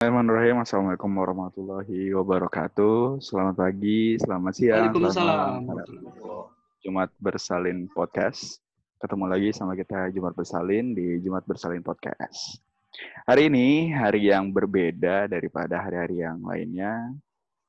Bismillahirrahmanirrahim. 0.00 0.64
Assalamualaikum 0.64 1.12
warahmatullahi 1.12 2.00
wabarakatuh. 2.16 3.20
Selamat 3.20 3.68
pagi, 3.68 4.16
selamat 4.16 4.52
siang, 4.56 4.96
Waalaikumsalam. 4.96 5.60
Jumat 6.80 7.12
Bersalin 7.20 7.84
Podcast. 7.84 8.64
Ketemu 8.96 9.28
lagi 9.28 9.52
sama 9.52 9.76
kita 9.76 10.08
Jumat 10.08 10.32
Bersalin 10.32 10.96
di 10.96 11.20
Jumat 11.20 11.44
Bersalin 11.44 11.84
Podcast. 11.84 12.64
Hari 13.28 13.52
ini 13.52 13.92
hari 13.92 14.32
yang 14.32 14.48
berbeda 14.48 15.28
daripada 15.28 15.84
hari-hari 15.84 16.24
yang 16.24 16.40
lainnya 16.48 17.12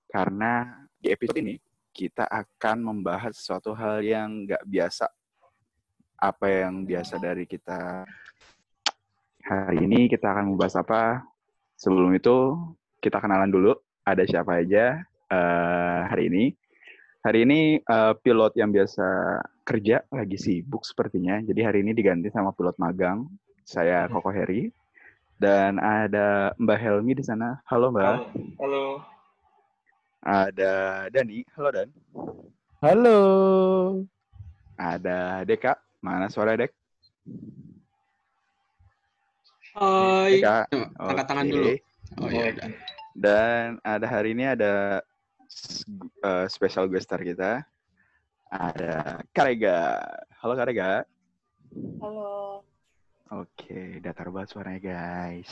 karena 0.07 0.87
di 1.03 1.11
episode 1.11 1.35
ini 1.35 1.59
kita 1.91 2.31
akan 2.31 2.95
membahas 2.95 3.35
sesuatu 3.35 3.75
hal 3.75 3.99
yang 4.07 4.47
nggak 4.47 4.63
biasa. 4.71 5.11
Apa 6.15 6.47
yang 6.47 6.87
biasa 6.87 7.19
dari 7.19 7.43
kita 7.43 8.07
hari 9.43 9.83
ini 9.83 10.07
kita 10.07 10.31
akan 10.31 10.55
membahas 10.55 10.79
apa? 10.79 11.27
Sebelum 11.81 12.13
itu 12.13 12.53
kita 13.01 13.17
kenalan 13.17 13.49
dulu. 13.49 13.73
Ada 14.05 14.21
siapa 14.29 14.61
aja 14.61 15.01
eh, 15.33 15.99
hari 16.05 16.29
ini? 16.29 16.53
Hari 17.25 17.39
ini 17.41 17.59
eh, 17.81 18.13
pilot 18.21 18.53
yang 18.53 18.69
biasa 18.69 19.41
kerja 19.65 20.05
lagi 20.13 20.37
sibuk 20.37 20.85
sepertinya. 20.85 21.41
Jadi 21.41 21.61
hari 21.65 21.81
ini 21.81 21.97
diganti 21.97 22.29
sama 22.29 22.53
pilot 22.53 22.77
magang. 22.77 23.25
Saya 23.65 24.05
Koko 24.13 24.29
Heri 24.29 24.69
dan 25.41 25.81
ada 25.81 26.53
Mbak 26.61 26.77
Helmi 26.77 27.17
di 27.17 27.25
sana. 27.25 27.57
Halo 27.65 27.89
Mbak. 27.89 28.17
Halo. 28.61 29.01
Ada 30.21 30.73
Dani. 31.09 31.41
Halo 31.57 31.69
Dan. 31.73 31.89
Halo. 32.77 33.19
Ada 34.77 35.41
Deka. 35.49 35.81
Mana 35.97 36.29
suara 36.29 36.53
Dek? 36.53 36.73
Hai. 39.71 40.43
Deka. 40.43 40.67
Angkat 40.99 41.25
tangan 41.31 41.47
dulu. 41.47 41.71
Oh 42.19 42.27
iya. 42.27 42.51
udah. 42.51 42.67
Dan 43.15 43.79
ada 43.87 44.03
hari 44.03 44.35
ini 44.35 44.43
ada 44.43 44.99
eh, 46.27 46.45
special 46.51 46.91
guest 46.91 47.07
star 47.07 47.23
kita. 47.23 47.63
Ada 48.51 49.23
Karega. 49.31 50.03
Halo 50.43 50.59
Karega. 50.59 51.07
Halo. 52.03 52.67
Oke, 53.31 54.03
datar 54.03 54.27
banget 54.27 54.51
suaranya 54.51 54.81
guys. 54.83 55.47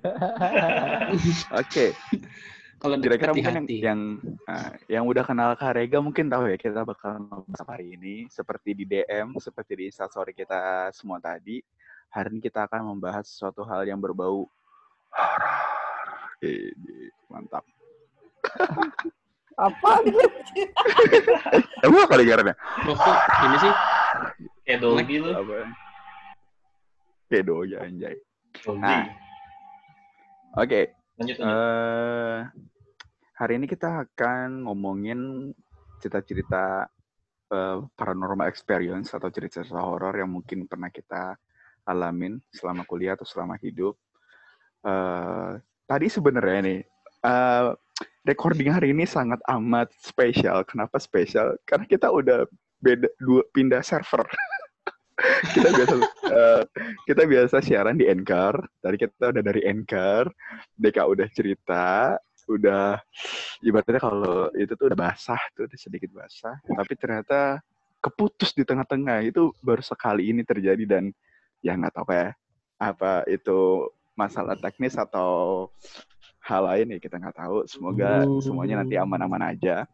Oke, 1.60 1.92
Kalau 2.80 2.96
kira-kira 3.00 3.36
mungkin 3.36 3.64
yang 3.64 3.68
yang, 3.68 4.00
eh, 4.48 4.70
yang 4.96 5.04
udah 5.04 5.28
kenal 5.28 5.52
Karega 5.60 6.00
mungkin 6.00 6.32
tahu 6.32 6.48
ya 6.48 6.56
kita 6.56 6.88
bakal 6.88 7.20
apa 7.52 7.68
hari 7.68 8.00
ini 8.00 8.32
seperti 8.32 8.72
di 8.72 8.88
DM, 8.88 9.36
seperti 9.36 9.76
di 9.76 9.84
instastory 9.92 10.32
kita 10.32 10.88
semua 10.96 11.20
tadi. 11.20 11.60
Hari 12.14 12.30
ini 12.30 12.38
kita 12.38 12.70
akan 12.70 12.94
membahas 12.94 13.26
suatu 13.26 13.66
hal 13.66 13.82
yang 13.90 13.98
berbau 13.98 14.46
horor. 16.38 16.70
Mantap. 17.26 17.66
Apa? 19.58 19.90
Emang 21.86 22.06
Loh 22.86 22.94
kok 22.94 23.18
ini 23.42 23.56
sih? 23.58 23.72
Kayak 24.62 24.78
dogi 24.78 25.16
lu. 25.18 25.30
apa? 25.34 25.54
Pedo 27.26 27.66
ya 27.66 27.82
anjay. 27.82 28.14
Nah. 28.78 29.10
Oke, 30.54 30.94
Lanjut 31.18 31.34
lanjut. 31.42 31.50
eh 31.50 32.38
hari 33.34 33.58
ini 33.58 33.66
kita 33.66 34.06
akan 34.06 34.70
ngomongin 34.70 35.50
cerita-cerita 35.98 36.86
eh, 37.50 37.78
paranormal 37.98 38.46
experience 38.46 39.10
atau 39.10 39.26
cerita-cerita 39.34 39.82
horor 39.82 40.14
yang 40.14 40.30
mungkin 40.30 40.70
pernah 40.70 40.94
kita 40.94 41.34
alamin 41.84 42.40
selama 42.52 42.82
kuliah 42.88 43.16
atau 43.16 43.26
selama 43.26 43.56
hidup. 43.60 43.96
Eh 44.84 45.60
tadi 45.84 46.06
sebenarnya 46.08 46.60
nih 46.64 46.80
eh 47.24 47.66
recording 48.24 48.72
hari 48.72 48.92
ini 48.92 49.04
sangat 49.04 49.40
amat 49.48 49.92
spesial. 50.00 50.64
Kenapa 50.64 50.96
spesial? 51.00 51.56
Karena 51.68 51.84
kita 51.88 52.08
udah 52.08 52.48
beda 52.80 53.08
dua 53.20 53.44
pindah 53.52 53.84
server. 53.84 54.24
kita 55.54 55.68
biasa 55.70 55.94
eh, 56.26 56.62
kita 57.06 57.22
biasa 57.24 57.56
siaran 57.62 57.96
di 58.00 58.08
Anchor. 58.08 58.60
Tadi 58.82 58.96
kita 58.98 59.30
udah 59.30 59.42
dari 59.44 59.62
Anchor. 59.64 60.28
Deka 60.74 61.02
udah 61.06 61.28
cerita, 61.30 62.18
udah 62.48 63.00
ibaratnya 63.64 64.00
kalau 64.00 64.52
itu 64.56 64.72
tuh 64.76 64.92
udah 64.92 64.98
basah 64.98 65.40
tuh 65.56 65.64
udah 65.68 65.78
sedikit 65.80 66.10
basah, 66.12 66.56
tapi 66.60 66.92
ternyata 66.96 67.60
keputus 68.04 68.52
di 68.52 68.68
tengah-tengah 68.68 69.24
itu 69.24 69.52
baru 69.64 69.80
sekali 69.80 70.28
ini 70.28 70.44
terjadi 70.44 70.84
dan 70.84 71.08
ya 71.64 71.72
nggak 71.80 71.96
tahu 71.96 72.12
ya 72.12 72.36
apa 72.76 73.24
itu 73.24 73.88
masalah 74.12 74.54
teknis 74.60 74.94
atau 75.00 75.66
hal 76.44 76.62
lain 76.68 76.92
ya 76.94 76.98
kita 77.00 77.16
nggak 77.16 77.40
tahu. 77.40 77.64
Semoga 77.64 78.28
Hmm. 78.28 78.38
semuanya 78.44 78.84
nanti 78.84 79.00
aman-aman 79.00 79.56
aja. 79.56 79.88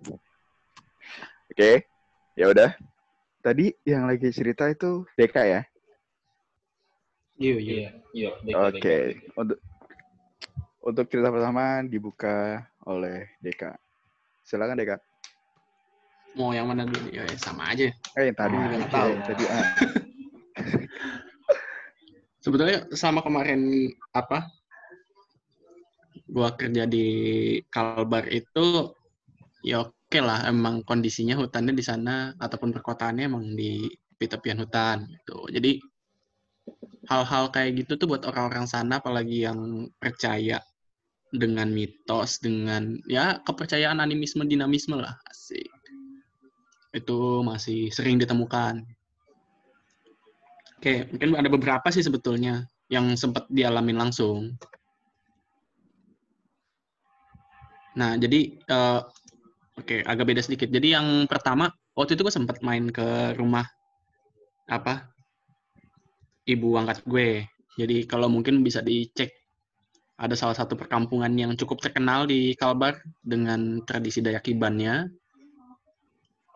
Oke, 1.47 1.87
ya 2.35 2.51
udah. 2.51 2.75
Tadi 3.41 3.73
yang 3.87 4.05
lagi 4.11 4.29
cerita 4.35 4.67
itu 4.67 5.07
Deka 5.15 5.47
ya. 5.47 5.63
Iya 7.41 7.55
iya. 7.57 7.75
Iya, 8.13 8.31
iya. 8.45 8.55
Oke, 8.67 8.97
untuk 9.39 9.59
untuk 10.83 11.05
cerita 11.09 11.31
pertama 11.33 11.81
dibuka 11.87 12.67
oleh 12.85 13.31
Deka. 13.41 13.79
Silakan 14.45 14.77
Deka. 14.77 14.99
Mau 16.35 16.53
yang 16.53 16.67
mana 16.69 16.85
dulu? 16.85 17.09
Ya 17.15 17.25
sama 17.39 17.73
aja. 17.73 17.89
Eh 18.19 18.23
yang 18.29 18.37
tadi, 18.37 18.55
oke, 18.59 18.75
nggak 18.75 18.91
tahu. 18.93 19.11
tadi 19.25 19.45
ah. 19.49 19.67
Sebetulnya 22.41 22.89
sama 22.97 23.21
kemarin 23.21 23.93
apa? 24.17 24.49
Gua 26.27 26.57
kerja 26.57 26.89
di 26.89 27.07
Kalbar 27.69 28.27
itu 28.33 28.97
ya 29.61 29.85
oke 29.85 30.19
lah 30.19 30.49
emang 30.49 30.81
kondisinya 30.83 31.37
hutannya 31.37 31.77
di 31.77 31.85
sana 31.85 32.33
ataupun 32.41 32.73
perkotaannya 32.73 33.25
emang 33.29 33.55
di 33.55 33.87
tepian 34.21 34.61
hutan 34.61 35.05
gitu. 35.09 35.49
Jadi 35.53 35.81
hal-hal 37.09 37.51
kayak 37.53 37.85
gitu 37.85 38.01
tuh 38.01 38.07
buat 38.15 38.23
orang-orang 38.29 38.69
sana 38.69 39.01
apalagi 39.01 39.45
yang 39.45 39.91
percaya 39.99 40.61
dengan 41.31 41.71
mitos, 41.71 42.43
dengan 42.43 42.99
ya 43.07 43.39
kepercayaan 43.43 44.03
animisme 44.03 44.43
dinamisme 44.47 44.99
lah 44.99 45.15
asik. 45.31 45.69
Itu 46.91 47.47
masih 47.47 47.91
sering 47.95 48.19
ditemukan. 48.19 48.83
Oke, 50.81 51.05
mungkin 51.13 51.37
ada 51.37 51.53
beberapa 51.53 51.93
sih 51.93 52.01
sebetulnya 52.01 52.65
yang 52.89 53.13
sempat 53.13 53.45
dialamin 53.53 54.01
langsung. 54.01 54.57
Nah, 58.01 58.17
jadi 58.17 58.57
eh, 58.57 59.01
oke 59.77 59.97
agak 60.09 60.25
beda 60.25 60.41
sedikit. 60.41 60.73
Jadi 60.73 60.97
yang 60.97 61.29
pertama 61.29 61.69
waktu 61.93 62.17
itu 62.17 62.25
gue 62.25 62.33
sempat 62.33 62.65
main 62.65 62.89
ke 62.89 63.37
rumah 63.37 63.69
apa 64.73 65.05
ibu 66.49 66.73
angkat 66.81 67.05
gue. 67.05 67.45
Jadi 67.77 68.09
kalau 68.09 68.33
mungkin 68.33 68.65
bisa 68.65 68.81
dicek 68.81 69.37
ada 70.17 70.33
salah 70.33 70.57
satu 70.57 70.81
perkampungan 70.81 71.37
yang 71.37 71.61
cukup 71.61 71.85
terkenal 71.85 72.25
di 72.25 72.57
Kalbar 72.57 73.05
dengan 73.21 73.85
tradisi 73.85 74.25
Dayak 74.25 74.49
Ibannya. 74.49 75.13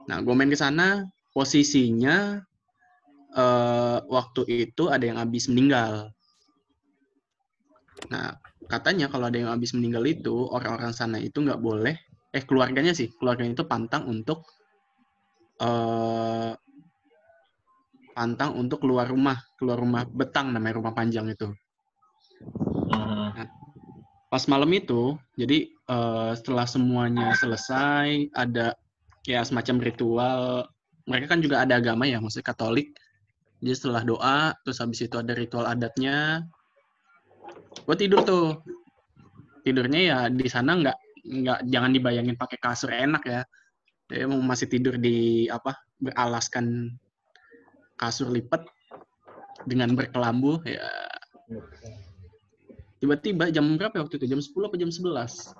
Nah, 0.08 0.16
gue 0.24 0.32
main 0.32 0.48
ke 0.48 0.56
sana, 0.56 1.04
posisinya 1.36 2.40
eh, 3.34 3.98
waktu 4.06 4.42
itu 4.70 4.88
ada 4.88 5.04
yang 5.04 5.18
habis 5.18 5.50
meninggal. 5.50 6.10
Nah, 8.10 8.36
katanya 8.70 9.10
kalau 9.10 9.28
ada 9.28 9.38
yang 9.38 9.50
habis 9.52 9.74
meninggal 9.76 10.04
itu 10.06 10.48
orang-orang 10.50 10.92
sana 10.94 11.18
itu 11.20 11.42
nggak 11.42 11.60
boleh, 11.60 11.94
eh 12.32 12.44
keluarganya 12.46 12.94
sih, 12.94 13.10
keluarganya 13.18 13.58
itu 13.58 13.66
pantang 13.66 14.06
untuk 14.08 14.46
eh 15.62 16.52
pantang 18.14 18.54
untuk 18.54 18.86
keluar 18.86 19.10
rumah, 19.10 19.42
keluar 19.58 19.78
rumah 19.82 20.06
betang 20.06 20.54
namanya 20.54 20.78
rumah 20.78 20.94
panjang 20.94 21.26
itu. 21.34 21.50
Mhm. 22.94 23.50
Pas 24.30 24.44
malam 24.50 24.70
itu, 24.74 25.18
jadi 25.38 25.66
eh, 25.70 26.30
setelah 26.38 26.66
semuanya 26.66 27.34
selesai, 27.38 28.30
ada 28.34 28.74
ya 29.26 29.42
semacam 29.42 29.76
ritual. 29.82 30.42
Mereka 31.04 31.36
kan 31.36 31.40
juga 31.44 31.60
ada 31.60 31.76
agama 31.76 32.08
ya, 32.08 32.16
maksudnya 32.22 32.48
Katolik. 32.48 32.96
Jadi 33.64 33.72
setelah 33.72 34.04
doa, 34.04 34.52
terus 34.60 34.76
habis 34.84 35.00
itu 35.00 35.16
ada 35.16 35.32
ritual 35.32 35.64
adatnya. 35.64 36.44
Gue 37.88 37.96
tidur 37.96 38.20
tuh. 38.20 38.60
Tidurnya 39.64 40.00
ya 40.04 40.18
di 40.28 40.44
sana 40.52 40.76
nggak 40.76 40.98
nggak 41.24 41.58
jangan 41.72 41.90
dibayangin 41.96 42.36
pakai 42.36 42.60
kasur 42.60 42.92
enak 42.92 43.24
ya. 43.24 43.40
Dia 44.12 44.28
emang 44.28 44.44
masih 44.44 44.68
tidur 44.68 45.00
di 45.00 45.48
apa 45.48 45.72
beralaskan 45.96 46.92
kasur 47.96 48.28
lipat 48.28 48.68
dengan 49.64 49.96
berkelambu 49.96 50.60
ya 50.66 50.84
tiba-tiba 52.98 53.52
jam 53.52 53.76
berapa 53.76 54.00
ya 54.00 54.02
waktu 54.08 54.16
itu 54.16 54.26
jam 54.32 54.40
10 54.40 54.68
apa 54.68 54.76
jam 54.80 54.90
11 54.90 55.52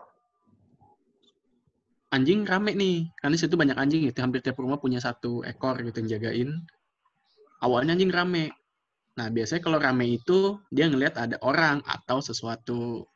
anjing 2.15 2.41
rame 2.47 2.73
nih 2.73 3.11
karena 3.21 3.37
situ 3.37 3.55
banyak 3.59 3.77
anjing 3.77 4.07
gitu 4.09 4.19
hampir 4.23 4.41
tiap 4.41 4.57
rumah 4.57 4.81
punya 4.81 5.03
satu 5.03 5.45
ekor 5.45 5.77
gitu 5.83 6.05
yang 6.05 6.09
jagain 6.19 6.51
awalnya 7.65 7.97
anjing 7.97 8.13
rame. 8.13 8.53
Nah, 9.17 9.33
biasanya 9.33 9.63
kalau 9.65 9.79
rame 9.81 10.21
itu 10.21 10.61
dia 10.69 10.91
ngelihat 10.91 11.17
ada 11.17 11.37
orang 11.41 11.81
atau 11.89 12.21
sesuatu. 12.21 13.09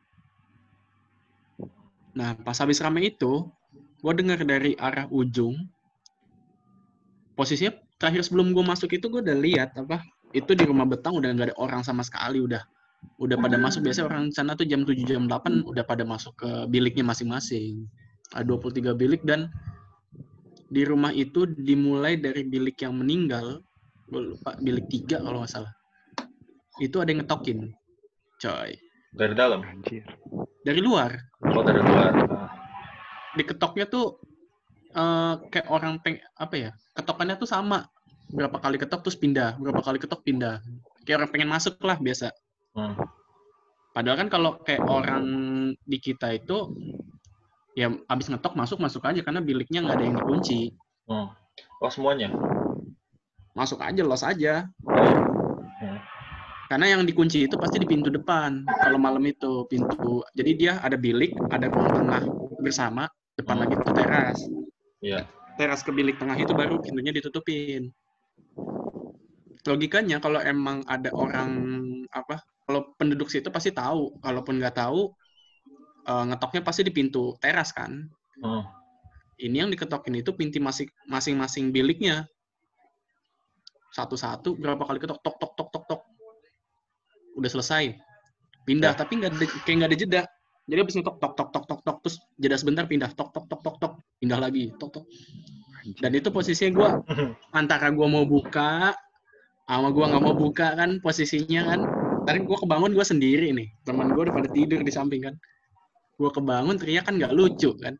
Nah, 2.17 2.33
pas 2.41 2.56
habis 2.56 2.81
rame 2.81 3.12
itu, 3.12 3.45
gue 4.00 4.12
dengar 4.17 4.41
dari 4.43 4.73
arah 4.81 5.05
ujung, 5.12 5.69
posisinya 7.37 7.77
terakhir 8.00 8.25
sebelum 8.27 8.56
gue 8.56 8.65
masuk 8.65 8.95
itu 8.95 9.06
gue 9.11 9.23
udah 9.23 9.39
lihat 9.39 9.71
apa 9.79 10.03
itu 10.35 10.55
di 10.55 10.65
rumah 10.67 10.87
betang 10.87 11.19
udah 11.19 11.35
nggak 11.35 11.50
ada 11.50 11.56
orang 11.59 11.83
sama 11.83 12.06
sekali 12.06 12.43
udah 12.43 12.62
udah 13.23 13.37
pada 13.39 13.56
masuk. 13.59 13.87
Biasanya 13.87 14.06
orang 14.11 14.25
sana 14.35 14.59
tuh 14.59 14.67
jam 14.67 14.83
7 14.83 15.06
jam 15.06 15.31
8 15.31 15.67
udah 15.67 15.85
pada 15.87 16.03
masuk 16.03 16.35
ke 16.39 16.50
biliknya 16.71 17.06
masing-masing. 17.06 17.87
Ada 18.35 18.45
23 18.45 18.95
bilik 18.99 19.23
dan 19.23 19.50
di 20.69 20.83
rumah 20.85 21.15
itu 21.15 21.49
dimulai 21.49 22.21
dari 22.21 22.45
bilik 22.45 22.77
yang 22.83 22.99
meninggal 22.99 23.65
gue 24.08 24.20
lupa 24.32 24.56
bilik 24.58 24.87
tiga 24.88 25.20
kalau 25.20 25.40
nggak 25.40 25.52
salah 25.52 25.72
itu 26.78 26.96
ada 26.96 27.10
yang 27.10 27.20
ngetokin 27.20 27.75
coy 28.38 28.72
Dari 29.08 29.32
dalam. 29.32 29.64
Anjir. 29.64 30.05
dari 30.62 30.78
luar 30.78 31.16
Oh, 31.43 31.62
dari 31.62 31.81
luar. 31.81 32.12
Ah. 32.28 32.49
diketoknya 33.32 33.87
tuh 33.87 34.20
eh, 34.90 35.34
kayak 35.49 35.69
orang 35.69 35.96
peng 35.99 36.16
apa 36.34 36.55
ya 36.55 36.70
ketokannya 36.93 37.37
tuh 37.37 37.46
sama 37.46 37.88
berapa 38.28 38.56
kali 38.56 38.76
ketok 38.76 39.00
terus 39.00 39.16
pindah 39.16 39.56
berapa 39.56 39.81
kali 39.81 39.96
ketok 39.96 40.20
pindah 40.20 40.61
kayak 41.02 41.16
orang 41.19 41.31
pengen 41.31 41.49
masuk 41.49 41.76
lah 41.81 41.96
biasa 41.96 42.28
Hmm. 42.76 42.94
padahal 43.90 44.14
kan 44.16 44.28
kalau 44.28 44.61
kayak 44.61 44.84
orang 44.84 45.25
di 45.82 45.99
kita 45.99 46.31
itu 46.32 46.69
ya 47.75 47.90
abis 48.06 48.28
ngetok 48.28 48.54
masuk 48.54 48.78
masuk 48.78 49.02
aja 49.02 49.19
karena 49.19 49.40
biliknya 49.40 49.82
nggak 49.82 49.96
ada 49.96 50.04
yang 50.04 50.16
dikunci 50.16 50.72
Hmm. 51.04 51.32
Oh, 51.81 51.88
semuanya? 51.88 52.28
Masuk 53.58 53.82
aja 53.82 54.02
los 54.06 54.22
aja 54.22 54.70
Hmm. 55.78 55.99
karena 56.66 56.99
yang 56.99 57.02
dikunci 57.06 57.46
itu 57.46 57.55
pasti 57.55 57.78
di 57.78 57.87
pintu 57.87 58.10
depan 58.10 58.66
kalau 58.66 58.99
malam 58.99 59.22
itu 59.26 59.66
pintu 59.66 60.22
jadi 60.34 60.50
dia 60.55 60.72
ada 60.82 60.94
bilik 60.99 61.34
ada 61.50 61.70
ruang 61.70 61.90
tengah 62.02 62.22
bersama 62.58 63.06
depan 63.34 63.62
lagi 63.62 63.75
itu 63.78 63.93
teras 63.94 64.38
Iya. 64.99 65.22
teras 65.55 65.87
ke 65.87 65.94
bilik 65.94 66.19
tengah 66.19 66.34
itu 66.34 66.50
baru 66.50 66.82
pintunya 66.82 67.14
ditutupin. 67.14 67.94
Logikanya 69.62 70.19
kalau 70.19 70.40
emang 70.40 70.81
ada 70.88 71.11
orang 71.12 71.50
apa, 72.11 72.40
kalau 72.64 72.94
penduduk 72.96 73.28
situ 73.28 73.46
pasti 73.52 73.69
tahu. 73.69 74.16
Kalaupun 74.19 74.58
nggak 74.58 74.75
tahu, 74.75 75.12
eh, 76.08 76.25
ngetoknya 76.31 76.62
pasti 76.64 76.82
di 76.82 76.93
pintu 76.94 77.37
teras 77.38 77.70
kan. 77.70 78.06
Hmm. 78.40 78.64
Ini 79.38 79.66
yang 79.66 79.70
diketokin 79.70 80.19
itu 80.19 80.34
pintu 80.34 80.58
masing- 80.58 80.90
masing-masing 81.06 81.70
biliknya. 81.70 82.26
Satu-satu 83.94 84.56
berapa 84.58 84.82
kali 84.85 84.99
ketok 85.00 85.20
tok 85.25 85.37
tok 85.40 85.52
tok 85.56 85.69
tok 85.73 85.85
tok. 85.88 86.00
Udah 87.38 87.50
selesai. 87.50 87.96
Pindah 88.69 88.93
Ya. 88.93 88.99
tapi 89.00 89.17
nggak 89.17 89.32
kayak 89.64 89.76
nggak 89.81 89.90
ada 89.90 89.99
jeda. 89.99 90.23
Jadi 90.69 90.79
habis 90.85 90.94
ngetok 91.00 91.17
tok 91.17 91.32
tok 91.32 91.49
tok 91.49 91.64
tok 91.64 91.81
tok 91.81 91.96
terus 92.05 92.17
jeda 92.37 92.56
sebentar 92.61 92.85
pindah 92.85 93.08
tok 93.17 93.32
tok 93.32 93.49
tok 93.49 93.61
tok 93.64 93.76
tok 93.81 93.93
pindah 94.20 94.37
lagi 94.37 94.69
tok 94.76 94.90
tok. 95.00 95.05
Dan 96.05 96.12
itu 96.12 96.29
posisinya 96.29 96.70
gue 96.76 96.88
antara 97.56 97.88
gue 97.88 98.05
mau 98.05 98.29
buka 98.29 98.93
sama 99.64 99.88
gue 99.93 100.05
nggak 100.05 100.23
mau 100.25 100.37
buka 100.37 100.76
kan 100.76 101.00
posisinya 101.00 101.62
kan. 101.64 101.81
Tadi 102.29 102.44
gue 102.44 102.56
kebangun 102.61 102.93
gue 102.93 103.06
sendiri 103.08 103.56
nih. 103.56 103.69
Teman 103.88 104.12
gue 104.12 104.23
udah 104.29 104.35
pada 104.37 104.49
tidur 104.52 104.85
di 104.85 104.93
samping 104.93 105.25
kan. 105.25 105.35
Gue 106.20 106.29
kebangun 106.29 106.76
teriak 106.76 107.08
kan 107.08 107.17
nggak 107.17 107.32
lucu 107.32 107.73
kan. 107.81 107.96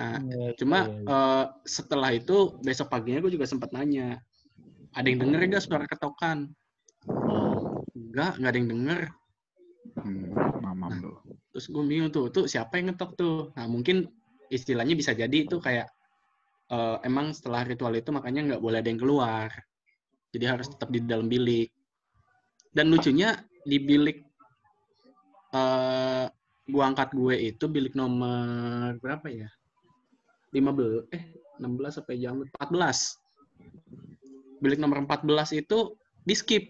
Nah, 0.00 0.16
cuma 0.56 0.78
eh, 0.88 1.44
setelah 1.68 2.10
itu 2.16 2.56
besok 2.64 2.88
paginya 2.88 3.20
gue 3.20 3.36
juga 3.36 3.44
sempat 3.44 3.68
nanya. 3.76 4.16
Ada 4.96 5.06
yang 5.12 5.20
denger 5.28 5.40
gak 5.52 5.64
suara 5.68 5.84
ketokan? 5.84 6.48
Hmm. 7.04 7.84
Enggak, 7.92 8.32
nggak 8.40 8.50
ada 8.50 8.58
yang 8.58 8.70
denger. 8.72 9.00
Hmm, 10.00 10.32
mamam 10.64 10.92
lu. 11.04 11.12
Terus 11.52 11.66
gue 11.68 11.82
bingung 11.84 12.10
tuh, 12.14 12.32
tuh 12.32 12.48
siapa 12.48 12.80
yang 12.80 12.94
ngetok 12.94 13.10
tuh? 13.18 13.38
Nah 13.54 13.66
mungkin 13.68 14.08
istilahnya 14.48 14.96
bisa 14.96 15.12
jadi 15.12 15.36
itu 15.46 15.60
kayak 15.60 15.86
eh, 16.72 16.96
emang 17.04 17.36
setelah 17.36 17.66
ritual 17.68 17.92
itu 17.92 18.08
makanya 18.10 18.54
nggak 18.54 18.62
boleh 18.62 18.80
ada 18.80 18.88
yang 18.88 19.00
keluar. 19.02 19.50
Jadi 20.30 20.44
harus 20.46 20.66
tetap 20.70 20.88
di 20.88 21.04
dalam 21.04 21.28
bilik. 21.28 21.68
Dan 22.70 22.88
lucunya 22.88 23.36
di 23.66 23.76
bilik 23.82 24.18
eh 25.50 26.26
gua 26.70 26.84
angkat 26.86 27.10
gue 27.10 27.34
itu 27.50 27.66
bilik 27.66 27.98
nomor 27.98 28.94
berapa 29.02 29.26
ya? 29.26 29.50
15 30.50 31.14
eh 31.14 31.24
16 31.60 32.00
sampai 32.00 32.16
jam 32.18 32.40
14. 32.40 33.20
Bilik 34.60 34.78
nomor 34.80 35.04
14 35.04 35.60
itu 35.60 35.78
di 36.24 36.34
skip. 36.34 36.64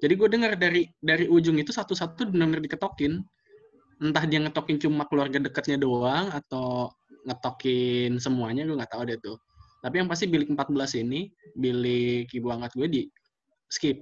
Jadi 0.00 0.12
gue 0.16 0.28
dengar 0.32 0.56
dari 0.56 0.88
dari 1.00 1.28
ujung 1.28 1.60
itu 1.60 1.72
satu-satu 1.72 2.32
benar-benar 2.32 2.64
diketokin. 2.64 3.20
Entah 4.00 4.24
dia 4.24 4.40
ngetokin 4.40 4.80
cuma 4.80 5.04
keluarga 5.04 5.36
dekatnya 5.36 5.76
doang 5.76 6.32
atau 6.32 6.88
ngetokin 7.28 8.16
semuanya 8.16 8.64
gue 8.64 8.76
nggak 8.76 8.92
tahu 8.96 9.04
deh 9.04 9.20
tuh. 9.20 9.36
Tapi 9.80 10.00
yang 10.00 10.08
pasti 10.08 10.28
bilik 10.28 10.52
14 10.52 11.04
ini, 11.04 11.28
bilik 11.56 12.28
ibu 12.32 12.48
angkat 12.52 12.72
gue 12.76 12.88
di 12.88 13.02
skip. 13.68 14.00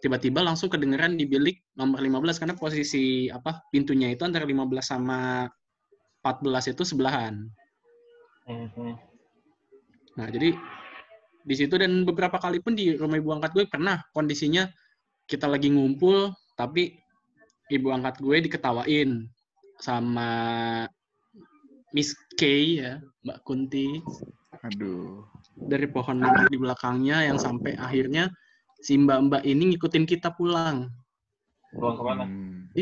Tiba-tiba 0.00 0.44
langsung 0.44 0.68
kedengeran 0.68 1.16
di 1.16 1.24
bilik 1.24 1.64
nomor 1.76 2.00
15 2.00 2.40
karena 2.40 2.54
posisi 2.56 3.32
apa 3.32 3.64
pintunya 3.72 4.12
itu 4.12 4.28
antara 4.28 4.44
15 4.44 4.84
sama 4.84 5.48
14 6.26 6.74
itu 6.74 6.82
sebelahan. 6.82 7.46
Hmm. 8.50 8.98
Nah, 10.18 10.26
jadi 10.26 10.58
di 11.46 11.54
situ 11.54 11.78
dan 11.78 12.02
beberapa 12.02 12.42
kali 12.42 12.58
pun 12.58 12.74
di 12.74 12.98
rumah 12.98 13.22
ibu 13.22 13.30
angkat 13.30 13.54
gue 13.54 13.64
pernah 13.70 14.02
kondisinya 14.10 14.66
kita 15.30 15.46
lagi 15.46 15.70
ngumpul 15.70 16.34
tapi 16.58 16.98
ibu 17.70 17.94
angkat 17.94 18.18
gue 18.18 18.50
diketawain 18.50 19.30
sama 19.78 20.30
Miss 21.94 22.18
K 22.34 22.42
ya, 22.82 22.92
Mbak 23.22 23.38
Kunti 23.46 24.02
Aduh. 24.66 25.22
dari 25.54 25.86
pohon 25.86 26.18
mangga 26.18 26.50
di 26.50 26.58
belakangnya 26.58 27.30
yang 27.30 27.38
sampai 27.38 27.78
akhirnya 27.78 28.26
si 28.82 28.98
mbak-mbak 28.98 29.46
ini 29.46 29.74
ngikutin 29.74 30.04
kita 30.04 30.34
pulang 30.34 30.90
Pulang 31.76 31.96
ke 31.98 32.02
mana? 32.02 32.24
Hmm. 32.24 32.72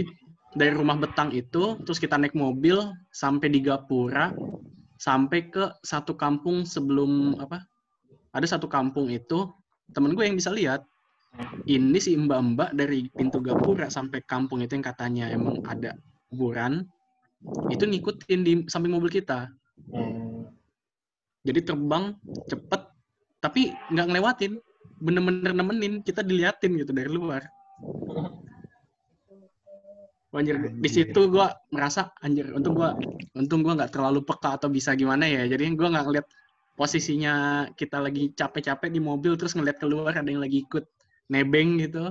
Dari 0.55 0.73
rumah 0.73 0.97
Betang 0.99 1.35
itu 1.35 1.79
terus 1.83 1.99
kita 1.99 2.15
naik 2.15 2.39
mobil 2.39 2.79
sampai 3.11 3.51
di 3.51 3.61
Gapura 3.61 4.31
sampai 4.99 5.51
ke 5.51 5.75
satu 5.83 6.15
kampung 6.15 6.63
sebelum 6.63 7.37
apa 7.43 7.67
ada 8.31 8.47
satu 8.47 8.71
kampung 8.71 9.11
itu 9.11 9.51
temen 9.93 10.15
gue 10.15 10.25
yang 10.25 10.39
bisa 10.39 10.55
lihat 10.55 10.87
ini 11.67 11.99
si 11.99 12.15
mbak-mbak 12.15 12.79
dari 12.79 13.11
pintu 13.11 13.43
Gapura 13.43 13.91
sampai 13.91 14.23
kampung 14.23 14.63
itu 14.63 14.79
yang 14.79 14.87
katanya 14.87 15.27
emang 15.35 15.59
ada 15.67 15.99
kuburan 16.31 16.87
itu 17.69 17.85
ngikutin 17.85 18.41
di 18.41 18.53
samping 18.73 18.97
mobil 18.97 19.13
kita. 19.13 19.53
Jadi 21.45 21.61
terbang 21.61 22.17
cepet 22.49 22.83
tapi 23.45 23.77
nggak 23.93 24.07
ngelewatin 24.09 24.53
bener-bener 25.05 25.53
nemenin 25.53 26.01
kita 26.01 26.25
diliatin 26.25 26.81
gitu 26.81 26.97
dari 26.97 27.13
luar 27.13 27.45
Wah, 30.35 30.43
Anjir, 30.43 30.59
di 30.59 30.67
Anjir. 30.67 30.91
situ 30.91 31.31
gua 31.31 31.55
merasa 31.71 32.11
anjir, 32.19 32.51
untung 32.51 32.75
gua 32.75 32.99
untung 33.39 33.63
gua 33.63 33.79
nggak 33.79 33.95
terlalu 33.95 34.27
peka 34.27 34.59
atau 34.59 34.67
bisa 34.67 34.91
gimana 34.99 35.31
ya. 35.31 35.47
Jadi 35.47 35.79
gua 35.79 35.95
nggak 35.95 36.05
ngeliat 36.11 36.27
posisinya 36.75 37.35
kita 37.79 38.03
lagi 38.03 38.35
capek-capek 38.35 38.91
di 38.91 38.99
mobil 38.99 39.39
terus 39.39 39.55
ngeliat 39.55 39.79
keluar 39.79 40.11
ada 40.11 40.27
yang 40.27 40.43
lagi 40.43 40.67
ikut 40.67 40.83
nebeng 41.31 41.79
gitu. 41.79 42.11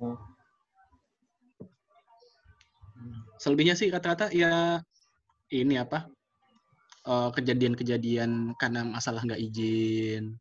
Hmm. 0.00 0.16
Selebihnya 3.36 3.76
sih 3.76 3.92
rata-rata 3.92 4.32
ya 4.32 4.80
ini 5.52 5.76
apa 5.76 6.08
eh, 7.04 7.30
kejadian-kejadian 7.36 8.56
karena 8.56 8.80
masalah 8.88 9.20
nggak 9.28 9.44
izin. 9.44 10.40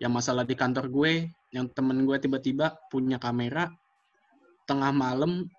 Yang 0.00 0.12
masalah 0.16 0.48
di 0.48 0.56
kantor 0.56 0.88
gue, 0.88 1.28
yang 1.52 1.68
temen 1.76 2.08
gue 2.08 2.16
tiba-tiba 2.16 2.80
punya 2.88 3.20
kamera 3.20 3.68
tengah 4.64 4.88
malam 4.88 5.52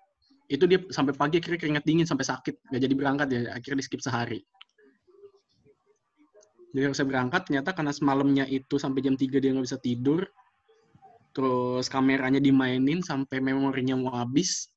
itu 0.48 0.64
dia 0.68 0.78
sampai 0.92 1.16
pagi 1.16 1.40
akhirnya 1.40 1.60
keringet 1.60 1.84
dingin 1.84 2.06
sampai 2.08 2.26
sakit. 2.28 2.54
Nggak 2.68 2.80
jadi 2.84 2.94
berangkat 2.94 3.26
ya 3.32 3.40
akhirnya 3.56 3.78
di 3.80 3.86
skip 3.86 4.00
sehari. 4.04 4.40
Jadi 6.74 6.90
harusnya 6.90 7.06
berangkat 7.06 7.40
ternyata 7.46 7.70
karena 7.70 7.92
semalamnya 7.94 8.44
itu 8.50 8.76
sampai 8.82 9.00
jam 9.00 9.14
3 9.14 9.30
dia 9.38 9.54
nggak 9.54 9.66
bisa 9.66 9.78
tidur 9.78 10.26
terus 11.34 11.90
kameranya 11.90 12.38
dimainin 12.38 13.02
sampai 13.02 13.42
memorinya 13.42 13.98
mau 13.98 14.14
habis. 14.14 14.70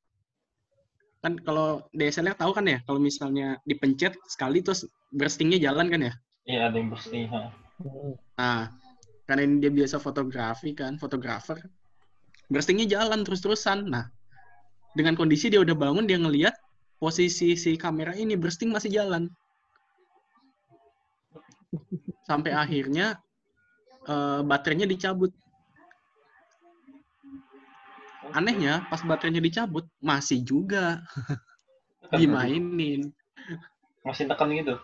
Kan 1.22 1.38
kalau 1.42 1.86
DSLR 1.94 2.34
tahu 2.38 2.54
kan 2.54 2.66
ya 2.66 2.78
kalau 2.86 3.02
misalnya 3.02 3.58
dipencet 3.66 4.14
sekali 4.26 4.62
terus 4.62 4.86
burstingnya 5.10 5.58
jalan 5.58 5.90
kan 5.90 6.00
ya? 6.10 6.12
Iya, 6.48 6.60
ada 6.70 6.76
yang 6.80 6.90
ha. 7.28 7.42
Nah, 8.38 8.62
karena 9.28 9.42
ini 9.44 9.60
dia 9.60 9.70
biasa 9.70 10.00
fotografi 10.00 10.72
kan, 10.72 10.96
fotografer, 10.96 11.60
burstingnya 12.48 12.88
jalan 12.88 13.22
terus-terusan. 13.22 13.86
Nah, 13.86 14.08
dengan 14.98 15.14
kondisi 15.14 15.46
dia 15.46 15.62
udah 15.62 15.78
bangun, 15.78 16.10
dia 16.10 16.18
ngelihat 16.18 16.58
posisi 16.98 17.54
si 17.54 17.78
kamera 17.78 18.18
ini 18.18 18.34
bursting 18.34 18.74
masih 18.74 18.90
jalan. 18.90 19.30
Sampai 22.26 22.50
akhirnya 22.50 23.22
eh, 24.10 24.42
baterainya 24.42 24.90
dicabut. 24.90 25.30
anehnya 28.36 28.84
pas 28.92 29.00
baterainya 29.00 29.40
dicabut 29.40 29.88
masih 30.04 30.44
juga 30.44 31.00
dimainin. 32.20 33.08
Masih 34.04 34.28
tekan 34.28 34.52
gitu. 34.52 34.76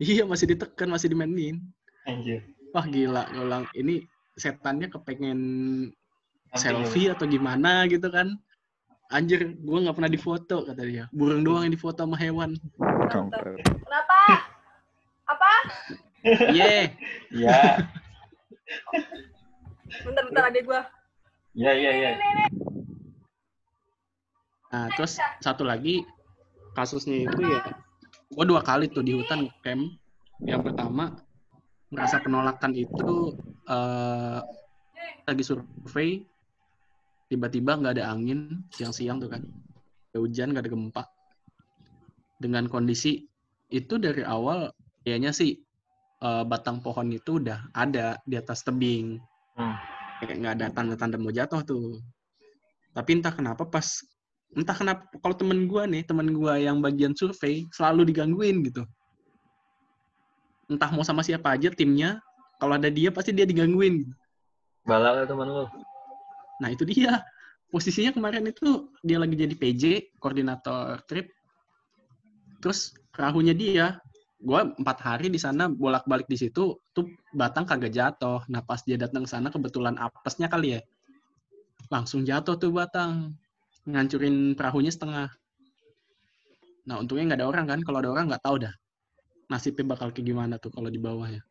Iya 0.00 0.24
masih 0.24 0.56
ditekan, 0.56 0.88
masih 0.88 1.12
dimainin. 1.12 1.60
Anjir. 2.08 2.48
Wah 2.72 2.88
gila, 2.88 3.28
gue 3.28 3.44
bilang 3.44 3.68
ini 3.76 4.08
setannya 4.40 4.88
kepengen 4.88 5.40
Nanti 6.52 6.60
selfie 6.64 7.12
atau 7.12 7.28
gimana 7.28 7.84
gitu 7.92 8.08
kan. 8.08 8.40
Anjir, 9.06 9.54
gue 9.54 9.78
nggak 9.86 9.94
pernah 9.94 10.10
difoto 10.10 10.66
kata 10.66 10.82
dia. 10.82 11.06
Burung 11.14 11.46
doang 11.46 11.62
yang 11.62 11.74
difoto 11.74 12.02
sama 12.02 12.18
hewan. 12.18 12.58
Kenapa? 13.06 14.18
Apa? 15.30 15.52
Iya, 16.50 16.90
Ya, 17.30 17.86
Bentar-bentar 20.02 20.50
adik 20.50 20.66
gua. 20.66 20.82
ya, 21.54 21.70
ya, 21.70 21.92
ya. 21.94 22.10
Nah, 24.74 24.90
terus 24.98 25.16
satu 25.38 25.62
lagi 25.62 26.02
kasusnya 26.74 27.30
itu 27.30 27.40
ya, 27.46 27.62
gue 28.28 28.44
dua 28.44 28.60
kali 28.60 28.90
tuh 28.90 29.06
di 29.06 29.14
hutan 29.14 29.46
camp. 29.62 29.86
Yang 30.42 30.68
pertama 30.68 31.22
merasa 31.88 32.18
penolakan 32.18 32.74
itu 32.74 33.38
eh, 33.70 34.38
lagi 35.24 35.42
survei, 35.46 36.26
tiba-tiba 37.26 37.78
nggak 37.78 37.94
ada 37.98 38.14
angin 38.14 38.62
siang-siang 38.74 39.18
tuh 39.18 39.30
kan, 39.32 39.42
ada 40.12 40.18
hujan 40.22 40.54
nggak 40.54 40.64
ada 40.64 40.72
gempa. 40.72 41.02
Dengan 42.36 42.64
kondisi 42.68 43.24
itu 43.72 43.94
dari 43.96 44.22
awal 44.22 44.70
kayaknya 45.02 45.32
sih 45.32 45.56
eh, 46.22 46.44
batang 46.46 46.80
pohon 46.80 47.12
itu 47.12 47.42
udah 47.42 47.70
ada 47.76 48.20
di 48.24 48.34
atas 48.38 48.62
tebing, 48.62 49.20
Hmm. 49.56 49.72
kayak 50.20 50.36
nggak 50.36 50.54
ada 50.60 50.66
tanda-tanda 50.68 51.16
mau 51.16 51.32
jatuh 51.32 51.64
tuh. 51.64 51.96
Tapi 52.92 53.10
entah 53.20 53.32
kenapa 53.32 53.64
pas 53.64 54.04
entah 54.56 54.76
kenapa 54.76 55.04
kalau 55.20 55.34
temen 55.34 55.66
gua 55.68 55.84
nih 55.84 56.06
temen 56.06 56.32
gua 56.32 56.56
yang 56.56 56.78
bagian 56.80 57.12
survei 57.12 57.66
selalu 57.74 58.08
digangguin 58.08 58.62
gitu 58.64 58.86
entah 60.70 60.90
mau 60.90 61.02
sama 61.02 61.20
siapa 61.20 61.54
aja 61.54 61.70
timnya 61.70 62.18
kalau 62.58 62.78
ada 62.78 62.88
dia 62.88 63.10
pasti 63.10 63.34
dia 63.34 63.46
digangguin 63.46 64.06
Balak 64.86 65.26
teman 65.26 65.50
lu. 65.50 65.66
Nah 66.62 66.68
itu 66.72 66.84
dia. 66.88 67.22
Posisinya 67.66 68.14
kemarin 68.14 68.46
itu 68.46 68.94
dia 69.02 69.18
lagi 69.18 69.34
jadi 69.34 69.54
PJ 69.58 69.82
koordinator 70.22 71.02
trip. 71.10 71.28
Terus 72.62 72.94
perahunya 73.10 73.52
dia 73.52 73.98
gua 74.38 74.70
empat 74.70 74.98
hari 75.02 75.26
di 75.32 75.40
sana 75.40 75.66
bolak-balik 75.66 76.30
di 76.30 76.38
situ 76.38 76.78
tuh 76.94 77.06
batang 77.34 77.66
kagak 77.66 77.90
jatuh. 77.90 78.46
Nah 78.46 78.62
pas 78.62 78.80
dia 78.86 78.94
datang 78.94 79.26
sana 79.26 79.50
kebetulan 79.50 79.98
apesnya 79.98 80.46
kali 80.46 80.78
ya. 80.78 80.80
Langsung 81.90 82.22
jatuh 82.22 82.54
tuh 82.54 82.70
batang 82.70 83.34
ngancurin 83.82 84.54
perahunya 84.54 84.94
setengah. 84.94 85.28
Nah 86.86 87.02
untungnya 87.02 87.34
nggak 87.34 87.40
ada 87.42 87.48
orang 87.50 87.66
kan, 87.66 87.80
kalau 87.82 87.98
ada 87.98 88.10
orang 88.14 88.30
nggak 88.30 88.44
tahu 88.46 88.62
dah 88.62 88.74
nasibnya 89.46 89.94
bakal 89.94 90.10
kayak 90.10 90.26
gimana 90.26 90.54
tuh 90.58 90.74
kalau 90.74 90.90
di 90.90 90.98
bawah 90.98 91.26
ya. 91.30 91.42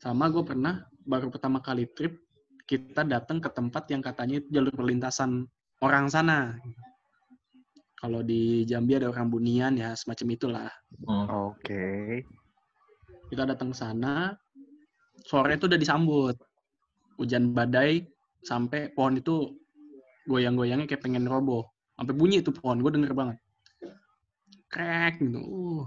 Sama 0.00 0.28
gue 0.28 0.44
pernah 0.44 0.84
baru 1.04 1.32
pertama 1.32 1.60
kali 1.60 1.88
trip 1.92 2.25
kita 2.66 3.06
datang 3.06 3.38
ke 3.38 3.46
tempat 3.48 3.86
yang 3.94 4.02
katanya 4.02 4.42
itu 4.42 4.48
jalur 4.50 4.74
perlintasan 4.74 5.46
orang 5.80 6.10
sana. 6.10 6.58
Kalau 7.96 8.20
di 8.20 8.66
Jambi 8.68 8.98
ada 8.98 9.08
orang 9.08 9.32
Bunian 9.32 9.78
ya 9.78 9.94
semacam 9.96 10.26
itulah. 10.34 10.70
Hmm. 11.06 11.54
Oke. 11.54 12.26
Kita 13.30 13.42
datang 13.48 13.72
ke 13.72 13.76
sana, 13.78 14.34
sore 15.24 15.56
itu 15.56 15.66
udah 15.66 15.80
disambut. 15.80 16.36
Hujan 17.16 17.56
badai 17.56 18.04
sampai 18.44 18.92
pohon 18.92 19.16
itu 19.16 19.56
goyang-goyangnya 20.28 20.86
kayak 20.90 21.02
pengen 21.02 21.24
roboh. 21.24 21.64
Sampai 21.96 22.12
bunyi 22.12 22.44
itu 22.44 22.52
pohon, 22.52 22.84
gue 22.84 22.92
denger 22.92 23.16
banget. 23.16 23.38
Krek 24.68 25.22
gitu. 25.22 25.40
Uh. 25.40 25.84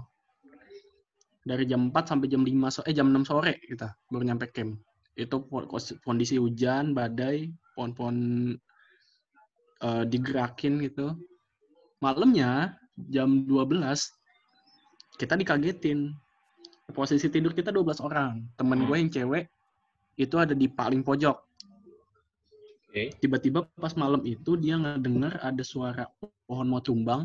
Dari 1.46 1.64
jam 1.64 1.88
4 1.88 2.04
sampai 2.04 2.26
jam 2.28 2.44
5 2.44 2.52
so 2.68 2.80
eh 2.84 2.92
jam 2.92 3.08
6 3.08 3.24
sore 3.24 3.56
kita 3.64 3.96
baru 4.12 4.24
nyampe 4.28 4.50
camp. 4.52 4.76
Itu 5.16 5.44
kondisi 6.04 6.36
hujan, 6.40 6.92
badai, 6.94 7.50
pohon-pohon 7.74 8.16
eh, 9.82 10.04
digerakin 10.06 10.80
gitu. 10.84 11.14
Malamnya 12.00 12.76
jam 13.10 13.44
12 13.44 13.80
kita 15.20 15.36
dikagetin. 15.36 16.14
Posisi 16.90 17.30
tidur 17.30 17.54
kita 17.54 17.70
12 17.70 18.02
orang. 18.02 18.42
Temen 18.58 18.82
gue 18.88 18.96
yang 18.98 19.10
cewek 19.12 19.46
itu 20.20 20.36
ada 20.36 20.52
di 20.52 20.68
paling 20.68 21.00
pojok 21.00 21.36
Oke. 22.92 23.16
tiba-tiba 23.24 23.64
pas 23.80 23.96
malam 23.96 24.20
itu 24.28 24.58
dia 24.60 24.76
ngedenger 24.76 25.40
ada 25.40 25.64
suara 25.64 26.04
pohon 26.44 26.68
mau 26.68 26.84
tumbang 26.84 27.24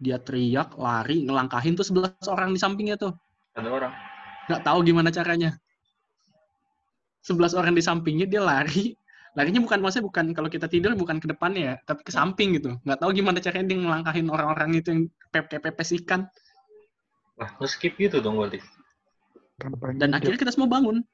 dia 0.00 0.16
teriak 0.16 0.72
lari 0.80 1.28
ngelangkahin 1.28 1.76
tuh 1.76 1.84
11 1.84 2.16
orang 2.32 2.56
di 2.56 2.60
sampingnya 2.60 2.96
tuh 2.96 3.12
Ada 3.52 3.68
orang. 3.68 3.92
nggak 4.48 4.62
tahu 4.64 4.78
gimana 4.86 5.12
caranya 5.12 5.50
11 7.26 7.58
orang 7.58 7.74
di 7.74 7.82
sampingnya 7.82 8.26
dia 8.30 8.38
lari. 8.38 8.94
Larinya 9.36 9.60
bukan 9.60 9.84
maksudnya 9.84 10.06
bukan 10.08 10.32
kalau 10.32 10.48
kita 10.48 10.64
tidur 10.64 10.96
bukan 10.96 11.20
ke 11.20 11.28
depannya 11.28 11.62
ya 11.62 11.74
tapi 11.84 12.00
ke 12.06 12.12
samping 12.14 12.56
gitu. 12.56 12.78
Nggak 12.86 12.98
tahu 13.02 13.10
gimana 13.12 13.36
caranya 13.42 13.66
dia 13.68 13.78
ngelangkahin 13.82 14.26
orang-orang 14.32 14.70
itu 14.80 14.88
yang 14.94 15.02
pep 15.28 15.50
pepes 15.50 15.92
ikan. 16.00 16.24
Wah, 17.36 17.52
nge-skip 17.60 18.00
gitu 18.00 18.24
dong 18.24 18.40
berarti. 18.40 18.64
Dan 20.00 20.16
akhirnya 20.16 20.40
kita 20.40 20.56
semua 20.56 20.72
bangun. 20.72 21.04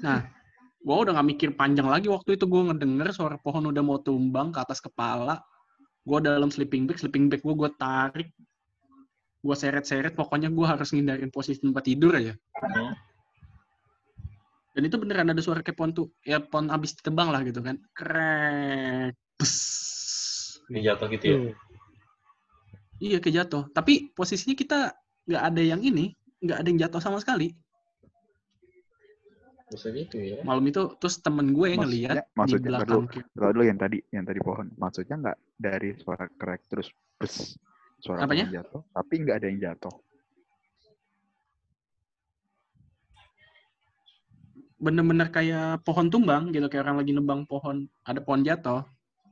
Nah 0.00 0.24
gua 0.80 0.96
udah 1.04 1.12
nggak 1.18 1.28
mikir 1.36 1.48
panjang 1.52 1.90
lagi 1.90 2.08
waktu 2.08 2.40
itu. 2.40 2.48
Gua 2.48 2.72
ngedenger 2.72 3.12
suara 3.12 3.36
pohon 3.36 3.68
udah 3.68 3.82
mau 3.84 4.00
tumbang 4.00 4.56
ke 4.56 4.64
atas 4.64 4.80
kepala. 4.80 5.44
Gua 6.08 6.24
dalam 6.24 6.48
sleeping 6.48 6.88
bag 6.88 6.96
sleeping 6.96 7.28
bag 7.28 7.44
gua 7.44 7.52
gua 7.52 7.70
tarik. 7.76 8.32
Gua 9.44 9.52
seret-seret 9.52 10.16
pokoknya 10.16 10.48
gua 10.48 10.72
harus 10.72 10.88
ngindarin 10.96 11.28
posisi 11.28 11.60
tempat 11.60 11.84
tidur 11.84 12.16
aja. 12.16 12.32
Hmm. 12.64 12.96
Dan 14.76 14.82
itu 14.84 14.96
beneran 15.00 15.32
ada 15.32 15.40
suara 15.40 15.64
kayak 15.64 15.72
pohon 15.74 15.90
tuh 15.90 16.12
ya 16.20 16.36
pohon 16.36 16.68
abis 16.68 16.92
ditebang 17.00 17.32
lah 17.32 17.40
gitu 17.40 17.64
kan 17.64 17.80
krek. 17.96 19.16
Ini 20.66 20.78
jatuh 20.84 21.06
gitu 21.08 21.24
ya. 21.24 21.38
iya 22.98 23.16
kayak 23.16 23.34
jatuh 23.44 23.64
tapi 23.70 24.12
posisinya 24.12 24.52
kita 24.52 24.78
nggak 25.24 25.42
ada 25.42 25.62
yang 25.62 25.80
ini 25.80 26.12
nggak 26.40 26.58
ada 26.60 26.66
yang 26.66 26.80
jatuh 26.82 27.00
sama 27.00 27.20
sekali 27.20 27.56
Bisa 29.66 29.90
gitu 29.90 30.16
ya. 30.16 30.40
malam 30.46 30.62
itu 30.64 30.94
terus 30.96 31.18
temen 31.18 31.50
gue 31.50 31.66
yang 31.74 31.82
Maksudnya- 31.82 32.14
ngeliat 32.14 32.16
di 32.22 32.36
maksudnya, 32.38 32.68
belakang 32.70 33.04
Kalau 33.34 33.50
dulu 33.50 33.64
yang 33.66 33.78
tadi, 33.78 33.98
yang 34.14 34.22
tadi 34.22 34.38
pohon, 34.38 34.66
maksudnya 34.78 35.14
nggak 35.18 35.38
dari 35.58 35.90
suara 35.98 36.24
krek 36.30 36.60
terus 36.70 36.86
bes 37.18 37.58
suara 37.98 38.22
Apanya? 38.22 38.46
jatuh, 38.52 38.86
tapi 38.94 39.14
nggak 39.26 39.36
ada 39.42 39.46
yang 39.50 39.58
jatuh. 39.58 39.94
Bener-bener 44.76 45.32
kayak 45.32 45.80
pohon 45.88 46.12
tumbang 46.12 46.52
gitu 46.52 46.68
kayak 46.68 46.84
orang 46.84 47.00
lagi 47.00 47.12
nebang 47.16 47.48
pohon 47.48 47.88
ada 48.04 48.20
pohon 48.20 48.44
jatuh 48.44 48.84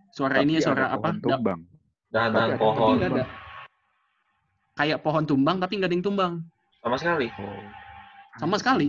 suara 0.09 0.41
ini 0.41 0.57
ya 0.57 0.65
Tapi 0.65 0.67
suara 0.73 0.85
apa 0.95 1.09
tumbang. 1.21 1.61
Tapi 2.09 2.33
tapi 2.33 2.53
pohon. 2.57 2.97
ada 3.03 3.25
kayak 4.75 4.99
pohon 5.05 5.25
tumbang 5.29 5.57
tapi 5.61 5.73
nggak 5.77 5.91
ada 5.91 5.97
yang 5.97 6.05
tumbang 6.05 6.33
Sama 6.81 6.97
sekali. 6.97 7.27
Oh. 7.37 7.65
sama 8.41 8.57
sekali 8.57 8.89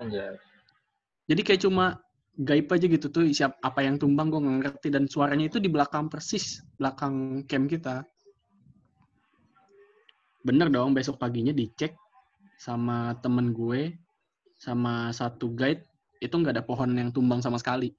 Anjay. 0.00 0.34
jadi 1.28 1.40
kayak 1.44 1.60
cuma 1.62 2.00
gaib 2.34 2.66
aja 2.66 2.86
gitu 2.90 3.06
tuh 3.12 3.30
siap 3.30 3.54
apa 3.62 3.84
yang 3.86 3.94
tumbang 4.00 4.26
gue 4.32 4.42
nggak 4.42 4.58
ngerti 4.64 4.88
dan 4.90 5.06
suaranya 5.06 5.46
itu 5.46 5.62
di 5.62 5.70
belakang 5.70 6.10
persis 6.10 6.64
belakang 6.80 7.46
camp 7.46 7.70
kita 7.70 8.02
bener 10.42 10.68
dong 10.72 10.92
besok 10.92 11.16
paginya 11.16 11.54
dicek 11.54 11.94
sama 12.58 13.14
temen 13.22 13.54
gue 13.54 13.94
sama 14.64 15.12
satu 15.12 15.52
guide 15.52 15.84
itu 16.24 16.32
nggak 16.32 16.56
ada 16.56 16.64
pohon 16.64 16.88
yang 16.96 17.12
tumbang 17.12 17.44
sama 17.44 17.60
sekali 17.60 17.92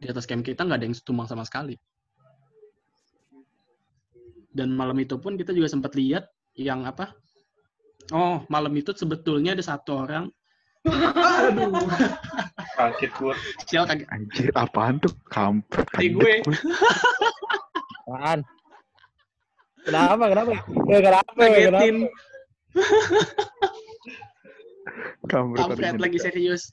di 0.00 0.08
atas 0.08 0.24
camp 0.24 0.40
kita 0.40 0.64
nggak 0.64 0.80
ada 0.80 0.86
yang 0.88 0.96
tumbang 1.04 1.28
sama 1.28 1.44
sekali 1.44 1.76
dan 4.56 4.72
malam 4.72 4.96
itu 4.96 5.20
pun 5.20 5.36
kita 5.36 5.52
juga 5.52 5.68
sempat 5.68 5.92
lihat 6.00 6.32
yang 6.56 6.88
apa 6.88 7.12
oh 8.16 8.40
malam 8.48 8.72
itu 8.72 8.96
sebetulnya 8.96 9.52
ada 9.52 9.60
satu 9.60 10.08
orang 10.08 10.32
aduh 10.88 11.68
Kaget 12.74 13.12
gua. 13.16 13.34
sial 13.70 13.84
kaget 13.86 14.08
Anjir, 14.10 14.50
apaan 14.58 14.98
tuh? 14.98 15.14
Kampret. 15.30 15.86
Kaget 15.94 16.10
gue. 16.10 16.32
Apaan? 18.10 18.42
Kenapa? 19.86 20.24
Kenapa? 20.26 20.50
Ya, 20.90 20.98
kenapa? 20.98 21.30
Kenapa? 21.38 22.10
Kampret, 25.28 25.64
kampret 25.64 26.00
lagi 26.00 26.18
serius. 26.20 26.72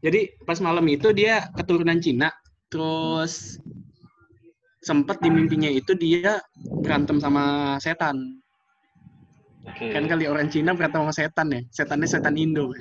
Jadi 0.00 0.32
pas 0.48 0.56
malam 0.64 0.88
itu 0.88 1.12
dia 1.12 1.52
keturunan 1.52 2.00
Cina. 2.00 2.32
Terus 2.72 3.60
sempat 4.80 5.20
di 5.20 5.28
mimpinya 5.28 5.68
itu 5.68 5.92
dia 5.92 6.40
berantem 6.80 7.20
sama 7.20 7.76
setan. 7.84 8.40
Oke. 9.60 9.92
kan 9.92 10.08
kali 10.08 10.24
orang 10.24 10.48
Cina 10.48 10.72
berantem 10.72 11.04
sama 11.04 11.12
setan 11.12 11.52
ya. 11.52 11.60
Setannya 11.68 12.08
setan 12.08 12.40
Indo. 12.40 12.72
Oke, 12.72 12.80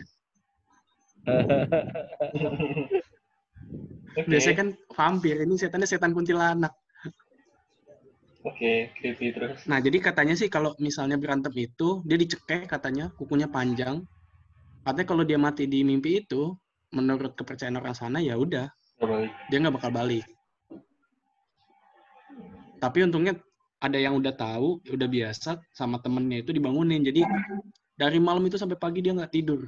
Biasanya 4.31 4.55
kan 4.55 4.71
vampir, 4.95 5.35
ini 5.43 5.59
setannya 5.59 5.87
setan 5.87 6.15
kuntilanak. 6.15 6.71
Oke, 8.45 8.73
creepy 8.95 9.35
terus. 9.35 9.65
Nah, 9.67 9.79
jadi 9.83 9.97
katanya 9.99 10.35
sih 10.35 10.47
kalau 10.47 10.75
misalnya 10.79 11.19
berantem 11.19 11.51
itu, 11.57 12.03
dia 12.07 12.15
dicekek 12.15 12.67
katanya, 12.69 13.11
kukunya 13.19 13.47
panjang. 13.51 14.03
Katanya 14.83 15.07
kalau 15.07 15.23
dia 15.27 15.37
mati 15.37 15.67
di 15.67 15.83
mimpi 15.83 16.23
itu, 16.23 16.55
menurut 16.95 17.37
kepercayaan 17.37 17.77
orang 17.77 17.93
sana 17.93 18.17
ya 18.17 18.39
udah, 18.39 18.71
dia 19.51 19.57
nggak 19.59 19.75
bakal 19.75 19.91
balik. 19.93 20.25
Tapi 22.79 22.97
untungnya 23.03 23.35
ada 23.79 23.99
yang 23.99 24.15
udah 24.15 24.33
tahu, 24.35 24.79
udah 24.87 25.07
biasa 25.07 25.59
sama 25.75 25.99
temennya 25.99 26.43
itu 26.43 26.55
dibangunin. 26.55 27.03
Jadi 27.03 27.27
dari 27.99 28.19
malam 28.19 28.43
itu 28.47 28.55
sampai 28.55 28.79
pagi 28.79 29.03
dia 29.03 29.11
nggak 29.15 29.35
tidur. 29.35 29.67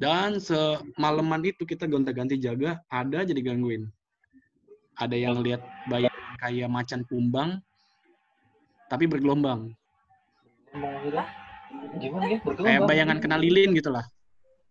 Dan 0.00 0.40
semalaman 0.40 1.44
itu 1.44 1.64
kita 1.68 1.84
gonta-ganti 1.84 2.40
jaga, 2.40 2.80
ada 2.88 3.20
aja 3.20 3.32
digangguin. 3.36 3.84
Ada 4.96 5.16
yang 5.16 5.40
lihat 5.40 5.60
bayangan 5.88 6.19
kayak 6.40 6.68
macan 6.72 7.04
kumbang, 7.04 7.60
tapi 8.88 9.04
bergelombang. 9.04 9.76
Gitu. 10.72 11.20
Gimana 12.00 12.24
ya? 12.26 12.38
Kayak 12.40 12.44
Bergelombang. 12.48 12.88
bayangan 12.88 13.18
kena 13.20 13.36
lilin 13.36 13.76
gitu 13.76 13.92
lah. 13.92 14.04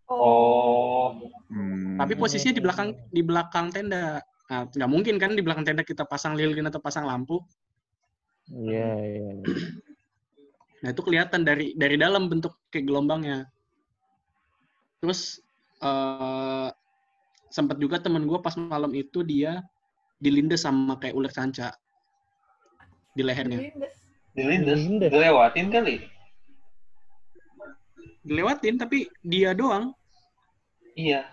Oh, 0.10 1.14
Hmm. 1.50 1.98
Tapi 1.98 2.14
posisinya 2.14 2.54
di 2.54 2.62
belakang 2.62 2.90
di 3.10 3.22
belakang 3.26 3.74
tenda. 3.74 4.22
Nah, 4.50 4.70
nggak 4.70 4.90
mungkin 4.90 5.18
kan 5.18 5.34
di 5.34 5.42
belakang 5.42 5.66
tenda 5.66 5.82
kita 5.82 6.06
pasang 6.06 6.38
lilin 6.38 6.70
atau 6.70 6.78
pasang 6.78 7.10
lampu. 7.10 7.42
Iya, 8.50 8.90
iya. 9.02 9.34
Nah 10.86 10.90
itu 10.94 11.02
kelihatan 11.02 11.42
dari 11.42 11.74
dari 11.74 11.98
dalam 11.98 12.30
bentuk 12.30 12.54
kayak 12.70 12.86
gelombangnya. 12.86 13.50
Terus 15.02 15.42
eh 15.82 16.70
sempat 17.50 17.82
juga 17.82 17.98
temen 17.98 18.30
gue 18.30 18.38
pas 18.46 18.54
malam 18.58 18.94
itu 18.94 19.26
dia 19.26 19.66
dilindes 20.20 20.68
sama 20.68 21.00
kayak 21.00 21.16
ular 21.16 21.32
sanca 21.32 21.72
di 23.16 23.24
lehernya. 23.24 23.60
Lindes. 23.60 23.96
dilindes. 24.36 24.78
Dilindes. 24.80 25.12
Dilewatin 25.12 25.68
kali. 25.72 25.96
Dilewatin 28.24 28.76
tapi 28.78 29.08
dia 29.24 29.56
doang. 29.56 29.96
Iya. 30.94 31.24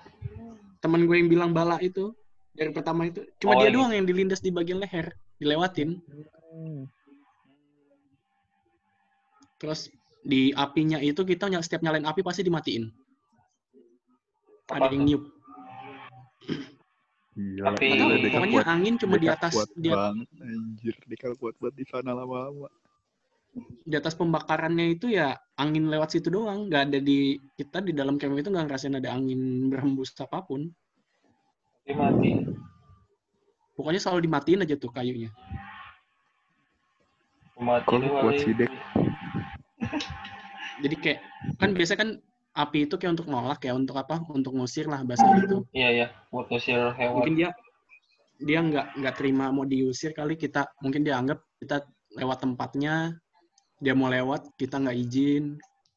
Temen 0.80 1.04
gue 1.10 1.16
yang 1.18 1.30
bilang 1.30 1.50
bala 1.50 1.82
itu 1.82 2.14
dari 2.56 2.70
pertama 2.72 3.10
itu 3.10 3.26
cuma 3.42 3.58
Oh, 3.58 3.60
dia 3.60 3.68
ini. 3.68 3.76
doang 3.76 3.92
yang 3.92 4.06
dilindes 4.06 4.40
di 4.40 4.54
bagian 4.54 4.80
leher, 4.80 5.12
dilewatin. 5.42 5.98
Hmm. 6.54 6.88
Terus 9.60 9.90
di 10.22 10.54
apinya 10.54 11.02
itu 11.02 11.26
kita 11.26 11.50
setiap 11.60 11.82
nyalain 11.82 12.06
api 12.06 12.22
pasti 12.22 12.46
dimatiin. 12.46 12.88
Apa 14.66 14.90
Ada 14.90 14.94
yang 14.94 15.04
niup. 15.06 15.22
Gila, 17.36 17.68
Tapi- 17.76 17.92
Deka 18.24 18.40
pokoknya 18.40 18.56
kuat- 18.56 18.72
angin 18.72 18.94
cuma 18.96 19.14
di 19.20 19.28
atas 19.28 19.52
kuat 19.52 19.68
di, 19.76 19.88
banget, 19.92 20.28
anjir. 20.40 20.94
Deka 21.04 21.28
kuat 21.36 21.54
banget 21.60 21.74
di 21.76 21.84
sana 21.84 22.10
lama-lama. 22.16 22.68
di 23.88 23.96
atas 23.96 24.12
pembakarannya 24.12 25.00
itu 25.00 25.08
ya 25.08 25.32
angin 25.56 25.88
lewat 25.88 26.12
situ 26.12 26.28
doang, 26.28 26.68
nggak 26.68 26.92
ada 26.92 26.98
di 27.00 27.40
kita 27.56 27.80
di 27.80 27.96
dalam 27.96 28.20
camp 28.20 28.36
itu 28.36 28.52
nggak 28.52 28.68
ngerasain 28.68 29.00
ada 29.00 29.16
angin 29.16 29.72
berhembus 29.72 30.12
apa 30.20 30.44
pun. 30.44 30.68
Mati. 31.88 32.44
Pokoknya 33.72 34.00
selalu 34.00 34.28
dimatiin 34.28 34.60
aja 34.60 34.76
tuh 34.76 34.92
kayunya. 34.92 35.32
Mati 37.56 37.96
kuat 37.96 38.34
sih, 38.44 38.52
Dek? 38.52 38.68
Jadi 40.84 40.96
kayak 41.00 41.20
kan 41.56 41.72
biasa 41.72 41.92
kan 41.96 42.08
api 42.56 42.88
itu 42.88 42.96
kayak 42.96 43.20
untuk 43.20 43.28
nolak 43.28 43.60
ya, 43.60 43.76
untuk 43.76 44.00
apa? 44.00 44.24
Untuk 44.32 44.56
ngusir 44.56 44.88
lah 44.88 45.04
bahasa 45.04 45.28
gitu. 45.28 45.68
Iya, 45.76 45.88
iya. 45.92 46.06
Buat 46.32 46.48
ngusir 46.48 46.80
hewan. 46.96 47.14
Mungkin 47.20 47.34
dia 47.36 47.50
dia 48.36 48.60
nggak 48.60 49.00
nggak 49.00 49.14
terima 49.16 49.48
mau 49.48 49.64
diusir 49.64 50.12
kali 50.12 50.36
kita 50.36 50.68
mungkin 50.84 51.00
dia 51.00 51.16
anggap 51.16 51.40
kita 51.56 51.88
lewat 52.20 52.44
tempatnya 52.44 53.16
dia 53.80 53.96
mau 53.96 54.12
lewat 54.12 54.52
kita 54.60 54.76
nggak 54.76 54.98
izin 55.08 55.56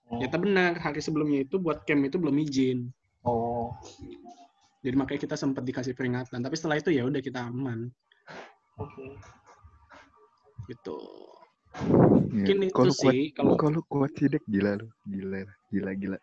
Hmm. 0.10 0.26
ternyata 0.26 0.38
benar 0.42 0.72
hari 0.82 1.06
sebelumnya 1.06 1.46
itu 1.46 1.62
buat 1.62 1.86
camp 1.86 2.02
itu 2.02 2.18
belum 2.18 2.34
izin 2.42 2.90
Oh, 3.22 3.76
jadi 4.82 4.98
makanya 4.98 5.22
kita 5.22 5.36
sempat 5.38 5.62
dikasih 5.62 5.94
peringatan 5.94 6.42
tapi 6.42 6.56
setelah 6.58 6.82
itu 6.82 6.90
ya 6.90 7.06
udah 7.06 7.22
kita 7.22 7.46
aman 7.46 7.94
oke. 8.82 9.06
gitu 10.66 10.98
Iya. 12.34 12.56
mungkin 12.56 12.58
itu 12.66 12.74
Kalau 12.74 12.94
kuat, 12.98 13.14
sih 13.14 13.22
kalau 13.38 13.54
kalau 13.54 13.82
kuat 13.86 14.12
sih, 14.18 14.28
Dek. 14.34 14.42
Gila 14.50 14.82
lu. 14.82 14.90
Gila, 15.06 15.46
gila, 15.70 15.92
gila. 15.94 16.18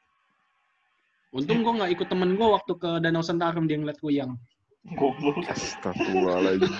Untung 1.37 1.61
gue 1.61 1.73
nggak 1.77 1.91
ikut 1.93 2.09
temen 2.09 2.31
gue 2.35 2.49
waktu 2.49 2.73
ke 2.81 2.91
Danau 3.05 3.21
Sentarum 3.21 3.69
dia 3.69 3.77
ngeliat 3.77 4.01
kuyang 4.01 4.33
Goblok. 4.87 5.43
Astagfirullahaladzim. 5.51 6.71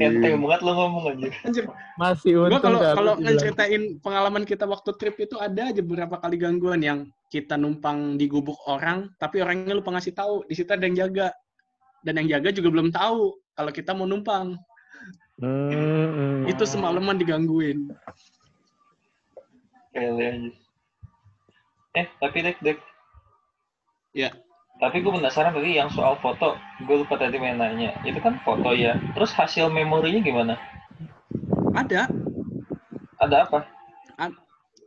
Enteng 0.00 0.40
banget 0.40 0.60
lo 0.64 0.72
ngomong 0.72 1.04
anjir. 1.12 1.32
anjir 1.44 1.64
Masih 2.00 2.32
gue 2.32 2.48
untung 2.48 2.64
kalau 2.64 2.80
kan 2.80 2.96
kalau 2.96 3.12
bilang. 3.20 3.36
ngeceritain 3.36 3.82
pengalaman 4.00 4.44
kita 4.48 4.64
waktu 4.64 4.90
trip 4.96 5.20
itu 5.20 5.36
ada 5.36 5.68
aja 5.68 5.84
beberapa 5.84 6.16
kali 6.16 6.40
gangguan 6.40 6.80
yang 6.80 7.04
kita 7.28 7.60
numpang 7.60 8.16
di 8.16 8.24
gubuk 8.24 8.56
orang 8.64 9.12
tapi 9.20 9.44
orangnya 9.44 9.76
lupa 9.76 9.92
ngasih 9.92 10.16
tahu 10.16 10.48
di 10.48 10.56
situ 10.56 10.72
ada 10.72 10.80
yang 10.88 10.96
jaga 10.96 11.28
dan 12.00 12.16
yang 12.24 12.40
jaga 12.40 12.56
juga 12.56 12.68
belum 12.72 12.88
tahu 12.88 13.36
kalau 13.52 13.70
kita 13.70 13.92
mau 13.92 14.08
numpang 14.08 14.56
Hmm, 15.40 16.44
itu 16.44 16.68
semalaman 16.68 17.16
digangguin 17.16 17.88
anjir. 19.96 20.52
Eh, 21.96 22.06
tapi 22.20 22.44
dek, 22.44 22.60
dek. 22.60 22.78
Ya. 24.12 24.30
Tapi 24.80 25.04
gue 25.04 25.12
penasaran 25.12 25.52
tadi 25.52 25.76
yang 25.76 25.92
soal 25.92 26.16
foto. 26.18 26.56
Gue 26.82 27.04
lupa 27.04 27.14
tadi 27.14 27.36
main 27.36 27.54
nanya. 27.54 27.92
Itu 28.02 28.16
kan 28.18 28.40
foto 28.40 28.72
ya. 28.72 28.96
Terus 29.12 29.30
hasil 29.32 29.68
memorinya 29.68 30.20
gimana? 30.20 30.54
ada 31.70 32.10
Ada 33.16 33.46
apa? 33.46 33.62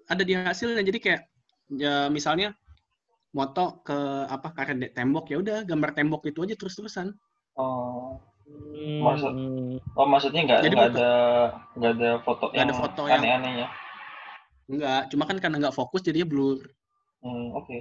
ada 0.04 0.20
di 0.20 0.36
hasilnya 0.36 0.84
jadi 0.84 1.00
kayak 1.00 1.22
ya 1.74 2.12
misalnya 2.12 2.52
moto 3.32 3.80
ke 3.82 3.96
apa 4.28 4.52
karet 4.52 4.92
tembok 4.92 5.32
ya 5.32 5.40
udah 5.40 5.58
gambar 5.64 5.96
tembok 5.96 6.28
itu 6.28 6.44
aja 6.44 6.54
terus 6.54 6.76
terusan 6.76 7.16
Oh, 7.56 8.20
Hmm, 8.44 9.00
Maksud- 9.00 9.36
oh 9.96 10.06
maksudnya 10.06 10.44
nggak 10.44 10.60
nggak 10.68 10.90
ada 10.92 11.12
nggak 11.74 11.92
ada 11.98 12.10
foto 12.22 12.46
Nggak 12.52 12.60
yang 12.60 12.68
ada 12.68 12.76
foto 12.76 13.02
yang- 13.08 13.24
aneh-anehnya. 13.24 13.68
enggak 14.68 15.02
cuma 15.08 15.24
kan 15.24 15.38
karena 15.40 15.58
nggak 15.64 15.78
fokus 15.80 16.04
jadinya 16.04 16.28
blur 16.28 16.60
Hmm, 17.24 17.56
oke. 17.56 17.78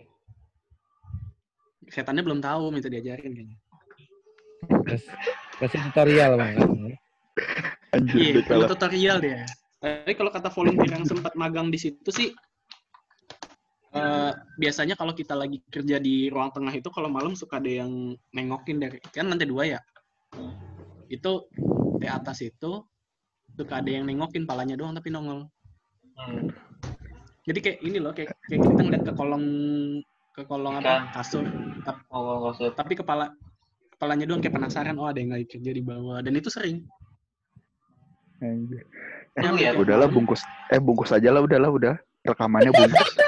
Setannya 1.93 2.25
belum 2.25 2.41
tahu 2.41 2.73
minta 2.73 2.89
diajarin 2.89 3.37
kayaknya 3.37 3.59
Kas- 4.89 5.13
Kasih 5.61 5.79
tutorial 5.91 6.39
bang. 6.39 6.55
Iya, 7.93 8.43
perlu 8.47 8.67
kalah. 8.67 8.71
tutorial 8.73 9.19
dia. 9.23 9.43
Tapi 9.79 10.15
kalau 10.15 10.31
kata 10.31 10.49
volunteer 10.51 10.91
yang 10.91 11.07
sempat 11.07 11.35
magang 11.35 11.69
di 11.71 11.79
situ 11.79 12.11
sih, 12.15 12.31
eh, 13.95 14.33
biasanya 14.59 14.95
kalau 14.95 15.13
kita 15.13 15.35
lagi 15.35 15.63
kerja 15.71 15.99
di 15.99 16.31
ruang 16.31 16.51
tengah 16.55 16.73
itu, 16.75 16.89
kalau 16.91 17.11
malam 17.11 17.35
suka 17.35 17.59
ada 17.59 17.69
yang 17.69 18.15
nengokin 18.35 18.79
dari, 18.83 18.99
kan 19.11 19.29
lantai 19.31 19.51
dua 19.51 19.79
ya. 19.79 19.81
Itu 21.11 21.51
di 21.99 22.07
atas 22.07 22.43
itu, 22.43 22.83
suka 23.59 23.83
ada 23.83 23.91
yang 23.91 24.07
nengokin 24.09 24.47
palanya 24.49 24.79
doang 24.79 24.95
tapi 24.97 25.11
nongol. 25.11 25.47
Hmm. 26.17 26.49
Jadi 27.43 27.59
kayak 27.59 27.79
ini 27.83 27.99
loh, 27.99 28.15
kayak, 28.15 28.35
kayak 28.47 28.61
kita 28.63 28.81
ngeliat 28.83 29.03
ke 29.03 29.13
kolong 29.19 29.47
ke 30.33 30.49
kolong 30.49 30.81
apa 30.81 31.13
kasur, 31.13 31.45
Oh, 32.09 32.49
tapi 32.73 32.97
kepala 32.97 33.37
kepalanya 33.93 34.25
doang 34.25 34.41
kayak 34.41 34.57
penasaran, 34.57 34.97
oh 34.97 35.05
ada 35.05 35.21
yang 35.21 35.37
lagi 35.37 35.47
kerja 35.47 35.71
di 35.77 35.85
bawah. 35.85 36.25
Dan 36.25 36.41
itu 36.41 36.49
sering. 36.49 36.89
Anjir. 38.43 38.83
Lihat? 39.39 39.55
tiap 39.61 39.75
Udahlah 39.79 40.09
bungkus. 40.11 40.43
Eh 40.73 40.81
bungkus 40.81 41.15
aja 41.15 41.31
lah 41.31 41.45
udahlah 41.45 41.71
udah. 41.71 41.95
Rekamannya 42.27 42.75
bungkus. 42.75 43.11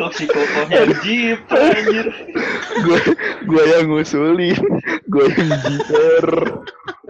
Anjir. 0.00 1.36
gue 2.80 3.00
gue 3.44 3.64
yang 3.76 3.92
ngusulin. 3.92 4.56
Gue 5.12 5.24
yang 5.36 5.52
jiper. 5.68 6.26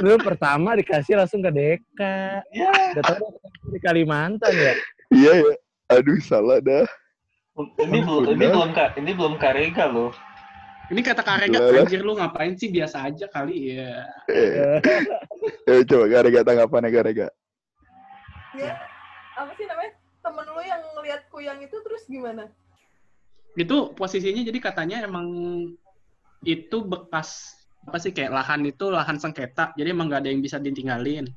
Lu 0.02 0.18
pertama 0.18 0.74
dikasih 0.74 1.14
langsung 1.14 1.40
ke 1.40 1.54
Deka. 1.54 2.42
Ya, 2.50 2.70
Udah 2.98 3.04
tahu 3.14 3.26
di 3.70 3.78
Kalimantan 3.78 4.50
ya. 4.50 4.74
Iya 5.14 5.32
ya. 5.38 5.54
Aduh 5.94 6.18
salah 6.18 6.58
dah. 6.58 6.82
Ini 7.80 7.98
belum 8.04 8.22
ini 8.36 8.46
belum 8.48 8.70
ka- 8.72 8.94
ini 8.96 9.10
belum 9.16 9.34
karega 9.36 9.86
loh. 9.90 10.12
Ini 10.90 11.06
kata 11.06 11.22
Karega, 11.22 11.70
anjir 11.70 12.02
lu 12.02 12.18
ngapain 12.18 12.58
sih 12.58 12.66
biasa 12.66 13.06
aja 13.06 13.30
kali 13.30 13.78
ya. 13.78 14.10
Eh, 14.26 14.82
eh 15.70 15.86
coba 15.86 16.10
gara-gara 16.10 16.42
tanggapannya 16.42 16.90
gara-gara. 16.90 17.30
Ya, 18.58 18.74
apa 19.38 19.54
sih 19.54 19.70
namanya? 19.70 19.94
Temen 20.18 20.46
lu 20.50 20.62
yang 20.66 20.82
ngeliat 20.98 21.22
kuyang 21.30 21.62
itu 21.62 21.78
terus 21.86 22.02
gimana? 22.10 22.50
Itu 23.54 23.94
posisinya 23.94 24.42
jadi 24.42 24.58
katanya 24.58 25.06
emang 25.06 25.30
itu 26.42 26.76
bekas 26.82 27.54
apa 27.86 27.96
sih 28.02 28.10
kayak 28.10 28.34
lahan 28.34 28.66
itu 28.66 28.90
lahan 28.90 29.16
sengketa, 29.16 29.70
jadi 29.78 29.94
emang 29.94 30.10
nggak 30.10 30.26
ada 30.26 30.30
yang 30.34 30.42
bisa 30.42 30.58
ditinggalin. 30.58 31.30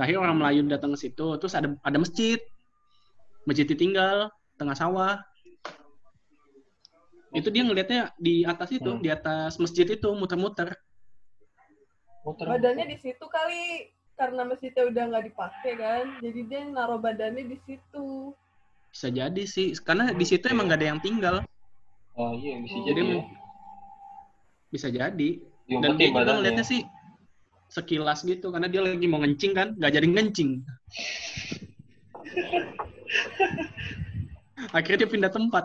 Akhirnya 0.00 0.24
orang 0.24 0.40
Melayu 0.40 0.64
datang 0.64 0.96
ke 0.96 0.98
situ, 1.04 1.36
terus 1.36 1.52
ada 1.52 1.76
ada 1.84 1.98
masjid, 2.00 2.40
masjid 3.44 3.68
ditinggal 3.68 4.32
tengah 4.56 4.72
sawah. 4.72 5.20
Itu 7.32 7.48
dia 7.48 7.64
ngelihatnya 7.64 8.12
di 8.16 8.44
atas 8.44 8.68
itu, 8.70 8.92
Hmm. 8.92 9.00
di 9.00 9.08
atas 9.08 9.56
masjid 9.56 9.84
itu 9.84 10.08
muter-muter. 10.12 10.76
Muter. 12.22 12.46
Badannya 12.46 12.86
di 12.86 12.96
situ 13.00 13.24
kali 13.24 13.88
karena 14.14 14.44
masjidnya 14.44 14.84
udah 14.86 15.02
nggak 15.10 15.24
dipakai 15.32 15.72
kan. 15.74 16.04
Jadi 16.20 16.40
dia 16.46 16.60
naruh 16.68 17.00
badannya 17.00 17.48
di 17.48 17.58
situ. 17.64 18.36
Bisa 18.92 19.08
jadi 19.08 19.42
sih, 19.42 19.72
karena 19.80 20.12
di 20.12 20.22
situ 20.22 20.44
emang 20.52 20.68
gak 20.68 20.84
ada 20.84 20.86
yang 20.92 21.00
tinggal. 21.00 21.40
Oh 22.12 22.36
iya 22.36 22.60
bisa 22.60 22.76
Oh. 22.76 22.84
jadi 22.84 23.00
ya. 23.00 23.22
Bisa 24.68 24.86
jadi. 24.92 25.30
Dan 25.64 25.80
Diumpetin 25.80 25.96
dia 25.96 26.06
juga 26.12 26.16
badannya. 26.20 26.36
ngeliatnya 26.36 26.64
sih 26.68 26.80
sekilas 27.72 28.20
gitu, 28.22 28.52
karena 28.52 28.68
dia 28.68 28.84
lagi 28.84 29.08
mau 29.08 29.24
ngencing 29.24 29.52
kan, 29.56 29.68
gak 29.80 29.96
jadi 29.96 30.04
ngencing. 30.04 30.60
Akhirnya 34.76 34.98
dia 35.02 35.10
pindah 35.10 35.32
tempat. 35.32 35.64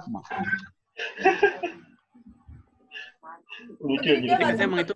Lucu 3.82 4.10
Tapi 4.10 4.24
dia 4.24 4.64
Emang 4.64 4.82
itu 4.82 4.94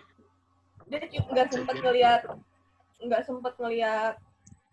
Dia 0.87 0.99
nggak 1.07 1.47
sempet 1.49 1.75
ngeliat 1.79 2.21
nggak 3.01 3.23
sempet 3.25 3.53
ngeliat 3.57 4.15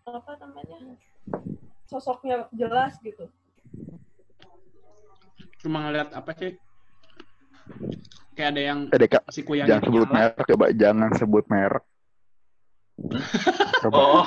apa 0.05 0.31
namanya 0.37 0.77
sosoknya 1.85 2.45
jelas 2.53 2.93
gitu. 3.01 3.25
cuma 5.59 5.83
ngeliat 5.83 6.13
apa 6.13 6.31
sih? 6.37 6.53
Kayak 8.31 8.49
ada 8.55 8.61
yang 8.63 8.79
Eh, 8.87 8.99
Deka, 9.01 9.19
si 9.27 9.41
kuyang 9.43 9.67
jangan 9.67 9.83
sebut 9.83 10.07
nyala. 10.07 10.13
merek, 10.15 10.45
coba 10.47 10.65
jangan 10.71 11.09
sebut 11.17 11.45
merek. 11.49 11.85
Coba. 13.81 13.97
Oh, 13.97 14.23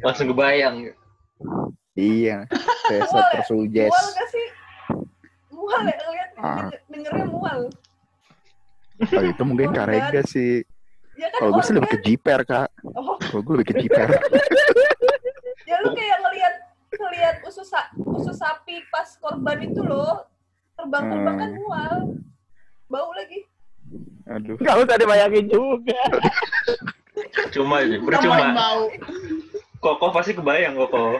langsung 0.00 0.30
kebayang. 0.30 0.94
Iya, 1.92 2.46
saya 2.86 3.00
Mual 3.02 3.18
ya? 3.18 3.30
tersuggest. 3.34 3.90
Mual 3.90 4.08
gak 4.14 4.28
sih? 4.30 4.41
Mual 5.62 5.80
ya 5.84 5.94
ngeliat 5.96 6.28
Ah. 6.34 6.56
denger- 6.58 6.82
dengernya 6.88 7.26
mual. 7.28 7.58
Oh, 9.04 9.22
itu 9.24 9.42
mungkin 9.42 9.68
Organ. 9.70 9.78
karega 9.78 10.20
sih. 10.24 10.66
Ya 11.14 11.28
kan 11.28 11.38
Kalau 11.38 11.50
gue 11.52 11.62
sih 11.62 11.72
lebih 11.72 11.90
ke 11.92 11.98
jiper, 12.02 12.40
Kak. 12.42 12.68
Oh, 12.88 13.14
Kalau 13.16 13.40
gue 13.40 13.54
lebih 13.56 13.68
ke 13.68 13.76
jiper. 13.78 14.08
ya 15.70 15.76
lu 15.80 15.90
kayak 15.92 16.18
ngeliat 16.20 16.54
ngeliat 16.92 17.36
usus 17.44 17.64
sa- 17.64 17.88
usus 17.96 18.34
sapi 18.34 18.82
pas 18.88 19.06
korban 19.16 19.58
itu 19.60 19.80
loh 19.80 20.26
terbang-terbang 20.74 21.36
kan 21.36 21.48
Hmm. 21.48 21.58
mual. 21.58 21.94
Bau 22.88 23.10
lagi. 23.14 23.46
Aduh. 24.28 24.56
Gak 24.56 24.76
usah 24.78 24.96
dibayangin 24.96 25.46
juga. 25.46 26.00
Cuma 27.50 27.80
Tambahin 27.80 28.02
percuma. 28.02 28.46
bau. 28.52 28.82
Koko 29.78 30.06
pasti 30.10 30.32
kebayang 30.32 30.74
Koko. 30.76 31.18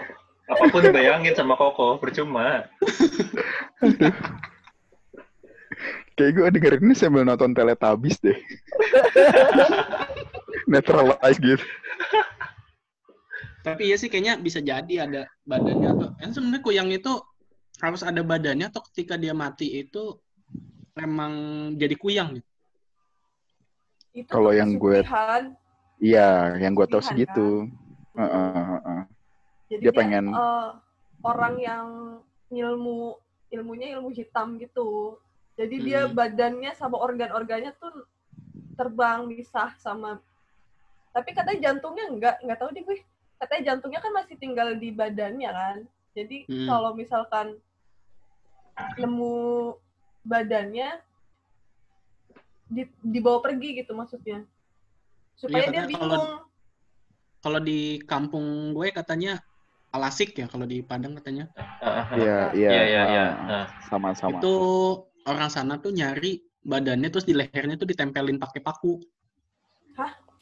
Apa 0.50 0.64
pun 0.70 0.82
dibayangin 0.82 1.34
sama 1.38 1.54
Koko, 1.54 1.98
percuma. 2.02 2.66
Kayak 6.12 6.32
gue 6.36 6.48
dengerin 6.60 6.84
ini 6.92 6.94
sambil 6.94 7.24
nonton 7.24 7.56
Teletubbies 7.56 8.20
deh. 8.20 8.36
Naturalize 10.72 11.40
gitu. 11.40 11.64
Tapi 13.62 13.88
iya 13.88 13.96
sih 13.96 14.10
kayaknya 14.10 14.36
bisa 14.42 14.58
jadi 14.58 15.06
ada 15.08 15.22
badannya 15.46 15.88
atau 15.94 16.10
kan 16.18 16.34
sebenarnya 16.34 16.62
kuyang 16.66 16.90
itu 16.90 17.14
harus 17.80 18.02
ada 18.02 18.20
badannya 18.20 18.68
atau 18.68 18.82
ketika 18.90 19.14
dia 19.16 19.32
mati 19.32 19.86
itu 19.86 20.18
emang 20.98 21.32
jadi 21.78 21.94
kuyang 21.96 22.42
gitu. 22.42 22.50
Itu 24.12 24.28
Kalau 24.28 24.52
yang 24.52 24.76
gue-. 24.76 25.06
Iya, 26.02 26.58
yang 26.58 26.74
gue 26.74 26.86
tau 26.90 26.98
sih 27.00 27.14
Pilihan, 27.14 27.30
gitu. 27.30 27.48
Heeh, 28.18 28.62
heeh. 28.76 29.00
Jadi 29.72 29.82
Dia 29.88 29.92
pengen- 29.94 30.34
eh, 30.34 30.68
orang 31.24 31.54
yang 31.56 31.86
ilmu 32.52 33.16
ilmunya 33.48 33.96
ilmu 33.96 34.12
hitam 34.12 34.60
gitu. 34.60 35.16
Jadi 35.56 35.76
dia 35.84 36.08
Hmm. 36.08 36.16
badannya 36.16 36.72
sama 36.76 36.96
organ-organnya 36.96 37.72
tuh 37.76 38.04
terbang 38.76 39.28
misah 39.28 39.72
sama 39.76 40.20
tapi 41.12 41.36
katanya 41.36 41.60
jantungnya 41.70 42.08
enggak, 42.08 42.36
enggak 42.40 42.58
tahu 42.58 42.70
deh 42.72 42.82
gue. 42.82 42.98
Katanya 43.36 43.62
jantungnya 43.72 44.00
kan 44.00 44.12
masih 44.16 44.36
tinggal 44.40 44.72
di 44.80 44.88
badannya 44.88 45.50
kan. 45.52 45.76
Jadi 46.16 46.48
Hmm. 46.48 46.68
kalau 46.68 46.90
misalkan 46.96 47.60
nemu 48.96 49.36
badannya 50.24 50.88
di, 52.72 52.88
dibawa 53.04 53.44
pergi 53.44 53.84
gitu 53.84 53.92
maksudnya. 53.92 54.48
Supaya 55.36 55.68
dia 55.68 55.84
katanya 55.84 56.00
kalau- 56.00 56.08
bingung. 56.08 56.28
Kalau 57.42 57.60
di 57.60 57.80
kampung 58.08 58.46
gue 58.72 58.88
katanya 58.94 59.42
alasik 59.92 60.34
ya 60.34 60.48
kalau 60.48 60.64
di 60.64 60.80
Padang 60.80 61.14
katanya. 61.20 61.52
Ah, 61.56 61.62
ah, 61.62 61.88
ah. 61.88 62.06
Iya, 62.16 62.38
iya. 62.56 62.70
Iya, 62.72 62.82
iya, 62.88 63.02
iya. 63.06 63.26
ah, 63.46 63.66
Sama-sama. 63.86 64.40
Itu 64.40 64.56
orang 65.28 65.52
sana 65.52 65.78
tuh 65.78 65.92
nyari 65.92 66.40
badannya 66.64 67.08
terus 67.12 67.28
di 67.28 67.36
lehernya 67.36 67.76
tuh 67.76 67.86
ditempelin 67.86 68.40
pakai 68.40 68.64
paku. 68.64 68.98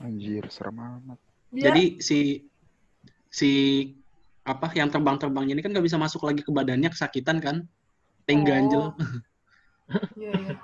Anjir, 0.01 0.49
serem 0.49 0.81
amat. 0.81 1.19
Dia 1.53 1.69
Jadi 1.69 2.01
si 2.01 2.49
si 3.29 3.51
apa 4.47 4.73
yang 4.73 4.89
terbang-terbang 4.89 5.53
ini 5.53 5.61
kan 5.61 5.77
nggak 5.77 5.85
bisa 5.85 6.01
masuk 6.01 6.25
lagi 6.25 6.41
ke 6.41 6.49
badannya 6.49 6.89
kesakitan 6.89 7.43
kan? 7.43 7.57
Tengganjel. 8.25 8.91
Oh. 8.91 8.93
Iya, 10.15 10.33
iya. 10.39 10.55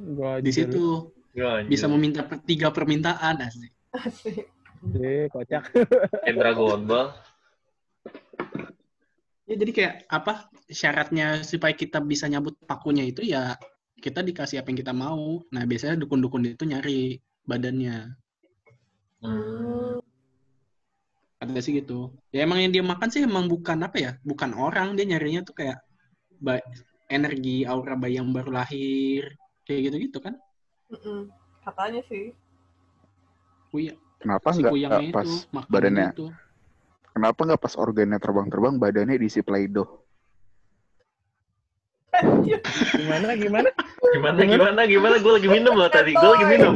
Gua 0.00 0.36
Di 0.44 0.52
situ 0.52 1.12
gila, 1.32 1.64
bisa 1.64 1.88
meminta 1.88 2.20
tiga 2.44 2.68
permintaan 2.68 3.40
asli. 3.40 3.72
Asik. 3.96 4.48
Deh, 4.80 5.28
kocak. 5.28 5.72
Kayak 6.24 6.36
Dragon 6.36 6.84
Ball. 6.88 7.12
Ya 9.50 9.54
jadi 9.58 9.72
kayak 9.76 9.94
apa 10.06 10.32
syaratnya 10.70 11.42
supaya 11.42 11.74
kita 11.74 11.98
bisa 12.10 12.24
nyabut 12.30 12.54
pakunya 12.70 13.02
itu 13.10 13.22
ya 13.26 13.58
kita 14.04 14.20
dikasih 14.28 14.56
apa 14.62 14.68
yang 14.70 14.80
kita 14.82 14.94
mau. 14.94 15.42
Nah 15.54 15.62
biasanya 15.70 15.98
dukun-dukun 16.02 16.42
itu 16.54 16.64
nyari 16.70 17.18
badannya. 17.50 18.14
Hmm. 19.22 20.00
Ada 21.42 21.60
sih 21.64 21.72
gitu. 21.82 22.12
Ya 22.34 22.40
emang 22.46 22.58
yang 22.62 22.72
dia 22.74 22.84
makan 22.84 23.08
sih 23.12 23.20
emang 23.26 23.46
bukan 23.50 23.78
apa 23.86 23.96
ya, 24.04 24.10
bukan 24.30 24.50
orang 24.54 24.88
dia 24.96 25.04
nyarinya 25.10 25.40
tuh 25.48 25.54
kayak 25.58 25.78
ba- 26.46 26.64
energi 27.10 27.66
aura 27.72 27.94
bayi 28.02 28.14
yang 28.20 28.30
baru 28.36 28.50
lahir 28.58 29.24
kayak 29.66 29.80
gitu-gitu 29.90 30.18
kan? 30.26 30.34
Mm-mm. 30.92 31.20
Katanya 31.64 32.02
sih. 32.10 32.24
Kuya, 33.70 33.94
Kenapa 34.20 34.48
si 34.54 34.60
nggak 34.62 34.74
nggak 34.90 35.04
pas 35.14 35.30
itu 35.30 35.66
badannya? 35.72 36.08
gitu. 36.12 36.26
Kenapa 37.10 37.40
nggak 37.42 37.60
pas 37.60 37.74
organnya 37.74 38.18
terbang-terbang 38.22 38.74
badannya 38.78 39.18
diisi 39.18 39.42
Play-Doh? 39.42 39.88
Gimana, 42.94 43.34
gimana? 43.38 43.68
Gimana, 44.14 44.40
gimana, 44.42 44.80
gimana? 44.86 45.14
Gue 45.22 45.32
lagi 45.38 45.48
minum 45.48 45.74
loh 45.78 45.90
tadi. 45.90 46.12
Gue 46.14 46.30
lagi 46.36 46.46
minum. 46.46 46.74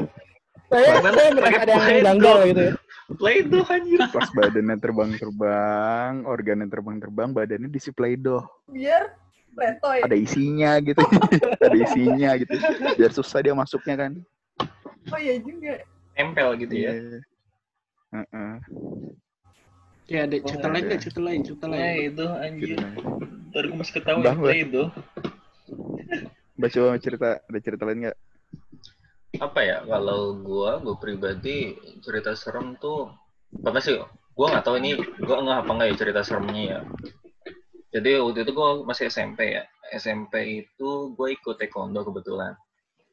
Saya, 0.72 0.98
Gimana? 0.98 1.14
saya 1.14 1.30
merasa 1.30 1.44
Pakai 1.44 1.60
ada 1.60 1.72
yang 1.74 2.02
janggal 2.02 2.36
gitu 2.50 2.62
ya. 2.62 2.72
Play 3.20 3.36
itu 3.44 3.58
anjir. 3.68 4.00
Pas 4.10 4.28
badannya 4.32 4.76
terbang-terbang, 4.80 6.12
organnya 6.24 6.66
terbang-terbang, 6.72 7.28
badannya 7.36 7.68
diisi 7.68 7.92
Play-Doh. 7.92 8.42
Biar 8.72 9.12
letoy. 9.54 9.98
Ada 10.02 10.16
isinya 10.16 10.80
gitu. 10.80 11.04
Ada 11.64 11.76
isinya 11.78 12.30
gitu. 12.40 12.54
Biar 12.96 13.12
susah 13.12 13.38
dia 13.44 13.54
masuknya 13.54 13.94
kan. 14.08 14.12
Oh 15.12 15.20
iya 15.20 15.36
juga. 15.38 15.84
Nempel 16.16 16.48
gitu 16.64 16.74
ya. 16.74 16.92
Iya. 16.96 17.18
Heeh. 18.14 18.52
Ya 20.04 20.28
ada 20.28 20.36
cerita 20.36 20.68
Oh, 20.68 20.72
lain 20.72 20.84
ada. 20.84 20.92
deh, 20.92 20.98
cerita 21.00 21.20
lain, 21.24 21.40
cerita 21.40 21.64
lain. 21.64 21.80
Play 21.80 21.98
itu 22.12 22.26
anjir. 22.28 22.78
Ntar 23.48 23.64
gue 23.72 23.76
masih 23.80 23.92
ya, 24.04 24.32
Play 24.36 24.60
itu. 24.68 24.82
Baca 26.54 26.80
cerita, 27.00 27.28
ada 27.40 27.58
cerita 27.64 27.82
lain 27.88 27.98
nggak? 28.04 28.18
Apa 29.40 29.60
ya, 29.64 29.82
kalau 29.82 30.38
gua, 30.38 30.78
gua 30.78 30.94
pribadi 31.00 31.74
cerita 32.04 32.36
serem 32.38 32.78
tuh, 32.78 33.10
apa 33.66 33.80
sih, 33.82 33.98
gua 34.36 34.46
nggak 34.54 34.64
tahu 34.68 34.76
ini, 34.78 34.94
gua 35.24 35.42
nggak 35.42 35.58
apa 35.66 35.70
nggak 35.72 35.88
ya 35.90 35.96
cerita 35.98 36.20
seremnya 36.22 36.62
ya. 36.62 36.80
Jadi 37.98 38.10
waktu 38.20 38.44
itu 38.44 38.52
gua 38.54 38.84
masih 38.84 39.10
SMP 39.10 39.56
ya. 39.58 39.64
SMP 39.94 40.66
itu 40.66 41.14
gue 41.14 41.28
ikut 41.38 41.54
taekwondo 41.54 42.02
kebetulan. 42.02 42.58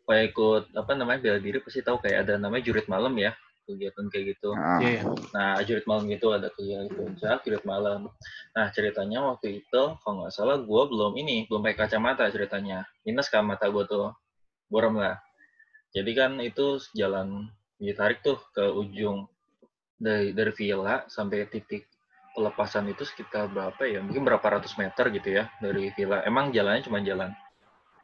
Kayak 0.09 0.33
ikut 0.33 0.63
apa 0.73 0.91
namanya 0.97 1.19
bela 1.21 1.37
diri 1.37 1.61
pasti 1.61 1.85
tahu 1.85 2.01
kayak 2.01 2.25
ada 2.25 2.41
namanya 2.41 2.65
jurit 2.65 2.89
malam 2.89 3.13
ya 3.15 3.31
kegiatan 3.75 4.05
kayak 4.11 4.25
gitu. 4.35 4.49
Nah, 4.53 4.79
Iya, 4.79 4.89
iya. 4.91 5.03
Nah, 5.31 5.49
jurit 5.63 5.85
malam 5.87 6.03
gitu 6.11 6.27
ada 6.35 6.47
kegiatan 6.51 6.87
puncak, 6.91 7.37
jurit 7.47 7.63
malam. 7.63 8.11
Nah, 8.51 8.67
ceritanya 8.75 9.19
waktu 9.31 9.63
itu, 9.63 9.81
kalau 10.03 10.15
nggak 10.23 10.33
salah, 10.35 10.59
gue 10.59 10.83
belum 10.91 11.15
ini, 11.15 11.47
belum 11.47 11.63
pakai 11.63 11.87
kacamata 11.87 12.27
ceritanya. 12.27 12.83
Minus 13.07 13.31
kan 13.31 13.47
mata 13.47 13.71
gue 13.71 13.83
tuh, 13.87 14.11
borem 14.67 14.99
lah. 14.99 15.15
Jadi 15.91 16.11
kan 16.15 16.39
itu 16.39 16.79
jalan 16.95 17.51
ditarik 17.75 18.23
tuh 18.23 18.39
ke 18.55 18.63
ujung 18.71 19.27
dari 19.99 20.31
dari 20.31 20.51
villa 20.55 21.03
sampai 21.11 21.45
titik 21.51 21.85
pelepasan 22.31 22.87
itu 22.87 23.03
sekitar 23.03 23.51
berapa 23.51 23.83
ya? 23.83 23.99
Mungkin 23.99 24.23
berapa 24.23 24.43
ratus 24.59 24.79
meter 24.79 25.11
gitu 25.11 25.29
ya 25.35 25.51
dari 25.59 25.91
villa. 25.93 26.23
Emang 26.23 26.55
jalannya 26.55 26.87
cuma 26.87 27.03
jalan 27.03 27.35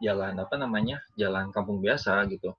jalan 0.04 0.36
apa 0.36 0.56
namanya? 0.60 1.00
Jalan 1.16 1.50
kampung 1.56 1.80
biasa 1.80 2.28
gitu. 2.28 2.52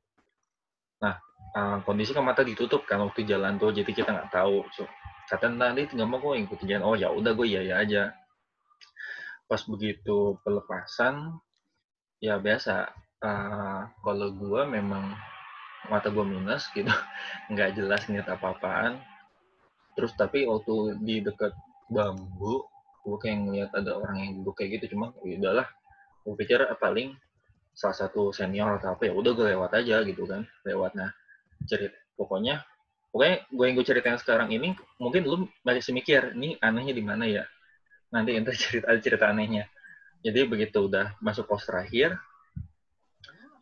Uh, 1.49 1.81
kondisi 1.83 2.13
kan 2.13 2.23
mata 2.23 2.45
ditutup 2.45 2.85
kan 2.85 3.01
waktu 3.01 3.25
jalan 3.25 3.57
tuh 3.57 3.73
jadi 3.73 3.89
kita 3.89 4.13
nggak 4.13 4.31
tahu 4.31 4.63
so, 4.69 4.85
kata 5.27 5.49
nanti 5.49 5.89
nggak 5.89 6.07
mau 6.07 6.21
gue 6.21 6.45
ikutin 6.45 6.77
jalan 6.77 6.85
oh 6.85 6.95
ya 6.95 7.09
udah 7.09 7.33
gue 7.33 7.47
iya 7.49 7.65
ya 7.65 7.75
aja 7.81 8.03
pas 9.49 9.65
begitu 9.65 10.37
pelepasan 10.45 11.41
ya 12.21 12.37
biasa 12.37 12.93
eh, 13.25 13.83
kalau 14.05 14.29
gue 14.37 14.63
memang 14.69 15.17
mata 15.87 16.11
gue 16.11 16.25
minus 16.27 16.69
gitu, 16.75 16.91
nggak 17.53 17.79
jelas 17.79 18.05
ngeliat 18.07 18.29
apa-apaan. 18.29 19.01
Terus 19.97 20.13
tapi 20.15 20.47
waktu 20.47 20.99
di 21.03 21.23
dekat 21.23 21.55
bambu, 21.91 22.67
gue 23.03 23.17
kayak 23.19 23.39
ngeliat 23.49 23.71
ada 23.75 23.97
orang 23.99 24.17
yang 24.21 24.31
duduk 24.43 24.59
kayak 24.59 24.79
gitu, 24.79 24.95
cuma 24.95 25.15
ya 25.25 25.39
udahlah. 25.41 25.67
Gue 26.23 26.35
pikir 26.35 26.61
ah, 26.67 26.77
paling 26.77 27.17
salah 27.73 27.95
satu 27.95 28.35
senior 28.35 28.83
atau 28.83 28.99
apa 28.99 29.07
ya 29.07 29.13
udah 29.15 29.33
gue 29.39 29.47
lewat 29.55 29.71
aja 29.79 30.03
gitu 30.03 30.27
kan, 30.29 30.43
lewat. 30.67 30.93
Nah, 30.99 31.11
cerit 31.67 31.95
pokoknya 32.15 32.63
pokoknya 33.09 33.37
gue 33.49 33.65
yang 33.65 33.75
gue 33.79 33.87
ceritain 33.87 34.19
sekarang 34.21 34.53
ini 34.53 34.77
mungkin 35.01 35.25
lu 35.25 35.49
masih 35.65 35.97
mikir 35.97 36.37
ini 36.37 36.61
anehnya 36.61 36.95
di 36.95 37.05
mana 37.05 37.25
ya? 37.25 37.45
Nanti 38.13 38.37
ente 38.37 38.53
cerita 38.55 38.87
ada 38.93 39.01
cerita 39.01 39.25
anehnya. 39.33 39.65
Jadi 40.21 40.45
begitu 40.45 40.91
udah 40.91 41.17
masuk 41.23 41.47
pos 41.49 41.65
terakhir 41.65 42.19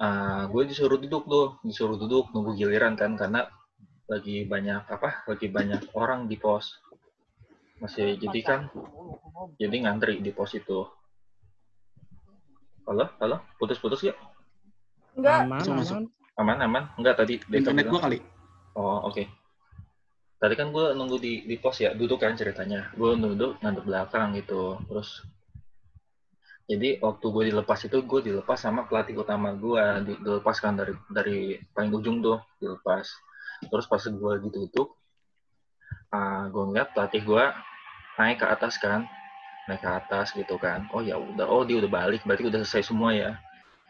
uh, 0.00 0.48
gue 0.50 0.62
disuruh 0.66 0.98
duduk 0.98 1.28
tuh 1.28 1.46
disuruh 1.62 1.96
duduk 2.00 2.32
nunggu 2.32 2.56
giliran 2.56 2.96
kan 2.96 3.14
karena 3.14 3.46
lagi 4.06 4.46
banyak 4.46 4.86
apa 4.86 5.26
lagi 5.30 5.46
banyak 5.46 5.82
orang 5.94 6.26
di 6.26 6.36
pos. 6.40 6.80
Masih 7.78 8.16
jadi 8.16 8.40
kan 8.42 8.60
jadi 9.60 9.76
ngantri 9.84 10.18
di 10.24 10.32
pos 10.32 10.56
itu. 10.56 10.88
Halo 12.86 13.10
halo 13.18 13.42
putus-putus 13.58 14.06
ya 14.06 14.14
Enggak, 15.16 15.48
Aman, 15.48 15.58
Masuk, 15.58 15.72
masuk. 15.74 15.98
Aman. 16.36 16.58
aman 16.64 16.84
enggak 17.00 17.16
tadi 17.20 17.40
Internet 17.52 17.88
gua 17.88 18.00
kali. 18.06 18.18
Oh 18.76 19.08
oke. 19.08 19.24
Tadi 20.36 20.52
kan 20.52 20.68
gue 20.68 20.92
nunggu 20.92 21.16
di 21.16 21.48
di 21.48 21.56
pos 21.56 21.80
ya, 21.80 21.96
duduk 21.96 22.20
kan 22.20 22.36
ceritanya. 22.36 22.92
Gue 22.92 23.16
duduk 23.16 23.56
ngadep 23.64 23.84
belakang 23.88 24.36
gitu. 24.36 24.76
Terus 24.84 25.24
jadi 26.66 27.00
waktu 27.00 27.26
gue 27.30 27.44
dilepas 27.54 27.78
itu 27.86 27.98
gue 28.04 28.20
dilepas 28.20 28.58
sama 28.58 28.84
pelatih 28.84 29.16
utama 29.16 29.54
gue, 29.56 29.80
di, 30.04 30.12
dilepaskan 30.20 30.76
dari 30.76 30.92
dari 31.08 31.38
paling 31.72 31.88
ujung 31.94 32.20
tuh 32.20 32.42
dilepas. 32.60 33.06
Terus 33.64 33.86
pas 33.88 34.02
gue 34.02 34.32
ditutup, 34.44 34.98
uh, 36.12 36.44
gue 36.52 36.62
ngeliat 36.68 36.92
pelatih 36.92 37.24
gue 37.24 37.44
naik 38.20 38.44
ke 38.44 38.46
atas 38.50 38.76
kan, 38.76 39.08
naik 39.70 39.80
ke 39.80 39.88
atas 39.88 40.36
gitu 40.36 40.60
kan. 40.60 40.84
Oh 40.92 41.00
ya 41.00 41.16
udah, 41.16 41.48
oh 41.48 41.64
dia 41.64 41.80
udah 41.80 41.88
balik, 41.88 42.26
berarti 42.28 42.44
udah 42.44 42.60
selesai 42.66 42.92
semua 42.92 43.16
ya, 43.16 43.40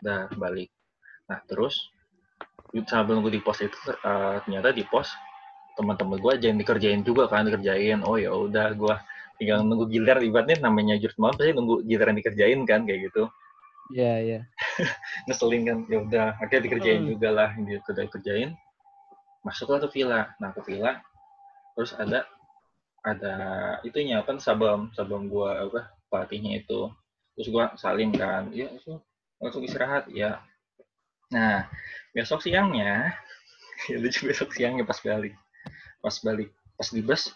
udah 0.05 0.31
balik. 0.39 0.71
Nah 1.27 1.43
terus 1.49 1.91
sambil 2.87 3.18
nunggu 3.18 3.33
di 3.33 3.40
pos 3.42 3.62
itu 3.62 3.76
uh, 4.05 4.42
ternyata 4.44 4.74
di 4.74 4.85
pos 4.87 5.09
teman-teman 5.76 6.16
gue 6.16 6.33
yang 6.40 6.57
dikerjain 6.57 7.05
juga 7.05 7.29
kan 7.29 7.44
dikerjain. 7.44 8.00
Oh 8.02 8.16
ya 8.16 8.33
udah 8.33 8.72
gue 8.72 8.94
tinggal 9.37 9.61
nunggu 9.61 9.92
giliran 9.92 10.24
ibaratnya 10.24 10.57
namanya 10.64 10.96
jurus 10.96 11.16
malam 11.20 11.37
pasti 11.37 11.52
nunggu 11.52 11.85
giliran 11.85 12.16
dikerjain 12.16 12.64
kan 12.64 12.88
kayak 12.88 13.12
gitu. 13.12 13.29
Iya, 13.92 14.12
iya. 14.18 14.40
ngeselin 15.31 15.62
kan 15.62 15.79
ya 15.87 15.98
udah 16.02 16.26
akhirnya 16.42 16.62
dikerjain 16.66 17.00
Hmm. 17.05 17.11
juga 17.14 17.29
lah 17.31 17.50
gitu 17.55 17.87
udah 17.92 18.05
dikerjain. 18.09 18.50
Masuklah 19.44 19.79
ke 19.85 19.88
villa. 19.92 20.33
Nah 20.42 20.50
ke 20.57 20.61
villa 20.66 20.98
terus 21.76 21.92
ada 21.92 22.24
ada 23.05 23.35
itunya 23.87 24.24
kan 24.24 24.40
sabam 24.40 24.90
sabam 24.96 25.29
gua 25.29 25.61
apa 25.68 25.92
pelatihnya 26.09 26.64
itu. 26.64 26.90
Terus 27.37 27.48
gua 27.52 27.70
salim 27.76 28.11
kan 28.16 28.48
iya 28.50 28.72
langsung 28.72 29.05
langsung 29.38 29.62
istirahat. 29.62 30.09
Ya 30.11 30.40
nah 31.33 31.67
besok 32.15 32.41
siangnya 32.41 33.12
ya 33.91 33.97
lucu 34.01 34.27
besok 34.27 34.55
siangnya 34.55 34.87
pas 34.87 34.99
balik. 35.03 35.35
Pas 36.01 36.17
balik 36.23 36.51
pas 36.77 36.89
di 36.93 37.01
bus 37.01 37.33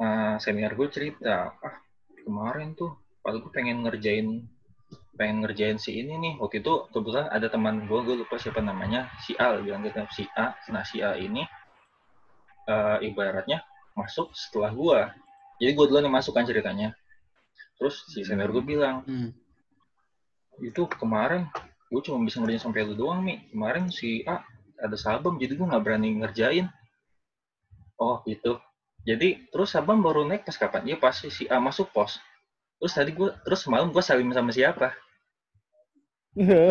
eh, 0.00 0.34
senior 0.40 0.72
gue 0.74 0.88
cerita 0.90 1.52
ah 1.54 1.76
kemarin 2.24 2.72
tuh 2.74 2.96
pas 3.20 3.36
gue 3.36 3.50
pengen 3.52 3.84
ngerjain 3.84 4.46
pengen 5.14 5.46
ngerjain 5.46 5.78
si 5.78 5.94
ini 6.00 6.18
nih. 6.18 6.34
Waktu 6.42 6.64
itu 6.64 6.90
kebetulan 6.90 7.30
ada 7.30 7.46
teman 7.46 7.86
gue 7.86 7.98
gue 8.02 8.16
lupa 8.24 8.34
siapa 8.40 8.58
namanya 8.58 9.10
si 9.22 9.38
A 9.38 9.58
bilang 9.62 9.84
gitu 9.86 10.02
si 10.10 10.24
A. 10.34 10.56
Nah 10.72 10.82
si 10.82 10.98
A 11.04 11.14
ini 11.14 11.44
eh, 12.66 12.98
ibaratnya 13.04 13.62
masuk 13.94 14.34
setelah 14.34 14.74
gue 14.74 14.98
jadi 15.62 15.70
gue 15.70 15.84
duluan 15.86 16.02
yang 16.02 16.16
masuk 16.18 16.34
kan 16.34 16.42
ceritanya. 16.42 16.96
Terus 17.78 17.94
si 18.10 18.26
senior 18.26 18.50
gue 18.50 18.64
bilang 18.64 19.06
Hmm. 19.06 19.30
itu 20.62 20.86
kemarin 20.86 21.50
gue 21.94 22.10
cuma 22.10 22.26
bisa 22.26 22.42
ngerjain 22.42 22.58
sampai 22.58 22.82
lu 22.82 22.98
doang 22.98 23.22
nih 23.22 23.38
kemarin 23.54 23.86
si 23.86 24.26
A 24.26 24.42
ada 24.82 24.98
sabam 24.98 25.38
jadi 25.38 25.54
gue 25.54 25.62
nggak 25.62 25.78
berani 25.86 26.18
ngerjain 26.18 26.66
oh 28.02 28.18
gitu 28.26 28.58
jadi 29.06 29.46
terus 29.54 29.78
sabam 29.78 30.02
baru 30.02 30.26
naik 30.26 30.42
pas 30.42 30.58
kapan 30.58 30.90
iya 30.90 30.98
pas 30.98 31.14
si 31.14 31.46
A 31.46 31.62
masuk 31.62 31.94
pos 31.94 32.18
terus 32.82 32.98
tadi 32.98 33.14
gue 33.14 33.30
terus 33.46 33.62
semalam 33.62 33.94
gue 33.94 34.02
salim 34.02 34.26
sama 34.34 34.50
siapa 34.50 34.90
Iya, 36.34 36.66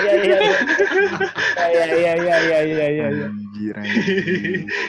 iya, 0.00 0.14
iya. 0.24 0.38
Iya, 1.52 1.84
iya, 1.84 2.16
iya, 2.16 2.16
iya, 2.16 2.58
iya, 2.64 2.66
iya, 2.88 3.06
iya. 3.12 3.28
Anjir, 3.28 3.76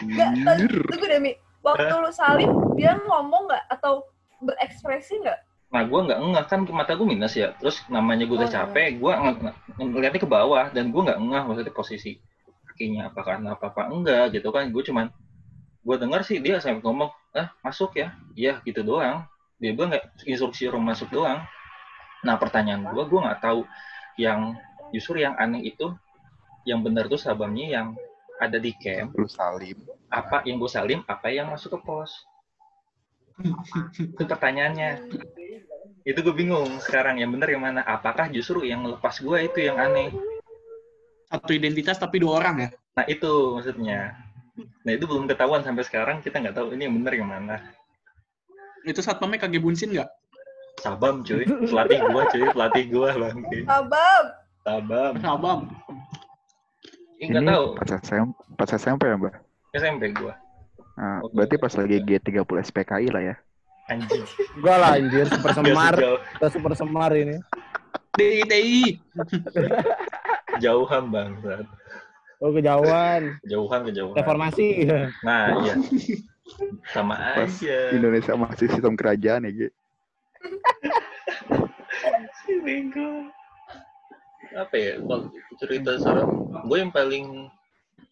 Nggak, 0.07 0.31
anjir. 0.47 0.71
tunggu 0.87 1.05
deh, 1.11 1.19
Mi. 1.19 1.35
Waktu 1.59 1.91
lu 1.91 2.07
salim, 2.15 2.47
dia 2.79 2.95
ngomong 3.03 3.51
nggak? 3.51 3.67
Atau 3.67 4.07
berekspresi 4.47 5.19
nggak? 5.19 5.43
Nah 5.73 5.81
gue 5.81 5.99
nggak 6.05 6.19
ngeh. 6.21 6.45
Kan 6.45 6.59
mata 6.69 6.93
gue 6.93 7.07
minus 7.09 7.33
ya. 7.33 7.57
Terus 7.57 7.81
namanya 7.89 8.29
gue 8.29 8.37
udah 8.37 8.45
Oh, 8.45 8.53
iya. 8.53 8.57
capek 8.61 8.87
gue 9.01 9.13
ngeliatnya 9.81 10.21
ke 10.21 10.29
bawah. 10.29 10.65
Dan 10.69 10.93
gue 10.93 11.01
nggak 11.01 11.19
ngeh 11.19 11.43
maksudnya 11.49 11.73
posisi 11.73 12.21
kakinya 12.69 13.09
apa 13.09 13.19
karena 13.25 13.47
apa 13.57 13.65
apa 13.73 13.81
enggak 13.89 14.37
gitu 14.37 14.53
kan. 14.53 14.69
Gue 14.69 14.85
cuman 14.85 15.09
gue 15.83 15.95
dengar 15.99 16.21
sih 16.23 16.37
dia 16.39 16.61
sampai 16.61 16.79
ngomong 16.85 17.09
ah 17.33 17.49
masuk 17.65 17.97
ya. 17.97 18.13
Iya 18.37 18.61
gitu 18.63 18.85
doang. 18.85 19.25
Dia 19.57 19.73
bilang 19.73 19.97
nggak 19.97 20.29
instruksi 20.29 20.69
suruh 20.69 20.77
masuk 20.79 21.09
doang. 21.09 21.41
Nah 22.21 22.37
pertanyaan 22.37 22.85
gue 22.93 23.03
gue 23.03 23.19
nggak 23.19 23.41
tahu 23.41 23.65
yang 24.21 24.53
justru 24.93 25.25
yang 25.25 25.33
aneh 25.41 25.65
itu 25.65 25.89
yang 26.69 26.85
benar 26.85 27.09
tuh 27.09 27.17
sabamnya 27.17 27.65
yang 27.81 27.87
ada 28.37 28.61
di 28.61 28.71
camp. 28.77 29.11
Lu 29.17 29.25
salim. 29.25 29.75
apa 30.13 30.45
yang 30.45 30.61
gue 30.61 30.69
salim 30.69 31.01
apa 31.09 31.33
yang 31.33 31.49
masuk 31.49 31.73
ke 31.73 31.79
pos. 31.81 32.13
Itu 34.13 34.29
pertanyaannya 34.29 35.09
itu 36.03 36.19
gue 36.19 36.35
bingung 36.35 36.67
sekarang 36.83 37.19
yang 37.19 37.31
benar 37.31 37.47
yang 37.47 37.63
mana 37.63 37.81
apakah 37.81 38.27
justru 38.27 38.67
yang 38.67 38.83
lepas 38.83 39.19
gue 39.19 39.37
itu 39.39 39.59
yang 39.63 39.79
aneh 39.79 40.11
Satu 41.27 41.49
identitas 41.49 41.97
tapi 41.97 42.21
dua 42.21 42.37
orang 42.43 42.55
ya. 42.59 42.69
nah 42.93 43.05
itu 43.07 43.31
maksudnya 43.57 44.13
nah 44.85 44.91
itu 44.93 45.07
belum 45.09 45.25
ketahuan 45.25 45.63
sampai 45.65 45.81
sekarang 45.81 46.21
kita 46.21 46.37
nggak 46.37 46.53
tahu 46.53 46.75
ini 46.75 46.85
yang 46.85 46.95
benar 47.01 47.13
yang 47.15 47.29
mana 47.29 47.57
Itu 48.83 48.99
satpamnya 48.99 49.39
kage 49.39 49.63
bunsin 49.63 49.95
nggak? 49.95 50.09
sabam 50.83 51.23
cuy 51.23 51.47
pelatih 51.47 51.99
gue 52.03 52.23
cuy 52.29 52.43
pelatih 52.51 52.83
gue 52.91 53.09
Abab! 53.65 54.25
sabam 54.67 55.13
Sabam. 55.23 55.59
Ih, 57.23 57.31
nggak 57.31 57.43
tahu 57.47 57.65
pas 57.79 57.89
SMP, 58.03 58.35
pas 58.59 58.69
SMP 58.69 59.01
ya, 59.07 59.15
Mbak? 59.15 59.33
SMP 59.73 60.03
gue 60.11 60.33
Nah, 60.93 61.25
berarti 61.33 61.57
pas 61.57 61.73
lagi 61.73 61.97
G30 62.05 62.45
SPKI 62.69 63.09
lah 63.09 63.23
ya. 63.23 63.35
Anjing 63.85 64.23
Gua 64.57 64.75
lah 64.77 64.95
anjir, 64.95 65.27
super 65.27 65.51
semar. 65.51 65.93
Kita 65.97 66.47
super 66.49 66.71
semar 66.73 67.11
ini. 67.13 67.37
DITI. 68.13 68.99
jauhan 70.59 71.09
bang 71.09 71.33
Oh, 72.37 72.51
kejauhan. 72.51 73.39
jauhan 73.43 73.81
kejauhan 73.87 74.15
Reformasi. 74.15 74.85
nah 75.23 75.49
iya 75.63 75.73
sama 76.91 77.15
Pas 77.15 77.47
aja 77.49 77.89
Indonesia 77.89 78.35
masih 78.35 78.67
sistem 78.67 78.93
kerajaan 78.93 79.47
ya, 79.47 79.51
G. 79.51 79.59
si 82.43 82.53
bego 82.59 83.31
apa 84.53 84.75
ya 84.75 84.93
kalau 84.99 85.31
cerita 85.57 85.97
serem 85.97 86.29
gue 86.67 86.77
yang 86.77 86.91
paling 86.91 87.47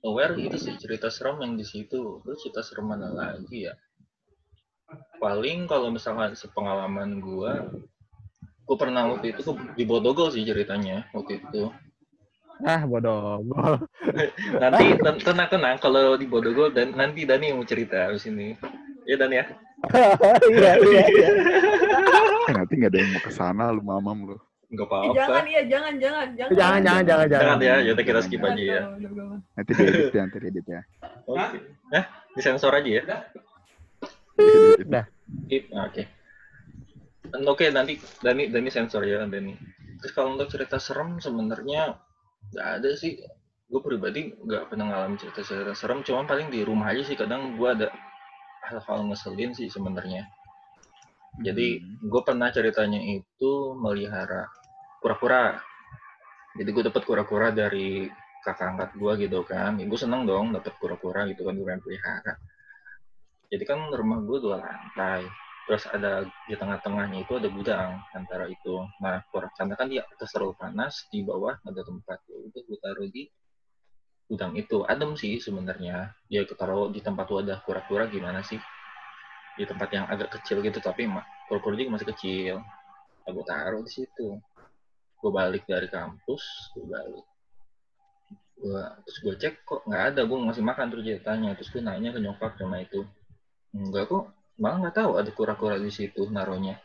aware 0.02 0.34
itu 0.34 0.58
sih 0.58 0.74
cerita 0.80 1.12
serem 1.12 1.38
yang 1.38 1.54
di 1.54 1.68
situ 1.68 2.24
terus 2.24 2.40
cerita 2.42 2.64
serem 2.64 2.90
mana 2.90 3.12
lagi 3.12 3.70
ya 3.70 3.76
paling 5.18 5.66
kalau 5.66 5.90
misalkan 5.90 6.34
sepengalaman 6.34 7.18
gue 7.18 7.52
gue 8.64 8.78
pernah 8.78 9.06
waktu 9.06 9.32
itu 9.32 9.42
ke- 9.44 9.76
di 9.76 9.84
Bodogol 9.84 10.30
sih 10.30 10.42
ceritanya 10.42 11.06
waktu 11.12 11.40
itu 11.40 11.70
Ah, 12.62 12.86
bodoh. 12.86 13.42
Gol. 13.42 13.74
nanti 14.62 14.94
ten- 14.96 15.18
tenang 15.18 15.50
tenang 15.50 15.76
kalau 15.78 16.14
di 16.14 16.26
Bodogol 16.26 16.70
dan 16.70 16.94
nanti 16.94 17.26
Dani 17.26 17.50
yang 17.50 17.58
mau 17.58 17.66
cerita 17.66 18.06
di 18.08 18.22
sini 18.22 18.48
ya 19.04 19.18
Dan 19.18 19.34
ya 19.34 19.46
Iya, 20.46 20.74
iya, 20.78 21.04
iya. 21.10 21.30
Eh, 22.50 22.54
nanti 22.54 22.74
nggak 22.76 22.92
ada 22.92 22.98
yang 22.98 23.10
mau 23.10 23.22
ke 23.22 23.32
sana 23.32 23.70
lu 23.70 23.82
mamam 23.82 24.18
lu. 24.26 24.38
nggak 24.68 24.78
Eh, 24.78 24.90
apa-apa 24.94 25.14
jangan, 25.16 25.44
iya, 25.44 25.62
jangan, 25.66 25.94
jangan, 25.98 26.28
jangan. 26.32 26.52
Jangan, 26.54 26.80
jangan, 26.80 27.04
jangan, 27.04 27.28
jangan. 27.28 27.46
jangan 27.50 27.58
ya 27.60 27.76
yaudah 27.82 28.06
kita 28.06 28.20
skip 28.22 28.40
Jangan, 28.40 28.54
aja 28.54 28.62
ya 28.62 28.74
jangan, 28.78 29.00
jangan. 29.02 29.38
Nanti 29.52 29.72
diedit 29.74 30.06
ya, 30.08 30.22
nanti 30.22 30.38
diedit 30.40 30.66
ya. 30.66 30.82
oke 31.26 31.58
nah 31.90 32.04
disensor 32.32 32.72
aja 32.72 32.90
ya 32.94 33.04
Udah. 34.38 35.06
Ah, 35.76 35.88
oke. 35.88 36.04
Oke, 37.48 37.66
nanti 37.72 38.00
Dani 38.20 38.48
Dani 38.52 38.70
sensor 38.72 39.04
ya 39.04 39.24
Dani. 39.28 39.52
Terus 40.00 40.12
kalau 40.16 40.36
untuk 40.36 40.48
cerita 40.48 40.80
serem 40.80 41.20
sebenarnya 41.20 41.96
nggak 42.52 42.68
ada 42.80 42.90
sih. 42.96 43.20
Gue 43.72 43.80
pribadi 43.84 44.32
nggak 44.32 44.72
pernah 44.72 44.92
ngalamin 44.92 45.20
cerita-cerita 45.20 45.76
serem. 45.76 46.04
Cuma 46.04 46.28
paling 46.28 46.52
di 46.52 46.64
rumah 46.64 46.92
aja 46.92 47.04
sih. 47.04 47.16
Kadang 47.16 47.56
gue 47.56 47.68
ada 47.68 47.88
hal-hal 48.68 49.12
ngeselin 49.12 49.52
sih 49.56 49.68
sebenarnya. 49.68 50.28
Jadi 51.40 51.80
gue 52.04 52.22
pernah 52.28 52.52
ceritanya 52.52 53.00
itu 53.00 53.52
melihara 53.80 54.48
kura-kura. 55.00 55.60
Jadi 56.60 56.70
gue 56.72 56.84
dapet 56.92 57.04
kura-kura 57.08 57.56
dari 57.56 58.12
kakak 58.44 58.76
angkat 58.76 58.90
gue 59.00 59.12
gitu 59.28 59.40
kan. 59.48 59.80
Ya, 59.80 59.88
gue 59.88 60.00
seneng 60.00 60.28
dong 60.28 60.52
dapet 60.52 60.76
kura-kura 60.76 61.24
gitu 61.32 61.48
kan 61.48 61.56
gue 61.56 61.64
pengen 61.64 61.84
pelihara. 61.84 62.36
Jadi 63.52 63.64
kan 63.68 63.92
rumah 63.92 64.24
gue 64.24 64.40
dua 64.40 64.64
lantai. 64.64 65.28
Terus 65.68 65.84
ada 65.92 66.24
di 66.48 66.56
tengah-tengahnya 66.56 67.28
itu 67.28 67.38
ada 67.38 67.52
gudang 67.52 68.00
antara 68.16 68.48
itu. 68.48 68.82
Nah, 69.04 69.22
karena 69.30 69.76
kan 69.76 69.88
di 69.92 70.00
atas 70.00 70.32
terlalu 70.32 70.56
panas, 70.56 71.06
di 71.12 71.22
bawah 71.22 71.60
ada 71.68 71.82
tempat. 71.84 72.18
Ya 72.32 72.38
udah 72.40 72.62
gue 72.64 72.78
taruh 72.80 73.08
di 73.12 73.28
gudang 74.32 74.56
itu. 74.56 74.88
Adem 74.88 75.20
sih 75.20 75.38
sebenarnya. 75.44 76.16
Ya 76.32 76.48
taruh 76.48 76.90
di 76.90 77.04
tempat 77.04 77.28
wadah 77.28 77.60
kura-kura 77.68 78.08
gimana 78.08 78.40
sih? 78.42 78.58
Di 79.60 79.68
tempat 79.68 79.92
yang 79.92 80.08
agak 80.08 80.40
kecil 80.40 80.64
gitu, 80.64 80.80
tapi 80.80 81.12
kura-kura 81.52 81.76
juga 81.76 82.00
masih 82.00 82.08
kecil. 82.16 82.56
Nah, 83.28 83.30
gue 83.36 83.46
taruh 83.46 83.84
di 83.84 83.92
situ. 83.92 84.40
Gue 85.22 85.32
balik 85.32 85.68
dari 85.68 85.86
kampus, 85.92 86.72
gue 86.74 86.88
balik. 86.88 87.26
Gua, 88.58 88.94
terus 89.06 89.18
gue 89.22 89.36
cek 89.38 89.66
kok 89.66 89.82
nggak 89.86 90.04
ada, 90.14 90.22
gue 90.26 90.38
ngasih 90.38 90.66
makan 90.66 90.88
terus 90.90 91.04
dia 91.06 91.18
tanya. 91.22 91.54
Terus 91.54 91.70
gue 91.70 91.82
nanya 91.86 92.10
ke 92.10 92.20
nyokap 92.20 92.58
sama 92.58 92.82
itu. 92.82 93.06
Enggak 93.72 94.12
kok, 94.12 94.24
malah 94.60 94.78
nggak 94.84 94.96
tahu 94.96 95.12
ada 95.16 95.32
kura-kura 95.32 95.76
di 95.80 95.92
situ 95.92 96.28
naruhnya. 96.28 96.76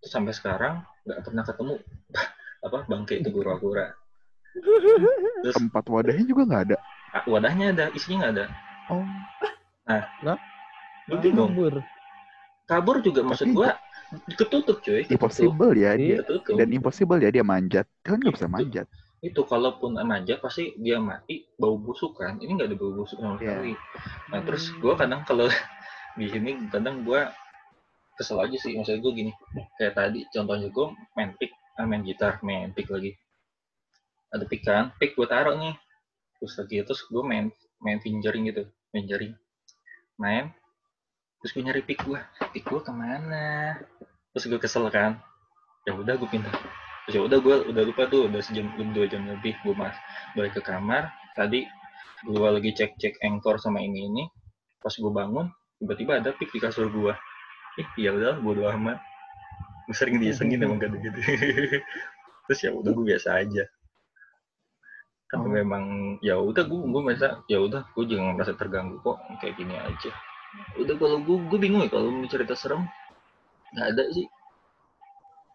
Terus 0.00 0.10
sampai 0.12 0.32
sekarang 0.32 0.80
nggak 1.04 1.20
pernah 1.20 1.44
ketemu 1.44 1.74
apa 2.66 2.78
bangke 2.88 3.14
itu 3.20 3.28
kura-kura. 3.28 3.92
Terus 4.54 5.54
Tempat 5.58 5.84
wadahnya 5.90 6.24
juga 6.24 6.42
nggak 6.48 6.62
ada. 6.72 6.76
ah, 7.14 7.22
wadahnya 7.28 7.66
ada, 7.74 7.84
isinya 7.92 8.26
nggak 8.26 8.32
ada. 8.38 8.44
Oh, 8.90 9.04
Lu 11.10 11.20
bingung. 11.20 11.52
Kabur. 11.52 11.74
Kabur 12.64 12.96
juga 13.04 13.20
maksud 13.20 13.52
Tapi- 13.52 13.56
gua 13.56 13.70
ketutup 14.38 14.78
cuy. 14.80 15.04
Ketutup. 15.04 15.12
impossible 15.20 15.72
ya 15.76 15.92
dia. 16.00 16.16
Ketutup. 16.24 16.54
Dan 16.56 16.68
impossible 16.72 17.20
ya 17.20 17.28
dia 17.28 17.44
manjat. 17.44 17.84
Dia 18.00 18.08
kan 18.14 18.18
nggak 18.20 18.34
bisa 18.40 18.48
manjat. 18.48 18.86
itu 19.24 19.40
kalaupun 19.40 19.96
manjat 20.04 20.36
pasti 20.36 20.76
dia 20.76 21.00
mati 21.00 21.48
bau 21.56 21.80
busuk 21.80 22.12
kan 22.20 22.36
ini 22.44 22.60
nggak 22.60 22.68
ada 22.68 22.76
bau 22.76 22.92
busuk 22.92 23.16
sama 23.16 23.40
Iya. 23.40 23.56
sekali 23.56 23.72
nah 24.28 24.40
terus 24.44 24.68
gue 24.76 24.94
kadang 25.00 25.24
kalau 25.24 25.48
di 26.14 26.26
sini 26.30 26.70
kadang 26.70 27.02
gue 27.02 27.26
kesel 28.14 28.38
aja 28.38 28.56
sih 28.58 28.78
maksud 28.78 29.02
gue 29.02 29.12
gini. 29.12 29.32
Kayak 29.78 29.94
tadi 29.98 30.20
contohnya 30.30 30.70
gue 30.70 30.86
main 31.18 31.30
pick 31.34 31.50
ah, 31.78 31.86
main 31.86 32.02
gitar 32.06 32.38
main 32.46 32.70
pick 32.70 32.86
lagi. 32.90 33.18
Ada 34.30 34.46
pick 34.46 34.62
kan 34.62 34.94
pick 34.98 35.18
gue 35.18 35.26
taruh 35.26 35.58
nih. 35.58 35.74
Terus 36.38 36.54
lagi 36.58 36.76
terus 36.86 37.02
gue 37.06 37.22
main 37.26 37.50
main 37.82 37.98
fingering 37.98 38.50
gitu 38.50 38.70
fingering. 38.94 39.34
Main 40.18 40.54
terus 41.42 41.50
gue 41.52 41.62
nyari 41.66 41.82
pick 41.82 42.06
gue 42.06 42.20
pick 42.54 42.64
gue 42.66 42.80
ke 42.80 42.92
mana? 42.94 43.78
Terus 44.34 44.44
gue 44.46 44.58
kesel 44.62 44.86
kan. 44.94 45.18
Ya 45.84 45.98
udah 45.98 46.14
gue 46.14 46.28
pindah. 46.30 46.54
Terus 47.04 47.14
ya 47.18 47.22
udah 47.26 47.38
gue 47.42 47.56
udah 47.74 47.82
lupa 47.84 48.06
tuh 48.06 48.30
udah 48.30 48.40
sejam 48.40 48.70
dua 48.94 49.10
jam 49.10 49.26
lebih 49.26 49.58
gue 49.66 49.74
mas 49.74 49.98
balik 50.38 50.54
ke 50.54 50.62
kamar. 50.62 51.10
Tadi 51.34 51.66
gue 52.24 52.48
lagi 52.48 52.70
cek 52.72 52.96
cek 52.96 53.14
anchor 53.26 53.58
sama 53.58 53.82
ini 53.82 54.06
ini 54.06 54.24
pas 54.80 54.94
gue 54.94 55.12
bangun 55.12 55.50
tiba-tiba 55.84 56.18
ada 56.24 56.32
pick 56.32 56.48
di 56.48 56.58
kasur 56.58 56.88
gue 56.88 57.12
ih 57.76 57.88
ya 58.00 58.16
udah 58.16 58.40
bodo 58.40 58.64
amat. 58.72 58.96
Gue 59.84 59.92
sering 59.92 60.16
diisengin 60.16 60.62
emang 60.64 60.80
gitu 60.80 60.96
gitu 60.96 61.18
terus 62.48 62.60
ya 62.64 62.72
udah 62.72 62.90
gue 62.90 63.04
biasa 63.04 63.44
aja. 63.44 63.64
Kan 65.28 65.44
Oh. 65.44 65.50
memang 65.50 66.16
ya 66.24 66.38
udah 66.40 66.64
gue 66.64 66.78
gue 66.78 67.02
merasa 67.02 67.42
ya 67.50 67.58
udah 67.60 67.84
gue 67.92 68.04
juga 68.08 68.20
nggak 68.22 68.36
merasa 68.40 68.54
terganggu 68.56 68.96
kok 69.04 69.18
kayak 69.44 69.54
gini 69.60 69.74
aja. 69.76 70.10
Udah 70.78 70.94
kalau 70.96 71.18
gue 71.20 71.36
gue 71.50 71.58
bingung 71.58 71.82
ya 71.84 71.90
kalau 71.90 72.08
mau 72.08 72.28
cerita 72.30 72.54
serem. 72.56 72.86
Nggak 73.74 73.86
ada 73.92 74.04
sih. 74.14 74.26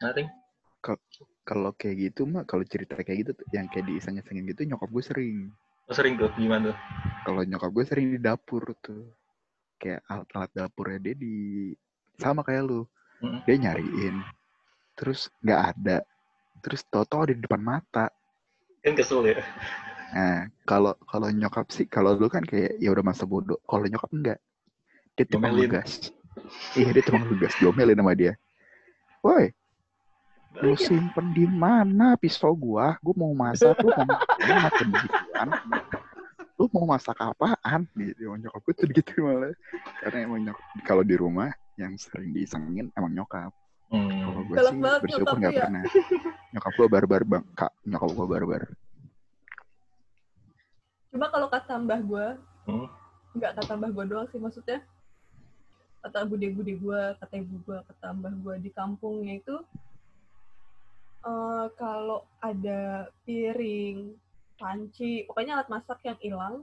Nothing. 0.04 0.28
Kalau 1.44 1.74
kayak 1.76 1.96
gitu 2.12 2.24
mah, 2.30 2.46
kalau 2.46 2.64
cerita 2.64 2.96
kayak 2.96 3.26
gitu 3.26 3.32
yang 3.52 3.68
kayak 3.68 3.90
diisanya 3.90 4.22
sengin 4.24 4.48
gitu, 4.48 4.64
nyokap 4.70 4.88
gue 4.94 5.04
sering. 5.04 5.38
Oh, 5.90 5.96
sering 5.98 6.16
tuh 6.16 6.30
gimana 6.38 6.72
tuh? 6.72 6.78
Kalau 7.26 7.42
nyokap 7.44 7.72
gue 7.74 7.84
sering 7.90 8.08
di 8.16 8.20
dapur 8.22 8.64
tuh. 8.80 9.10
Kayak 9.80 10.04
alat-alat 10.12 10.52
dapurnya 10.52 11.00
dia 11.00 11.16
di 11.16 11.36
sama 12.20 12.44
kayak 12.44 12.68
lu. 12.68 12.84
Dia 13.48 13.56
nyariin. 13.56 14.20
Terus 15.00 15.32
nggak 15.40 15.62
ada. 15.76 15.98
Terus 16.60 16.84
toto 16.92 17.24
ada 17.24 17.32
di 17.32 17.40
depan 17.40 17.64
mata. 17.64 18.12
kan 18.80 18.96
kesel 18.96 19.28
ya 19.28 19.44
Nah, 20.10 20.50
kalau 20.66 20.98
kalau 21.06 21.30
nyokap 21.30 21.70
sih, 21.70 21.86
kalau 21.86 22.18
dulu 22.18 22.34
kan 22.34 22.42
kayak 22.42 22.82
ya 22.82 22.90
udah 22.90 23.06
masa 23.06 23.30
bodoh. 23.30 23.62
Kalau 23.70 23.86
nyokap 23.86 24.10
enggak. 24.10 24.40
Dia 25.14 25.26
tukang 25.30 25.54
Diomelin. 25.54 25.70
lugas. 25.70 25.92
Iya, 26.74 26.90
dia 26.96 27.04
tukang 27.06 27.26
lugas. 27.30 27.54
Diomelin 27.62 28.00
sama 28.00 28.14
dia. 28.18 28.34
Woi, 29.20 29.52
lu 30.64 30.74
simpen 30.80 31.36
di 31.36 31.46
mana 31.46 32.18
pisau 32.18 32.56
gua? 32.56 32.98
Gua 33.04 33.16
mau 33.20 33.34
masak, 33.36 33.78
lu 33.84 33.92
mau 33.94 34.60
makan 34.64 34.88
begituan. 34.96 35.50
Lu 36.60 36.68
mau 36.76 36.84
masak 36.84 37.16
apaan? 37.24 37.88
Gitu, 37.96 38.28
emang 38.28 38.44
nyokap 38.44 38.62
gue 38.68 38.74
tuh 38.76 38.88
gitu 39.00 39.24
malah. 39.24 39.56
Karena 40.04 40.18
emang 40.28 40.40
nyokap, 40.44 40.66
kalau 40.84 41.04
di 41.08 41.16
rumah 41.16 41.50
yang 41.80 41.96
sering 41.96 42.36
disengin 42.36 42.92
emang 43.00 43.16
nyokap. 43.16 43.56
Kalau 43.90 44.44
hmm. 44.44 44.46
gue 44.52 44.56
Galak 44.60 44.74
sih 44.76 44.82
banget 44.84 45.02
bersyukur 45.02 45.24
nyokap 45.24 45.40
nggak 45.40 45.54
ya. 45.56 45.62
pernah. 45.64 45.84
Nyokap 46.52 46.74
gue 46.76 46.88
barbar 46.92 47.22
bang, 47.24 47.46
kak. 47.56 47.72
Nyokap 47.88 48.10
gue 48.12 48.28
barbar. 48.28 48.64
Cuma 51.10 51.26
kalau 51.34 51.48
kata 51.50 51.74
mbah 51.80 52.02
gue, 52.04 52.28
Hmm. 52.70 52.86
nggak 53.34 53.52
kata 53.58 53.72
mbah 53.82 53.90
gue 53.96 54.06
doang 54.06 54.28
sih 54.30 54.38
maksudnya. 54.38 54.84
Kata 56.06 56.28
bude-bude 56.28 56.76
gue, 56.78 57.02
kata 57.18 57.34
ibu 57.40 57.56
gue, 57.66 57.80
kata 57.88 58.14
mbah 58.14 58.36
gue 58.36 58.56
di 58.62 58.70
kampungnya 58.70 59.42
itu, 59.42 59.56
eh, 61.26 61.66
kalau 61.76 62.30
ada 62.40 63.10
piring, 63.26 64.14
panci, 64.60 65.24
pokoknya 65.26 65.58
alat 65.58 65.70
masak 65.72 66.04
yang 66.04 66.20
hilang, 66.20 66.56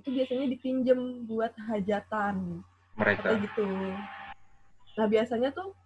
itu 0.00 0.08
biasanya 0.08 0.46
dipinjem 0.48 1.28
buat 1.28 1.52
hajatan. 1.68 2.64
mereka 2.96 3.36
Kata 3.36 3.40
gitu. 3.44 3.68
Nah 4.96 5.06
biasanya 5.08 5.48
tuh, 5.52 5.76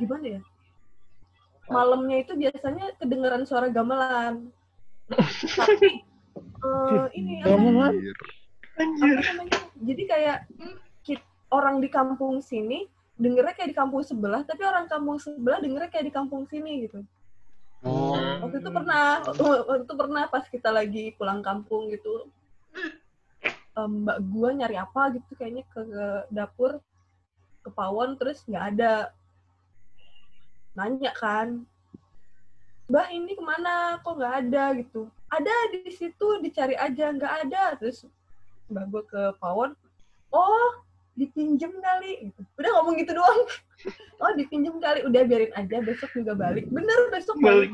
gimana 0.00 0.40
ya? 0.40 0.42
Malamnya 1.68 2.24
itu 2.24 2.32
biasanya 2.36 2.96
kedengeran 3.00 3.44
suara 3.44 3.68
gamelan. 3.68 4.48
Tapi 5.12 5.88
eh, 6.64 7.08
ini 7.20 7.44
Gamelan? 7.44 7.94
Anjir. 8.80 9.20
apa? 9.20 9.44
Jadi 9.84 10.02
kayak 10.08 10.38
orang 11.54 11.78
di 11.78 11.88
kampung 11.92 12.42
sini 12.42 12.90
dengernya 13.14 13.54
kayak 13.54 13.70
di 13.70 13.76
kampung 13.78 14.02
sebelah, 14.02 14.42
tapi 14.42 14.66
orang 14.66 14.90
kampung 14.90 15.22
sebelah 15.22 15.62
dengernya 15.62 15.90
kayak 15.92 16.10
di 16.10 16.14
kampung 16.14 16.42
sini 16.50 16.90
gitu. 16.90 17.06
Oh. 17.84 18.16
Waktu 18.16 18.64
itu 18.64 18.70
pernah, 18.72 19.20
waktu 19.20 19.84
itu 19.84 19.94
pernah 19.94 20.24
pas 20.32 20.44
kita 20.48 20.72
lagi 20.72 21.12
pulang 21.20 21.44
kampung 21.44 21.92
gitu, 21.92 22.32
em, 23.76 24.08
mbak 24.08 24.18
gua 24.32 24.50
nyari 24.56 24.76
apa 24.80 25.12
gitu 25.12 25.36
kayaknya 25.36 25.68
ke, 25.68 25.84
ke 25.84 26.06
dapur, 26.32 26.80
ke 27.60 27.68
pawon 27.68 28.16
terus 28.16 28.40
nggak 28.48 28.64
ada. 28.76 29.12
Nanya 30.72 31.12
kan, 31.12 31.68
mbak 32.88 33.06
ini 33.12 33.36
ke 33.36 33.44
mana? 33.44 34.00
Kok 34.00 34.16
nggak 34.16 34.34
ada 34.48 34.64
gitu? 34.80 35.12
Ada 35.28 35.54
di 35.76 35.92
situ, 35.92 36.40
dicari 36.40 36.80
aja 36.80 37.12
nggak 37.12 37.34
ada. 37.48 37.76
Terus 37.76 38.08
mbak 38.72 38.84
gua 38.88 39.02
ke 39.04 39.22
pawon, 39.36 39.76
oh 40.32 40.72
dipinjem 41.14 41.72
kali. 41.78 42.30
Gitu. 42.30 42.40
Udah 42.58 42.70
ngomong 42.78 42.94
gitu 42.98 43.12
doang. 43.14 43.40
oh 44.22 44.32
dipinjem 44.38 44.76
kali, 44.78 45.02
udah 45.06 45.20
biarin 45.26 45.52
aja 45.54 45.76
besok 45.82 46.10
juga 46.14 46.34
balik. 46.34 46.66
Bener 46.70 47.10
besok 47.10 47.38
balik 47.42 47.72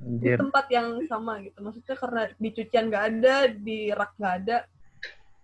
di 0.00 0.32
tempat 0.34 0.66
yang 0.72 1.04
sama 1.06 1.44
gitu. 1.44 1.58
Maksudnya 1.60 1.96
karena 1.98 2.22
di 2.40 2.48
cucian 2.56 2.84
nggak 2.88 3.04
ada, 3.16 3.34
di 3.52 3.92
rak 3.92 4.12
nggak 4.16 4.34
ada, 4.44 4.56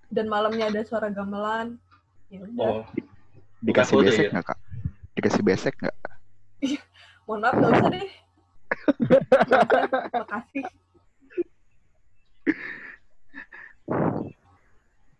dan 0.08 0.26
malamnya 0.26 0.72
ada 0.72 0.80
suara 0.82 1.12
gamelan. 1.12 1.76
Ya 2.32 2.42
udah, 2.42 2.82
oh 2.82 2.82
Dikasih 3.62 3.94
Bukan 3.98 4.06
besek 4.10 4.26
ya? 4.26 4.30
nggak 4.34 4.46
kak? 4.46 4.58
Dikasih 5.16 5.42
besek 5.42 5.74
nggak? 5.80 5.96
mohon 7.26 7.42
maaf 7.42 7.54
nggak 7.58 7.72
usah 7.74 7.90
deh. 7.90 8.06
Usah, 9.46 9.62
makasih. 10.14 10.64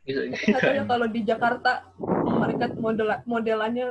Bisa 0.07 0.21
Nggak 0.31 0.63
tahu 0.63 0.75
ya 0.79 0.85
kalau 0.87 1.07
di 1.11 1.21
Jakarta 1.27 1.73
mereka 2.23 2.65
model 2.79 3.09
modelannya 3.27 3.87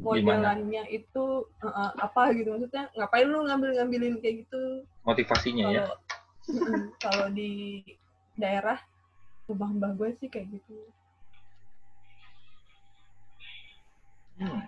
modelannya 0.00 0.82
itu 0.88 1.24
eh, 1.60 1.68
eh, 1.68 1.90
apa 2.00 2.22
gitu 2.32 2.56
maksudnya 2.56 2.88
ngapain 2.96 3.28
lu 3.28 3.44
ngambil 3.44 3.70
ngambilin 3.76 4.16
kayak 4.24 4.48
gitu 4.48 4.88
motivasinya 5.04 5.64
ya 5.68 5.84
kalau 5.84 5.96
kalau 7.04 7.26
di 7.28 7.84
daerah 8.40 8.80
rumah 9.44 9.68
mbah 9.76 9.92
gue 9.94 10.16
sih 10.16 10.32
kayak 10.32 10.48
gitu 10.56 10.88
Hmm. 14.40 14.64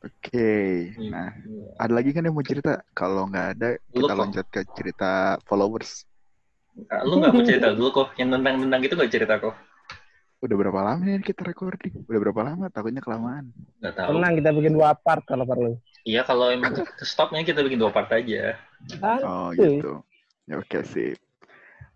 Oke. 0.00 0.88
Iya. 0.96 1.12
Nah, 1.12 1.28
ada 1.76 1.92
lagi 1.92 2.16
kan 2.16 2.24
yang 2.24 2.32
mau 2.32 2.40
cerita? 2.40 2.80
Kalau 2.96 3.28
nggak 3.28 3.46
ada, 3.60 3.76
Lu 3.92 4.08
kita 4.08 4.12
kok. 4.16 4.20
lanjut 4.24 4.46
ke 4.48 4.60
cerita 4.72 5.36
followers. 5.44 6.08
Ah, 6.88 7.04
lu 7.04 7.20
nggak 7.20 7.32
mau 7.36 7.44
cerita 7.44 7.76
dulu 7.76 7.92
kok 7.92 8.08
yang 8.16 8.32
tentang 8.32 8.56
tentang 8.56 8.80
itu 8.80 8.94
nggak 8.96 9.12
cerita 9.12 9.34
kok 9.36 9.52
Udah 10.40 10.56
berapa 10.56 10.80
lama 10.80 11.04
nih 11.04 11.20
kita 11.20 11.44
recording? 11.44 11.92
Udah 12.08 12.20
berapa 12.24 12.40
lama? 12.40 12.64
Takutnya 12.72 13.04
kelamaan. 13.04 13.52
nggak 13.80 13.92
tahu 13.92 14.08
Tenang 14.16 14.32
kita 14.40 14.50
bikin 14.56 14.72
dua 14.72 14.90
part 14.96 15.22
kalau 15.28 15.44
perlu. 15.44 15.72
Iya 16.08 16.24
kalau 16.24 16.48
emang 16.48 16.80
stopnya 17.04 17.44
kita 17.44 17.60
bikin 17.60 17.76
dua 17.76 17.92
part 17.92 18.08
aja. 18.08 18.56
Oh 19.20 19.52
gitu. 19.52 20.00
Ya, 20.48 20.56
Oke 20.56 20.80
sih. 20.88 21.12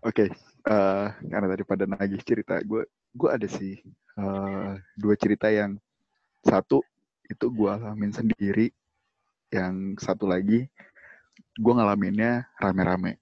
Oke. 0.05 0.29
eh, 0.65 1.07
karena 1.29 1.47
tadi 1.49 1.61
pada 1.61 1.85
nagih 1.85 2.21
cerita, 2.25 2.57
gue 2.61 2.85
gue 3.13 3.29
ada 3.29 3.45
sih 3.49 3.81
eh, 4.17 4.71
dua 4.97 5.13
cerita 5.17 5.49
yang 5.49 5.77
satu 6.45 6.81
itu 7.25 7.45
gue 7.49 7.69
alamin 7.69 8.13
sendiri, 8.13 8.69
yang 9.49 9.97
satu 9.97 10.29
lagi 10.29 10.69
gue 11.57 11.73
ngalaminnya 11.73 12.45
rame-rame. 12.61 13.17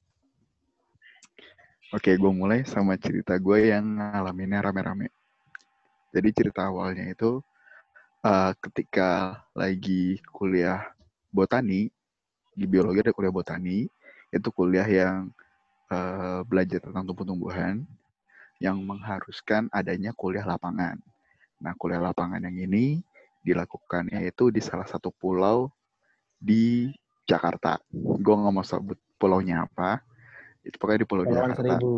Oke, 1.94 2.18
gue 2.18 2.32
mulai 2.34 2.66
sama 2.66 2.98
cerita 2.98 3.38
gue 3.38 3.70
yang 3.70 4.02
ngalaminnya 4.02 4.66
rame-rame. 4.66 5.14
Jadi 6.10 6.30
cerita 6.34 6.66
awalnya 6.66 7.06
itu 7.06 7.38
eh, 8.26 8.52
ketika 8.58 9.38
lagi 9.54 10.18
kuliah 10.34 10.90
botani 11.30 11.94
di 12.58 12.66
biologi 12.66 13.06
ada 13.06 13.14
kuliah 13.14 13.30
botani 13.30 13.86
itu 14.34 14.50
kuliah 14.50 14.90
yang 14.90 15.30
eh, 15.94 16.42
belajar 16.50 16.82
tentang 16.82 17.06
tumbuh-tumbuhan 17.06 17.86
yang 18.58 18.82
mengharuskan 18.82 19.70
adanya 19.70 20.18
kuliah 20.18 20.50
lapangan. 20.50 20.98
Nah, 21.62 21.78
kuliah 21.78 22.02
lapangan 22.02 22.42
yang 22.42 22.58
ini 22.58 23.06
dilakukan 23.46 24.10
yaitu 24.10 24.50
di 24.50 24.66
salah 24.66 24.90
satu 24.90 25.14
pulau 25.14 25.70
di 26.42 26.90
Jakarta. 27.30 27.78
Gue 27.94 28.34
nggak 28.34 28.50
mau 28.50 28.66
sebut 28.66 28.98
pulaunya 29.22 29.70
apa. 29.70 30.02
Itu 30.64 30.76
pokoknya 30.80 31.04
di 31.04 31.08
pulau 31.08 31.24
Jakarta. 31.28 31.60
seribu. 31.60 31.92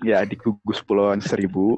Ya, 0.00 0.24
di 0.24 0.32
gugus 0.32 0.80
Pulauan 0.80 1.20
Seribu. 1.20 1.76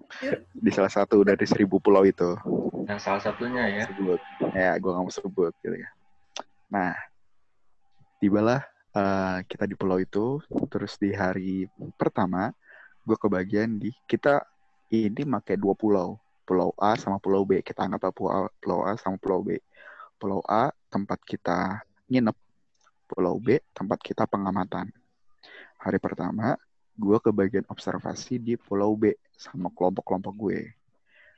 Di 0.55 0.71
salah 0.71 0.91
satu 0.91 1.27
dari 1.27 1.43
seribu 1.43 1.83
pulau 1.83 2.07
itu. 2.07 2.39
Yang 2.87 3.01
salah 3.03 3.23
satunya 3.23 3.67
ya. 3.67 3.85
sebut. 3.91 4.21
Ya, 4.55 4.79
gue 4.79 4.91
nggak 4.91 5.05
mau 5.05 5.11
sebut 5.11 5.53
gitu 5.59 5.75
ya. 5.75 5.91
Nah, 6.71 6.95
tibalah 8.23 8.63
eh, 8.95 9.39
kita 9.51 9.67
di 9.67 9.75
pulau 9.75 9.99
itu, 9.99 10.39
terus 10.71 10.95
di 11.03 11.11
hari 11.11 11.67
pertama, 11.99 12.55
gue 13.03 13.19
kebagian 13.19 13.83
di 13.83 13.91
kita 14.07 14.47
ini 14.95 15.27
pakai 15.27 15.59
dua 15.59 15.75
pulau, 15.75 16.23
pulau 16.47 16.71
A 16.79 16.95
sama 16.95 17.19
pulau 17.19 17.43
B. 17.43 17.59
Kita 17.59 17.91
anggap 17.91 18.15
pulau 18.15 18.31
A, 18.31 18.39
pulau 18.63 18.81
A 18.87 18.95
sama 18.95 19.19
pulau 19.19 19.43
B. 19.43 19.59
Pulau 20.15 20.39
A 20.47 20.71
tempat 20.87 21.19
kita 21.27 21.83
nginep, 22.07 22.39
pulau 23.11 23.43
B 23.43 23.59
tempat 23.75 23.99
kita 23.99 24.31
pengamatan. 24.31 24.95
Hari 25.83 25.99
pertama, 25.99 26.55
gue 26.95 27.19
kebagian 27.19 27.67
observasi 27.69 28.39
di 28.39 28.55
pulau 28.55 28.95
B 28.95 29.17
sama 29.35 29.73
kelompok-kelompok 29.75 30.35
gue 30.39 30.61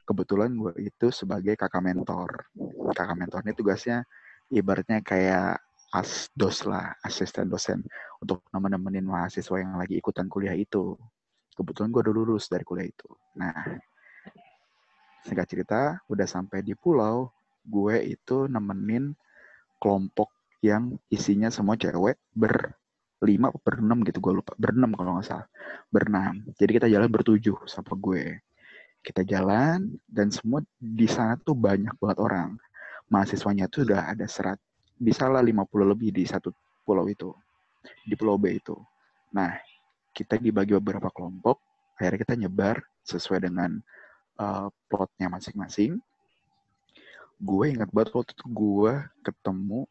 kebetulan 0.04 0.52
gue 0.52 0.72
itu 0.84 1.08
sebagai 1.10 1.56
kakak 1.56 1.80
mentor. 1.80 2.46
Kakak 2.92 3.16
mentor 3.16 3.40
ini 3.48 3.52
tugasnya 3.56 4.04
ibaratnya 4.52 5.00
kayak 5.00 5.58
asdos 5.90 6.68
lah, 6.68 6.92
asisten 7.00 7.48
dosen 7.48 7.80
untuk 8.20 8.44
nemenin 8.52 9.08
mahasiswa 9.08 9.56
yang 9.58 9.80
lagi 9.80 9.96
ikutan 9.96 10.28
kuliah 10.28 10.54
itu. 10.54 10.94
Kebetulan 11.56 11.88
gue 11.90 12.00
udah 12.04 12.14
lulus 12.14 12.50
dari 12.52 12.62
kuliah 12.66 12.90
itu. 12.90 13.08
Nah, 13.40 13.54
singkat 15.24 15.46
cerita, 15.48 15.80
udah 16.10 16.26
sampai 16.28 16.60
di 16.60 16.76
pulau, 16.76 17.32
gue 17.64 17.96
itu 18.04 18.44
nemenin 18.50 19.16
kelompok 19.80 20.28
yang 20.60 20.96
isinya 21.08 21.48
semua 21.48 21.76
cewek 21.76 22.18
berlima 22.34 22.83
atau 23.24 23.60
berenam 23.64 23.98
gitu, 24.04 24.18
gue 24.20 24.32
lupa. 24.40 24.52
Berenam 24.60 24.92
kalau 24.92 25.16
nggak 25.18 25.26
salah. 25.26 25.48
Berenam. 25.88 26.44
Jadi 26.54 26.70
kita 26.76 26.86
jalan 26.92 27.08
bertujuh 27.08 27.56
sama 27.66 27.96
gue 27.96 28.44
kita 29.04 29.20
jalan 29.20 30.00
dan 30.08 30.32
semua 30.32 30.64
di 30.80 31.04
sana 31.04 31.36
tuh 31.36 31.52
banyak 31.52 31.92
banget 32.00 32.18
orang. 32.18 32.56
Mahasiswanya 33.12 33.68
tuh 33.68 33.84
udah 33.84 34.08
ada 34.16 34.24
serat 34.24 34.56
bisa 34.96 35.28
lah 35.28 35.44
50 35.44 35.68
lebih 35.84 36.08
di 36.08 36.24
satu 36.24 36.48
pulau 36.88 37.04
itu. 37.04 37.28
Di 38.08 38.16
pulau 38.16 38.40
B 38.40 38.56
itu. 38.56 38.72
Nah, 39.36 39.52
kita 40.16 40.40
dibagi 40.40 40.72
beberapa 40.72 41.12
kelompok, 41.12 41.60
akhirnya 42.00 42.18
kita 42.24 42.34
nyebar 42.40 42.80
sesuai 43.04 43.44
dengan 43.44 43.76
uh, 44.40 44.72
plotnya 44.88 45.28
masing-masing. 45.28 46.00
Gue 47.36 47.76
ingat 47.76 47.92
banget 47.92 48.16
waktu 48.16 48.32
itu 48.32 48.46
gue 48.48 48.94
ketemu 49.20 49.84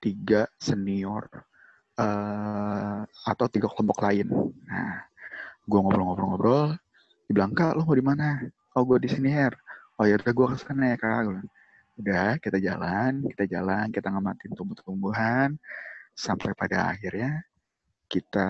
tiga 0.00 0.48
senior 0.56 1.28
uh, 2.00 2.98
atau 3.28 3.46
tiga 3.52 3.68
kelompok 3.68 4.00
lain. 4.00 4.28
Nah, 4.64 5.04
gue 5.68 5.78
ngobrol-ngobrol-ngobrol, 5.78 6.74
dibilang 7.28 7.52
kak 7.52 7.76
lo 7.76 7.84
mau 7.84 7.96
di 7.96 8.04
mana? 8.04 8.40
Oh 8.74 8.82
gue 8.88 8.98
di 9.04 9.08
sini 9.12 9.28
her. 9.30 9.52
Oh 10.00 10.08
ya 10.08 10.16
udah 10.16 10.32
gue 10.32 10.46
ke 10.50 10.56
sana 10.56 10.84
ya 10.92 10.96
kak 10.96 11.28
bilang, 11.28 11.48
udah 12.00 12.28
kita 12.40 12.58
jalan 12.58 13.12
kita 13.28 13.44
jalan 13.44 13.86
kita 13.92 14.08
ngamatin 14.08 14.56
tumbuh-tumbuhan 14.56 15.60
sampai 16.16 16.56
pada 16.56 16.96
akhirnya 16.96 17.44
kita 18.08 18.48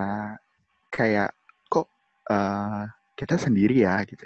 kayak 0.94 1.34
kok 1.66 1.90
eh, 2.30 2.84
kita 3.18 3.34
sendiri 3.36 3.82
ya 3.84 4.00
gitu. 4.06 4.24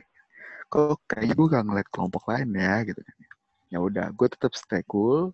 Kok 0.68 1.08
kayaknya 1.08 1.34
gue 1.34 1.46
gak 1.48 1.64
ngeliat 1.66 1.88
kelompok 1.88 2.22
lain 2.30 2.50
ya 2.54 2.84
gitu 2.84 3.00
kan. 3.00 3.16
Ya 3.72 3.78
udah 3.80 4.06
gue 4.12 4.28
tetap 4.28 4.52
stay 4.54 4.84
cool 4.86 5.32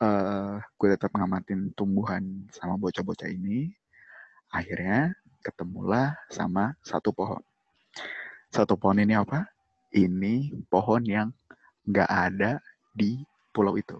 eh 0.00 0.56
gue 0.64 0.88
tetap 0.96 1.12
ngamatin 1.12 1.76
tumbuhan 1.76 2.48
sama 2.52 2.80
bocah-bocah 2.80 3.28
ini 3.28 3.68
akhirnya 4.50 5.12
ketemulah 5.44 6.16
sama 6.32 6.74
satu 6.80 7.12
pohon 7.12 7.40
satu 8.50 8.74
pohon 8.74 8.98
ini 8.98 9.14
apa? 9.14 9.46
Ini 9.94 10.66
pohon 10.66 11.06
yang 11.06 11.30
nggak 11.86 12.10
ada 12.10 12.58
di 12.90 13.22
pulau 13.54 13.78
itu. 13.78 13.94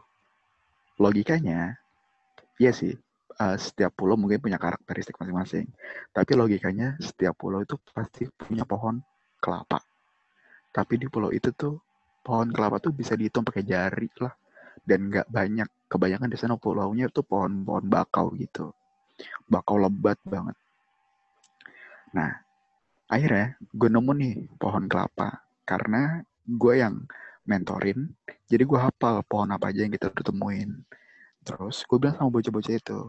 Logikanya, 0.99 1.79
iya 2.59 2.75
sih, 2.75 2.93
eh, 3.39 3.57
setiap 3.57 3.95
pulau 3.95 4.19
mungkin 4.19 4.43
punya 4.43 4.59
karakteristik 4.59 5.15
masing-masing. 5.23 5.71
Tapi 6.11 6.35
logikanya 6.35 6.99
setiap 6.99 7.39
pulau 7.39 7.63
itu 7.63 7.79
pasti 7.95 8.27
punya 8.27 8.67
pohon 8.67 8.99
kelapa. 9.39 9.79
Tapi 10.75 10.99
di 10.99 11.07
pulau 11.07 11.31
itu 11.31 11.55
tuh 11.55 11.79
pohon 12.27 12.51
kelapa 12.51 12.83
tuh 12.83 12.91
bisa 12.91 13.15
dihitung 13.15 13.47
pakai 13.47 13.63
jari 13.63 14.11
lah. 14.19 14.35
Dan 14.91 15.07
nggak 15.15 15.31
banyak. 15.31 15.69
Kebanyakan 15.87 16.31
di 16.31 16.39
sana 16.39 16.59
pulaunya 16.59 17.07
tuh 17.07 17.23
pohon-pohon 17.23 17.87
bakau 17.87 18.35
gitu. 18.35 18.75
Bakau 19.47 19.79
lebat 19.79 20.19
banget. 20.27 20.59
Nah, 22.11 22.31
akhirnya 23.11 23.59
gue 23.75 23.89
nemu 23.91 24.13
nih 24.15 24.35
pohon 24.59 24.87
kelapa 24.87 25.43
karena 25.67 26.23
gue 26.47 26.75
yang 26.79 26.95
mentorin 27.43 28.15
jadi 28.47 28.63
gue 28.63 28.79
hafal 28.79 29.27
pohon 29.27 29.51
apa 29.51 29.75
aja 29.75 29.83
yang 29.83 29.91
kita 29.91 30.15
udah 30.15 30.25
temuin 30.31 30.71
terus 31.43 31.83
gue 31.83 31.99
bilang 31.99 32.15
sama 32.15 32.31
bocah-bocah 32.31 32.75
itu 32.79 33.01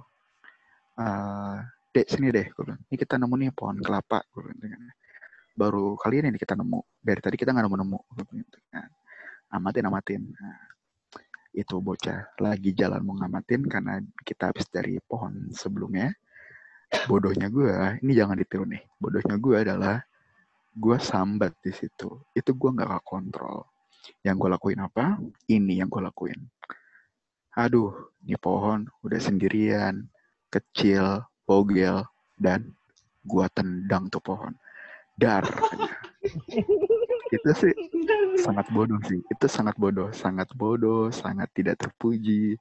"Eh, 0.98 1.56
dek 1.94 2.08
sini 2.10 2.34
deh 2.34 2.50
gue 2.50 2.64
bilang 2.66 2.82
ini 2.90 2.96
kita 2.98 3.22
nemu 3.22 3.36
nih 3.38 3.50
pohon 3.54 3.78
kelapa 3.78 4.26
gue 4.34 4.42
bilang 4.42 4.58
gitu 4.58 4.68
kan. 4.74 4.82
baru 5.54 5.86
kali 6.02 6.26
ini 6.26 6.40
kita 6.42 6.58
nemu 6.58 6.80
dari 7.06 7.22
tadi 7.22 7.36
kita 7.38 7.54
nggak 7.54 7.66
nemu 7.70 7.78
nemu 7.86 8.00
gitu 8.42 8.58
kan 8.74 8.90
amatin 9.54 9.86
amatin 9.86 10.22
Nah, 10.34 10.60
itu 11.52 11.84
bocah 11.84 12.32
lagi 12.40 12.72
jalan 12.72 13.04
mau 13.04 13.16
ngamatin 13.20 13.68
karena 13.68 14.00
kita 14.24 14.52
habis 14.52 14.68
dari 14.72 15.00
pohon 15.04 15.52
sebelumnya. 15.52 16.16
Bodohnya 17.08 17.48
gue 17.48 18.00
ini 18.04 18.12
jangan 18.16 18.36
ditiru 18.40 18.68
nih. 18.68 18.84
Bodohnya 19.00 19.36
gue 19.40 19.56
adalah 19.60 19.98
gue 20.72 20.98
sambat 21.00 21.56
di 21.60 21.72
situ. 21.76 22.24
Itu 22.32 22.56
gue 22.56 22.70
nggak 22.72 23.04
kontrol 23.04 23.68
yang 24.24 24.40
gue 24.40 24.50
lakuin 24.52 24.80
apa? 24.84 25.20
Ini 25.48 25.84
yang 25.84 25.90
gue 25.92 26.02
lakuin. 26.04 26.40
Aduh 27.60 27.92
ini 28.24 28.40
pohon 28.40 28.88
udah 29.04 29.20
sendirian 29.20 30.08
kecil 30.48 31.24
bogel 31.44 32.08
dan 32.40 32.72
gue 33.28 33.46
tendang 33.52 34.08
tuh 34.08 34.24
pohon. 34.24 34.56
Dar. 35.20 35.44
itu 37.32 37.50
sih 37.56 37.74
sangat 38.46 38.68
bodoh 38.72 39.00
sih 39.08 39.20
itu 39.24 39.46
sangat 39.48 39.76
bodoh 39.80 40.10
sangat 40.12 40.52
bodoh 40.56 41.08
sangat 41.12 41.48
tidak 41.56 41.80
terpuji 41.80 42.60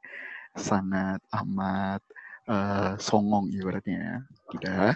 sangat 0.56 1.22
amat 1.30 2.02
eh, 2.50 2.92
songong 2.98 3.50
ibaratnya 3.54 3.98
ya. 3.98 4.16
Udah. 4.56 4.92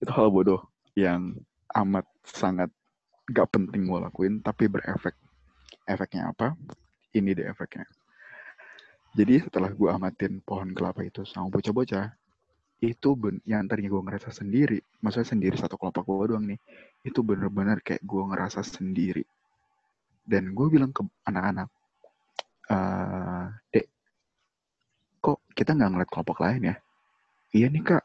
Itu 0.00 0.10
hal 0.12 0.28
bodoh 0.32 0.60
yang 0.96 1.36
amat 1.74 2.06
sangat 2.24 2.70
gak 3.28 3.48
penting 3.52 3.88
gue 3.88 4.00
lakuin 4.00 4.40
tapi 4.40 4.68
berefek. 4.68 5.16
Efeknya 5.84 6.32
apa? 6.32 6.56
Ini 7.12 7.36
deh 7.36 7.46
efeknya. 7.52 7.84
Jadi 9.14 9.46
setelah 9.46 9.70
gue 9.70 9.86
amatin 9.86 10.42
pohon 10.42 10.74
kelapa 10.74 11.06
itu 11.06 11.22
sama 11.22 11.46
bocah-bocah, 11.52 12.10
itu 12.82 13.08
ben 13.14 13.38
yang 13.46 13.62
tadinya 13.70 13.94
gue 13.94 14.02
ngerasa 14.02 14.34
sendiri, 14.34 14.82
maksudnya 14.98 15.28
sendiri 15.38 15.54
satu 15.54 15.78
kelompok 15.78 16.02
gue 16.02 16.34
doang 16.34 16.50
nih, 16.50 16.58
itu 17.04 17.20
bener-bener 17.20 17.78
kayak 17.84 18.00
gue 18.00 18.22
ngerasa 18.32 18.64
sendiri. 18.64 19.24
Dan 20.24 20.56
gue 20.56 20.66
bilang 20.72 20.90
ke 20.90 21.04
anak-anak, 21.28 21.68
"Eh, 22.72 23.44
dek, 23.76 23.86
kok 25.20 25.38
kita 25.52 25.76
nggak 25.76 25.90
ngeliat 25.92 26.10
kelompok 26.10 26.38
lain 26.40 26.62
ya? 26.72 26.76
Iya 27.54 27.66
nih 27.68 27.82
kak, 27.84 28.04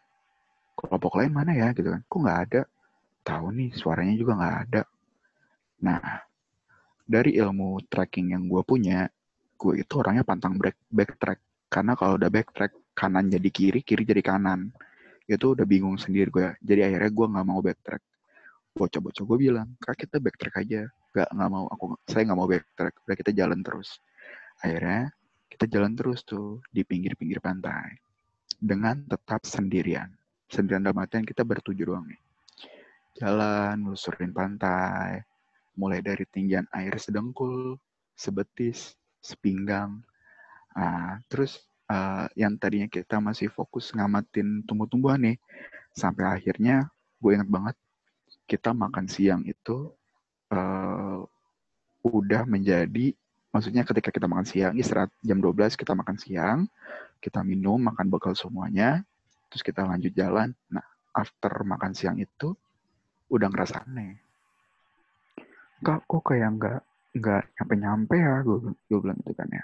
kelompok 0.78 1.14
lain 1.18 1.32
mana 1.32 1.52
ya 1.56 1.72
gitu 1.72 1.90
kan? 1.96 2.02
Kok 2.06 2.20
nggak 2.20 2.40
ada? 2.52 2.62
Tahu 3.24 3.46
nih 3.56 3.70
suaranya 3.74 4.16
juga 4.20 4.34
nggak 4.36 4.58
ada. 4.68 4.82
Nah, 5.88 6.04
dari 7.08 7.40
ilmu 7.40 7.88
tracking 7.88 8.36
yang 8.36 8.44
gue 8.52 8.62
punya, 8.68 9.08
gue 9.60 9.74
itu 9.80 9.94
orangnya 10.00 10.24
pantang 10.28 10.56
break 10.60 10.76
backtrack 10.92 11.40
karena 11.72 11.94
kalau 12.00 12.18
udah 12.18 12.32
backtrack 12.32 12.74
kanan 12.98 13.30
jadi 13.30 13.50
kiri 13.54 13.80
kiri 13.86 14.04
jadi 14.04 14.24
kanan 14.26 14.74
itu 15.30 15.54
udah 15.54 15.64
bingung 15.64 15.96
sendiri 16.02 16.28
gue 16.34 16.48
jadi 16.66 16.90
akhirnya 16.90 17.12
gue 17.14 17.26
nggak 17.32 17.46
mau 17.48 17.62
backtrack 17.62 18.02
bocah-bocah 18.76 19.24
gue 19.26 19.38
bilang 19.38 19.68
kak 19.82 19.96
kita 20.06 20.18
backtrack 20.22 20.56
aja. 20.62 20.82
Nggak 21.14 21.30
nggak 21.34 21.50
mau 21.50 21.66
aku 21.70 21.86
saya 22.06 22.24
nggak 22.28 22.40
mau 22.40 22.50
backtrack. 22.50 22.96
Udah 23.06 23.16
kita 23.18 23.32
jalan 23.34 23.60
terus. 23.66 24.00
Akhirnya 24.62 25.10
kita 25.50 25.66
jalan 25.66 25.94
terus 25.98 26.22
tuh 26.24 26.62
di 26.70 26.86
pinggir-pinggir 26.86 27.42
pantai 27.42 27.98
dengan 28.60 29.02
tetap 29.08 29.44
sendirian. 29.48 30.12
Sendirian 30.50 30.86
dalam 30.86 31.00
artian 31.00 31.26
kita 31.26 31.42
bertujuh 31.46 31.86
doang 31.86 32.06
nih. 32.06 32.22
Jalan 33.20 33.84
lusurin 33.90 34.32
pantai 34.32 35.26
mulai 35.80 36.04
dari 36.04 36.28
tinggian 36.28 36.68
air 36.76 37.00
sedengkul 37.00 37.80
sebetis 38.20 39.00
sepinggang 39.24 40.04
nah, 40.76 41.24
terus 41.32 41.64
uh, 41.88 42.28
yang 42.36 42.60
tadinya 42.60 42.92
kita 42.92 43.24
masih 43.24 43.48
fokus 43.48 43.96
ngamatin 43.96 44.64
tumbuh-tumbuhan 44.68 45.24
nih 45.24 45.38
sampai 45.96 46.28
akhirnya 46.28 46.92
gue 47.20 47.32
inget 47.32 47.48
banget 47.48 47.76
kita 48.50 48.74
makan 48.74 49.06
siang 49.06 49.46
itu 49.46 49.94
uh, 50.50 51.22
udah 52.02 52.44
menjadi 52.50 53.14
maksudnya 53.54 53.86
ketika 53.86 54.10
kita 54.10 54.26
makan 54.26 54.50
siang 54.50 54.74
istirahat 54.74 55.14
jam 55.22 55.38
12 55.38 55.78
kita 55.78 55.94
makan 55.94 56.18
siang 56.18 56.60
kita 57.22 57.46
minum 57.46 57.78
makan 57.78 58.10
bekal 58.10 58.34
semuanya 58.34 59.06
terus 59.50 59.66
kita 59.66 59.84
lanjut 59.84 60.14
jalan. 60.14 60.54
Nah 60.72 60.86
after 61.12 61.52
makan 61.66 61.92
siang 61.92 62.22
itu 62.22 62.54
udah 63.34 63.50
ngerasa 63.50 63.84
aneh. 63.90 64.22
Kak 65.82 66.06
kok 66.06 66.22
kayak 66.24 66.50
nggak 66.56 66.82
nggak 67.10 67.44
nyampe 67.58 67.74
nyampe 67.76 68.16
ya 68.16 68.34
gue 68.46 68.58
gue 68.88 69.00
bilang 69.02 69.18
gitu 69.26 69.34
kan 69.34 69.50
ya. 69.50 69.64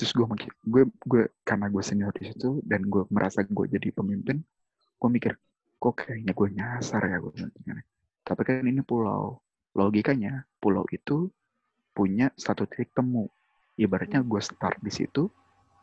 Terus 0.00 0.12
gue 0.16 0.26
gue 0.66 0.82
gue 0.88 1.22
karena 1.44 1.68
gue 1.68 1.82
senior 1.84 2.12
di 2.16 2.32
situ 2.32 2.58
dan 2.64 2.88
gue 2.88 3.04
merasa 3.12 3.44
gue 3.44 3.66
jadi 3.68 3.88
pemimpin 3.92 4.40
gue 4.98 5.10
mikir 5.10 5.34
kok 5.82 5.94
kayaknya 5.98 6.32
gue 6.32 6.48
nyasar 6.54 7.02
ya 7.06 7.16
gue 7.20 7.32
bilang 7.36 7.52
gitu 7.52 7.62
kan 7.68 7.76
ya. 7.78 7.84
Tapi 8.32 8.48
kan 8.48 8.64
ini 8.64 8.80
pulau. 8.80 9.44
Logikanya, 9.76 10.48
pulau 10.56 10.88
itu 10.88 11.28
punya 11.92 12.32
satu 12.32 12.64
titik 12.64 12.96
temu. 12.96 13.28
Ibaratnya 13.76 14.24
gue 14.24 14.40
start 14.40 14.80
di 14.80 14.88
situ, 14.88 15.28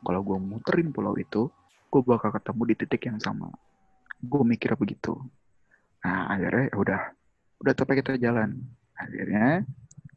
kalau 0.01 0.25
gue 0.25 0.41
muterin 0.41 0.89
pulau 0.89 1.13
itu, 1.13 1.45
gue 1.93 2.01
bakal 2.01 2.33
ketemu 2.33 2.61
di 2.73 2.75
titik 2.81 3.05
yang 3.05 3.21
sama. 3.21 3.53
Gue 4.17 4.41
mikir 4.41 4.73
begitu. 4.73 5.13
Nah, 6.01 6.33
akhirnya 6.33 6.73
ya 6.73 6.75
udah, 6.81 7.01
udah 7.61 7.73
tapi 7.77 8.01
kita 8.01 8.17
jalan. 8.17 8.57
Akhirnya 8.97 9.61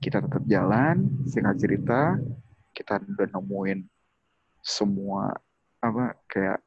kita 0.00 0.24
tetap 0.24 0.40
jalan, 0.48 1.04
singkat 1.28 1.60
cerita, 1.60 2.16
kita 2.72 2.96
udah 2.96 3.28
nemuin 3.28 3.84
semua 4.64 5.36
apa 5.84 6.16
kayak 6.32 6.64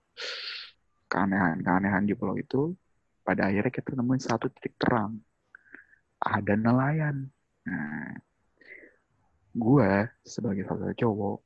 keanehan-keanehan 1.09 2.05
di 2.05 2.13
pulau 2.13 2.37
itu. 2.37 2.77
Pada 3.25 3.49
akhirnya 3.49 3.73
kita 3.73 3.97
nemuin 3.97 4.21
satu 4.21 4.45
titik 4.53 4.77
terang 4.77 5.17
ada 6.21 6.53
nelayan. 6.55 7.27
Nah, 7.65 8.13
gue 9.55 9.89
sebagai 10.25 10.67
salah 10.67 10.91
satu 10.91 10.95
cowok, 11.07 11.37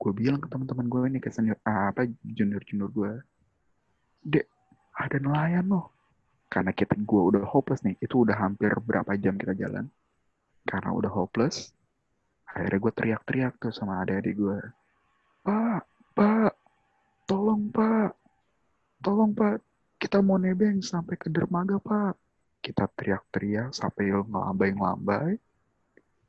gue 0.00 0.12
bilang 0.16 0.40
ke 0.40 0.48
teman-teman 0.48 0.86
gue 0.88 1.00
ini 1.12 1.20
ke 1.22 1.28
senior 1.28 1.58
ah, 1.68 1.92
apa 1.92 2.08
junior 2.24 2.62
junior 2.64 2.90
gue, 2.90 3.12
dek 4.24 4.46
ada 4.96 5.16
nelayan 5.20 5.68
loh. 5.68 5.92
Karena 6.52 6.72
kita 6.72 6.96
gue 6.96 7.22
udah 7.32 7.44
hopeless 7.48 7.80
nih, 7.84 7.96
itu 8.00 8.28
udah 8.28 8.36
hampir 8.36 8.72
berapa 8.84 9.16
jam 9.16 9.40
kita 9.40 9.56
jalan. 9.56 9.88
Karena 10.68 10.92
udah 10.92 11.10
hopeless, 11.10 11.72
akhirnya 12.46 12.78
gue 12.78 12.92
teriak-teriak 12.92 13.52
tuh 13.58 13.72
sama 13.72 14.04
adik-adik 14.04 14.36
gue, 14.38 14.58
Pak, 15.42 15.82
Pak, 16.14 16.52
tolong 17.26 17.72
Pak, 17.72 18.14
tolong 19.02 19.32
Pak, 19.34 19.58
kita 19.98 20.22
mau 20.22 20.38
nebeng 20.38 20.78
sampai 20.84 21.18
ke 21.18 21.26
dermaga 21.32 21.82
Pak 21.82 22.21
kita 22.62 22.86
teriak-teriak 22.94 23.74
sampai 23.74 24.14
ngelambai-ngelambai, 24.14 25.34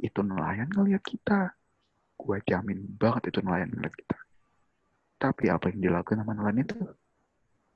itu 0.02 0.20
nelayan 0.26 0.68
ngeliat 0.74 1.06
kita. 1.06 1.54
Gue 2.18 2.42
jamin 2.44 2.82
banget 2.98 3.30
itu 3.30 3.40
nelayan 3.46 3.70
ngeliat 3.70 3.94
kita. 3.94 4.18
Tapi 5.22 5.48
apa 5.54 5.70
yang 5.72 5.80
dilakukan 5.80 6.26
sama 6.26 6.34
nelayan 6.34 6.66
itu? 6.66 6.78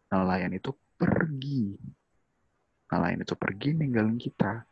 Nelayan 0.10 0.52
itu 0.58 0.72
pergi. 0.98 1.78
Nelayan 2.90 3.22
itu 3.24 3.36
pergi 3.38 3.70
ninggalin 3.78 4.18
kita. 4.18 4.66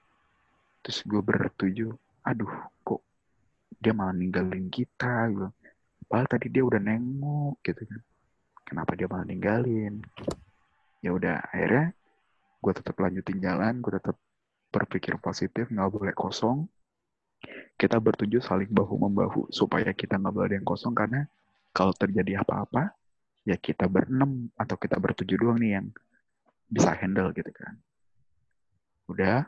Terus 0.82 1.00
gue 1.06 1.22
bertuju, 1.22 1.94
aduh 2.26 2.52
kok 2.82 3.02
dia 3.78 3.94
malah 3.94 4.18
ninggalin 4.18 4.68
kita 4.74 5.30
gitu. 5.30 5.48
Padahal 6.06 6.30
tadi 6.30 6.48
dia 6.50 6.64
udah 6.66 6.82
nengok 6.82 7.62
gitu 7.62 7.82
kan. 7.86 8.02
Kenapa 8.66 8.92
dia 8.98 9.08
malah 9.10 9.26
ninggalin? 9.26 10.02
Ya 11.02 11.14
udah 11.14 11.38
akhirnya 11.54 11.94
gue 12.66 12.74
tetap 12.74 12.98
lanjutin 12.98 13.38
jalan 13.38 13.78
gue 13.78 13.94
tetap 13.94 14.18
berpikir 14.74 15.22
positif 15.22 15.70
nggak 15.70 15.88
boleh 15.94 16.18
kosong. 16.18 16.66
Kita 17.78 18.02
bertujuh 18.02 18.42
saling 18.42 18.74
bahu 18.74 19.06
membahu 19.06 19.54
supaya 19.54 19.94
kita 19.94 20.18
nggak 20.18 20.34
boleh 20.34 20.48
ada 20.50 20.56
yang 20.58 20.66
kosong 20.66 20.98
karena 20.98 21.30
kalau 21.70 21.94
terjadi 21.94 22.42
apa-apa 22.42 22.90
ya 23.46 23.54
kita 23.62 23.86
berenam 23.86 24.50
atau 24.58 24.74
kita 24.82 24.98
bertujuh 24.98 25.38
doang 25.38 25.62
nih 25.62 25.78
yang 25.78 25.88
bisa 26.66 26.98
handle 26.98 27.30
gitu 27.38 27.54
kan. 27.54 27.78
Udah 29.06 29.46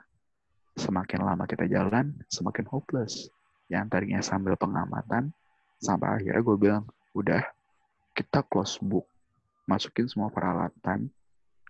semakin 0.78 1.26
lama 1.26 1.50
kita 1.50 1.66
jalan 1.66 2.14
semakin 2.30 2.70
hopeless. 2.70 3.34
Yang 3.68 3.86
tadinya 3.90 4.22
sambil 4.22 4.54
pengamatan 4.56 5.34
sampai 5.82 6.22
akhirnya 6.22 6.42
gue 6.46 6.58
bilang 6.62 6.84
udah 7.18 7.42
kita 8.14 8.46
close 8.46 8.78
book. 8.78 9.10
Masukin 9.66 10.06
semua 10.06 10.30
peralatan 10.30 11.10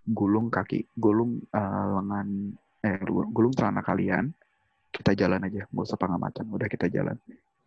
gulung 0.08 0.48
kaki, 0.48 0.88
gulung 0.96 1.44
uh, 1.52 2.00
lengan, 2.00 2.56
eh 2.80 2.96
gulung 3.06 3.52
celana 3.52 3.84
kalian, 3.84 4.32
kita 4.88 5.12
jalan 5.12 5.44
aja, 5.44 5.68
nggak 5.68 5.84
usah 5.84 6.00
pengamatan, 6.00 6.48
udah 6.48 6.68
kita 6.68 6.88
jalan. 6.88 7.16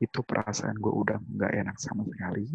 Itu 0.01 0.25
perasaan 0.25 0.81
gue 0.81 0.89
udah 0.89 1.21
nggak 1.21 1.51
enak 1.61 1.77
sama 1.77 2.01
sekali. 2.09 2.49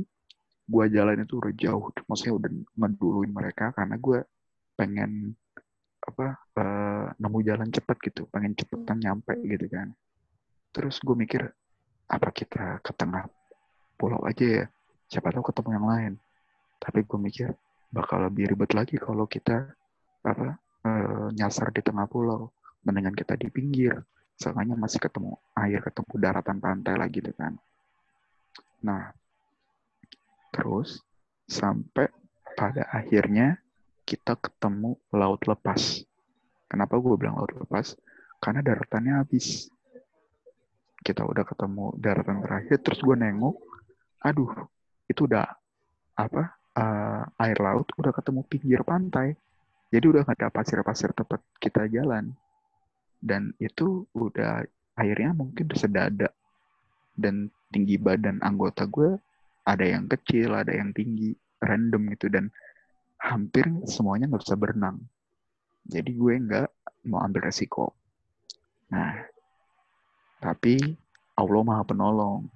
Gue 0.67 0.85
jalan 0.91 1.23
itu 1.23 1.39
udah 1.39 1.53
jauh, 1.55 1.95
maksudnya 2.11 2.35
udah 2.43 2.51
ngeduluin 2.75 3.31
mereka 3.31 3.71
karena 3.71 3.95
gue 3.95 4.19
pengen 4.75 5.33
apa 6.07 6.39
uh, 6.59 7.07
nemu 7.19 7.39
jalan 7.47 7.69
cepet 7.71 7.97
gitu, 8.11 8.23
pengen 8.31 8.59
cepetan 8.59 8.99
nyampe 8.99 9.35
gitu 9.47 9.67
kan. 9.71 9.95
Terus 10.75 10.99
gue 10.99 11.15
mikir 11.15 11.47
apa 12.11 12.29
kita 12.35 12.83
ke 12.83 12.91
tengah 12.95 13.27
pulau 13.95 14.23
aja 14.27 14.45
ya, 14.45 14.65
siapa 15.07 15.31
tahu 15.31 15.47
ketemu 15.47 15.71
yang 15.79 15.87
lain. 15.87 16.13
Tapi 16.83 17.07
gue 17.07 17.19
mikir 17.19 17.49
bakal 17.97 18.29
lebih 18.29 18.53
ribet 18.53 18.77
lagi 18.77 19.01
kalau 19.01 19.25
kita 19.25 19.73
apa 20.21 20.61
e, 20.85 20.91
nyasar 21.33 21.73
di 21.73 21.81
tengah 21.81 22.05
pulau 22.05 22.53
mendingan 22.85 23.17
kita 23.17 23.41
di 23.41 23.49
pinggir 23.49 23.97
soalnya 24.37 24.77
masih 24.77 25.01
ketemu 25.01 25.41
air 25.57 25.81
ketemu 25.81 26.13
daratan 26.21 26.61
pantai 26.61 26.95
lagi 27.01 27.25
gitu 27.25 27.33
kan. 27.33 27.57
Nah 28.85 29.17
terus 30.53 31.01
sampai 31.49 32.13
pada 32.53 32.85
akhirnya 32.93 33.57
kita 34.05 34.37
ketemu 34.37 35.01
laut 35.17 35.41
lepas. 35.49 36.05
Kenapa 36.69 37.01
gue 37.01 37.17
bilang 37.17 37.41
laut 37.41 37.53
lepas? 37.57 37.97
Karena 38.39 38.61
daratannya 38.61 39.25
habis. 39.25 39.73
Kita 41.01 41.25
udah 41.25 41.47
ketemu 41.47 41.97
daratan 41.97 42.45
terakhir 42.45 42.83
terus 42.83 43.01
gue 43.01 43.17
nengok 43.17 43.57
aduh 44.27 44.51
itu 45.07 45.23
udah 45.23 45.47
apa 46.19 46.57
uh, 46.77 47.25
air 47.41 47.59
laut 47.59 47.89
udah 47.97 48.13
ketemu 48.13 48.41
pinggir 48.47 48.81
pantai. 48.85 49.35
Jadi 49.89 50.05
udah 50.13 50.23
nggak 50.29 50.39
ada 50.39 50.49
pasir-pasir 50.53 51.11
tempat 51.17 51.41
kita 51.59 51.89
jalan. 51.89 52.37
Dan 53.17 53.57
itu 53.59 54.05
udah 54.13 54.63
airnya 55.01 55.33
mungkin 55.33 55.67
sedada. 55.73 56.29
Dan 57.17 57.49
tinggi 57.73 57.97
badan 57.97 58.45
anggota 58.45 58.85
gue 58.85 59.17
ada 59.67 59.83
yang 59.83 60.07
kecil, 60.07 60.53
ada 60.53 60.71
yang 60.71 60.93
tinggi, 60.93 61.33
random 61.65 62.13
gitu. 62.13 62.29
Dan 62.29 62.53
hampir 63.17 63.65
semuanya 63.89 64.29
nggak 64.29 64.45
bisa 64.45 64.59
berenang. 64.59 65.01
Jadi 65.87 66.11
gue 66.13 66.35
nggak 66.37 66.69
mau 67.09 67.23
ambil 67.25 67.49
resiko. 67.49 67.95
Nah, 68.93 69.23
tapi 70.43 70.79
Allah 71.39 71.63
Maha 71.63 71.83
Penolong. 71.87 72.47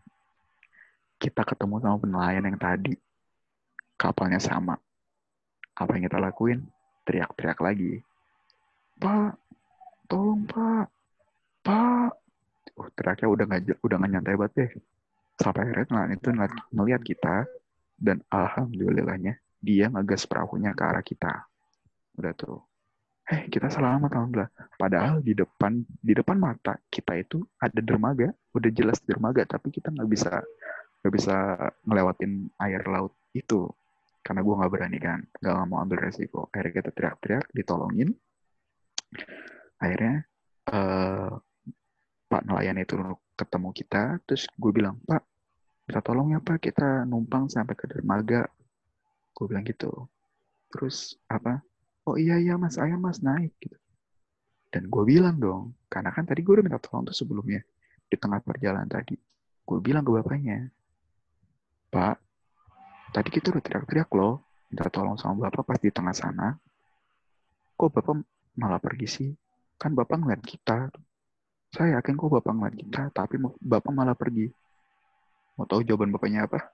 Kita 1.21 1.45
ketemu 1.45 1.85
sama 1.85 2.01
penelayan 2.01 2.49
yang 2.49 2.57
tadi 2.57 2.97
kapalnya 4.01 4.41
sama. 4.41 4.81
Apa 5.77 5.93
yang 5.93 6.09
kita 6.09 6.17
lakuin? 6.17 6.65
Teriak-teriak 7.05 7.61
lagi. 7.61 8.01
Pak, 8.97 9.37
tolong 10.09 10.49
Pak, 10.49 10.89
Pak. 11.61 12.11
Uh, 12.81 12.89
teriaknya 12.97 13.29
udah 13.29 13.45
nggak 13.45 13.63
udah 13.85 13.97
nggak 14.01 14.11
nyantai 14.17 14.37
banget 14.41 14.53
deh. 14.57 14.71
Sampai 15.37 15.69
akhirnya 15.69 16.09
itu 16.17 16.29
ngeliat 16.73 17.03
kita 17.05 17.45
dan 18.01 18.25
alhamdulillahnya 18.33 19.37
dia 19.61 19.93
ngegas 19.93 20.25
perahunya 20.25 20.73
ke 20.73 20.83
arah 20.85 21.05
kita. 21.05 21.45
Udah 22.17 22.33
tuh. 22.33 22.61
Eh, 23.29 23.47
kita 23.53 23.69
selamat 23.69 24.11
alhamdulillah. 24.17 24.53
Padahal 24.81 25.21
di 25.21 25.37
depan 25.37 25.81
di 26.01 26.13
depan 26.17 26.41
mata 26.41 26.77
kita 26.89 27.17
itu 27.21 27.45
ada 27.61 27.81
dermaga, 27.81 28.33
udah 28.57 28.71
jelas 28.73 29.01
dermaga, 29.05 29.45
tapi 29.45 29.69
kita 29.73 29.93
nggak 29.93 30.09
bisa 30.09 30.41
gak 31.01 31.13
bisa 31.17 31.37
ngelewatin 31.89 32.53
air 32.61 32.85
laut 32.85 33.17
itu 33.33 33.73
karena 34.21 34.41
gue 34.45 34.55
nggak 34.55 34.73
berani 34.73 34.99
kan. 35.01 35.21
Nggak 35.41 35.55
mau 35.67 35.79
ambil 35.83 35.99
resiko. 36.09 36.49
Akhirnya 36.53 36.73
kita 36.83 36.91
teriak-teriak 36.93 37.47
ditolongin. 37.57 38.11
Akhirnya 39.81 40.17
eh, 40.71 41.33
pak 42.31 42.43
nelayan 42.47 42.79
itu 42.81 42.95
ketemu 43.35 43.69
kita. 43.73 44.03
Terus 44.29 44.45
gue 44.53 44.73
bilang 44.73 45.01
pak 45.09 45.25
minta 45.89 46.01
tolong 46.05 46.37
ya 46.37 46.41
pak. 46.45 46.61
Kita 46.61 47.09
numpang 47.09 47.49
sampai 47.49 47.75
ke 47.75 47.89
dermaga. 47.89 48.45
Gue 49.33 49.45
bilang 49.49 49.65
gitu. 49.65 50.09
Terus 50.71 51.17
apa? 51.27 51.65
Oh 52.05 52.21
iya 52.21 52.37
iya 52.37 52.61
mas. 52.61 52.77
Ayo 52.77 53.01
mas. 53.01 53.25
Naik 53.25 53.57
gitu. 53.59 53.77
Dan 54.71 54.87
gue 54.87 55.03
bilang 55.03 55.35
dong 55.41 55.75
karena 55.91 56.15
kan 56.15 56.23
tadi 56.23 56.47
gue 56.47 56.55
udah 56.55 56.63
minta 56.63 56.79
tolong 56.79 57.11
tuh 57.11 57.17
sebelumnya 57.17 57.59
di 58.07 58.17
tengah 58.21 58.39
perjalanan 58.45 58.87
tadi. 58.87 59.19
Gue 59.67 59.79
bilang 59.83 60.07
ke 60.07 60.13
bapaknya 60.15 60.71
pak 61.91 62.30
tadi 63.11 63.29
kita 63.29 63.51
udah 63.51 63.63
teriak-teriak 63.63 64.11
loh. 64.15 64.47
Minta 64.71 64.87
tolong 64.87 65.19
sama 65.19 65.51
bapak 65.51 65.67
pas 65.67 65.79
di 65.83 65.91
tengah 65.91 66.15
sana. 66.15 66.55
Kok 67.75 67.91
bapak 67.91 68.23
malah 68.55 68.79
pergi 68.79 69.07
sih? 69.11 69.31
Kan 69.75 69.99
bapak 69.99 70.23
ngeliat 70.23 70.43
kita. 70.47 70.95
Saya 71.75 71.99
yakin 71.99 72.15
kok 72.15 72.31
bapak 72.31 72.55
ngeliat 72.55 72.77
kita 72.79 73.03
tapi 73.11 73.35
bapak 73.43 73.91
malah 73.91 74.15
pergi. 74.15 74.47
Mau 75.59 75.67
tahu 75.67 75.83
jawaban 75.83 76.15
bapaknya 76.15 76.47
apa? 76.47 76.71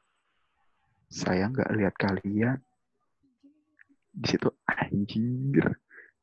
Saya 1.09 1.49
nggak 1.49 1.73
lihat 1.73 1.95
kalian. 1.97 2.61
Di 4.13 4.27
situ 4.29 4.49
anjir. 4.69 5.65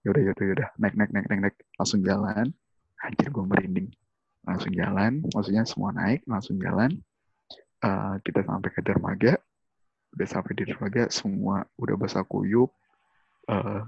Yaudah 0.06 0.22
yaudah 0.30 0.46
yaudah. 0.46 0.70
Naik 0.78 0.94
naik 0.94 1.10
naik 1.10 1.26
naik 1.30 1.42
naik. 1.50 1.56
Langsung 1.82 2.06
jalan. 2.06 2.54
Anjir 3.02 3.28
gue 3.34 3.46
merinding. 3.50 3.90
Langsung 4.46 4.74
jalan. 4.78 5.26
Maksudnya 5.34 5.66
semua 5.66 5.90
naik 5.90 6.22
langsung 6.30 6.62
jalan. 6.62 7.02
Uh, 7.84 8.16
kita 8.24 8.46
sampai 8.48 8.72
ke 8.72 8.80
dermaga 8.80 9.36
udah 10.14 10.28
sampai 10.30 10.54
di 10.54 10.64
dermaga 10.70 11.10
semua 11.10 11.66
udah 11.78 11.96
basah 11.98 12.26
kuyup 12.26 12.70
uh, 13.50 13.84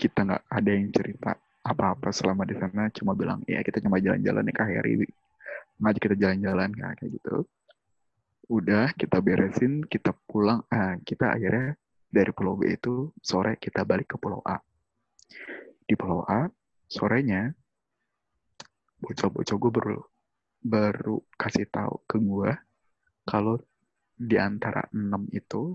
kita 0.00 0.24
nggak 0.24 0.44
ada 0.48 0.70
yang 0.70 0.88
cerita 0.92 1.30
apa-apa 1.60 2.08
selama 2.12 2.48
di 2.48 2.56
sana. 2.56 2.88
Cuma 2.92 3.12
bilang 3.12 3.44
ya 3.44 3.60
kita 3.60 3.84
cuma 3.84 4.00
jalan-jalan 4.00 4.42
nih 4.48 4.56
hari 4.56 4.92
ngajak 5.80 6.00
kita 6.00 6.16
jalan-jalan 6.16 6.70
kayak 6.72 7.10
gitu. 7.20 7.36
Udah 8.50 8.92
kita 8.96 9.20
beresin 9.20 9.84
kita 9.84 10.16
pulang 10.26 10.64
ah, 10.72 10.96
kita 11.04 11.36
akhirnya 11.36 11.76
dari 12.10 12.30
pulau 12.34 12.58
B 12.58 12.74
itu 12.74 13.14
sore 13.22 13.60
kita 13.60 13.84
balik 13.84 14.10
ke 14.12 14.16
pulau 14.16 14.40
A. 14.44 14.58
Di 15.84 15.94
pulau 15.94 16.24
A 16.26 16.48
sorenya 16.90 17.52
bocah-bocah 19.00 19.56
gue 19.56 19.72
baru 19.72 20.00
baru 20.60 21.16
kasih 21.40 21.64
tahu 21.72 22.04
ke 22.04 22.20
gue 22.20 22.52
kalau 23.24 23.56
di 24.20 24.36
antara 24.36 24.84
enam 24.92 25.24
itu 25.32 25.72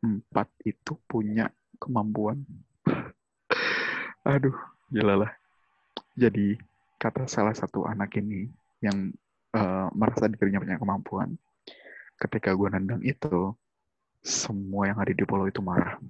empat 0.00 0.48
itu 0.64 0.96
punya 1.04 1.52
kemampuan. 1.76 2.40
Aduh 4.32 4.56
gila 4.88 5.28
lah. 5.28 5.32
Jadi 6.16 6.56
kata 6.96 7.28
salah 7.28 7.52
satu 7.52 7.84
anak 7.84 8.16
ini 8.16 8.48
yang 8.80 9.12
uh, 9.52 9.92
merasa 9.92 10.32
dirinya 10.32 10.64
punya 10.64 10.80
kemampuan 10.80 11.36
ketika 12.16 12.56
gue 12.56 12.68
nendang 12.72 13.04
itu 13.04 13.52
semua 14.24 14.88
yang 14.88 14.98
ada 14.98 15.12
di 15.12 15.24
pulau 15.28 15.44
itu 15.44 15.60
marah. 15.60 16.00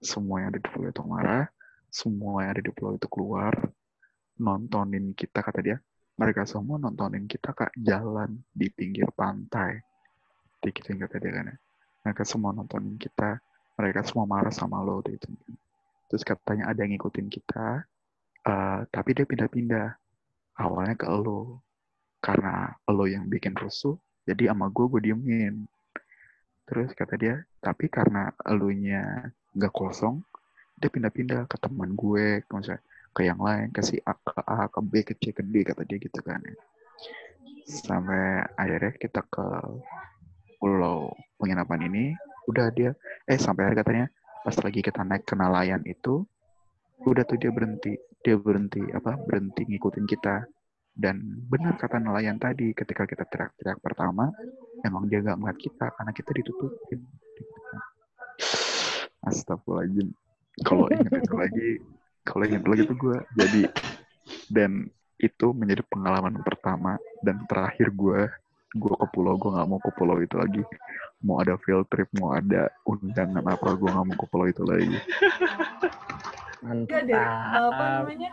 Semua 0.00 0.40
yang 0.40 0.48
ada 0.50 0.58
di 0.58 0.66
pulau 0.72 0.88
itu 0.88 1.04
marah 1.04 1.46
semua 1.92 2.40
yang 2.40 2.56
ada 2.56 2.64
di 2.64 2.72
pulau 2.72 2.96
itu 2.96 3.04
keluar 3.12 3.52
nontonin 4.40 5.12
kita 5.12 5.44
kata 5.44 5.60
dia. 5.60 5.78
Mereka 6.16 6.48
semua 6.48 6.80
nontonin 6.80 7.28
kita 7.28 7.52
kak 7.52 7.76
jalan 7.76 8.40
di 8.48 8.72
pinggir 8.72 9.12
pantai 9.12 9.91
dikit 10.62 10.86
yang 10.88 11.04
kata 11.04 11.18
dia 11.18 11.32
kan 11.34 11.50
ya. 11.50 11.56
Mereka 12.06 12.22
semua 12.22 12.50
nontonin 12.54 12.96
kita, 12.98 13.38
mereka 13.78 14.06
semua 14.06 14.26
marah 14.26 14.54
sama 14.54 14.78
lo 14.82 15.02
gitu. 15.06 15.30
Terus 16.10 16.22
katanya 16.22 16.70
ada 16.70 16.82
yang 16.82 16.94
ngikutin 16.98 17.28
kita, 17.30 17.86
uh, 18.46 18.80
tapi 18.90 19.10
dia 19.14 19.26
pindah-pindah. 19.26 19.98
Awalnya 20.52 21.00
ke 21.00 21.08
lo, 21.08 21.64
karena 22.20 22.76
lo 22.86 23.08
yang 23.08 23.24
bikin 23.24 23.56
rusuh, 23.56 23.96
jadi 24.28 24.52
sama 24.52 24.68
gue 24.68 24.84
gue 24.84 25.00
diemin. 25.10 25.64
Terus 26.68 26.92
kata 26.92 27.16
dia, 27.16 27.40
tapi 27.58 27.88
karena 27.88 28.30
elunya 28.44 29.32
nggak 29.56 29.72
kosong, 29.72 30.20
dia 30.76 30.92
pindah-pindah 30.92 31.48
ke 31.48 31.56
teman 31.56 31.96
gue, 31.96 32.44
misalnya 32.46 32.84
ke 33.12 33.22
yang 33.24 33.40
lain, 33.40 33.72
ke 33.72 33.80
si 33.80 33.96
A, 34.04 34.12
ke 34.12 34.40
A, 34.44 34.68
ke 34.68 34.80
B, 34.84 34.92
ke 35.04 35.14
C, 35.16 35.32
ke 35.32 35.40
D, 35.40 35.64
kata 35.64 35.82
dia 35.88 35.98
gitu 35.98 36.20
kan. 36.20 36.40
Ya. 36.44 36.54
Sampai 37.66 38.44
akhirnya 38.56 38.92
kita 38.96 39.24
ke 39.26 39.46
pulau 40.62 41.10
penginapan 41.42 41.90
ini 41.90 42.04
udah 42.46 42.70
dia 42.70 42.94
eh 43.26 43.34
sampai 43.34 43.66
hari 43.66 43.74
katanya 43.74 44.06
pas 44.46 44.54
lagi 44.62 44.78
kita 44.78 45.02
naik 45.02 45.26
ke 45.26 45.34
nelayan 45.34 45.82
itu 45.82 46.22
udah 47.02 47.26
tuh 47.26 47.34
dia 47.34 47.50
berhenti 47.50 47.98
dia 48.22 48.38
berhenti 48.38 48.82
apa 48.94 49.18
berhenti 49.18 49.66
ngikutin 49.66 50.06
kita. 50.06 50.46
Dan 50.92 51.24
benar 51.48 51.80
kata 51.80 51.96
nelayan 51.96 52.36
tadi 52.36 52.76
ketika 52.76 53.08
kita 53.08 53.24
teriak-teriak 53.24 53.80
pertama 53.80 54.28
emang 54.84 55.08
dia 55.08 55.24
gak 55.24 55.40
ngeliat 55.40 55.58
kita 55.58 55.88
karena 55.88 56.12
kita 56.12 56.30
ditutupin. 56.36 57.00
Astagfirullahaladzim. 59.24 60.12
Kalau 60.62 60.84
ingat 60.92 61.12
itu 61.16 61.34
lagi 61.34 61.68
kalau 62.28 62.44
ingat 62.44 62.64
lagi 62.68 62.82
tuh 62.84 62.96
gue 63.00 63.18
jadi 63.40 63.62
dan 64.52 64.70
itu 65.16 65.46
menjadi 65.56 65.80
pengalaman 65.88 66.38
pertama 66.44 67.00
dan 67.24 67.40
terakhir 67.48 67.88
gue 67.88 68.28
gue 68.72 68.94
ke 68.96 69.06
pulau 69.12 69.36
gue 69.36 69.50
nggak 69.52 69.68
mau 69.68 69.80
ke 69.80 69.90
pulau 69.96 70.16
itu 70.20 70.36
lagi. 70.36 70.62
Mau 71.22 71.38
ada 71.38 71.54
field 71.62 71.86
trip 71.92 72.08
mau 72.18 72.34
ada 72.34 72.72
undangan 72.88 73.44
apa 73.44 73.76
gue 73.76 73.88
nggak 73.88 74.06
mau 74.08 74.16
ke 74.16 74.26
pulau 74.32 74.46
itu 74.48 74.62
lagi. 74.64 74.96
Mantap. 76.64 77.04
Apa 77.52 77.84
namanya? 78.02 78.30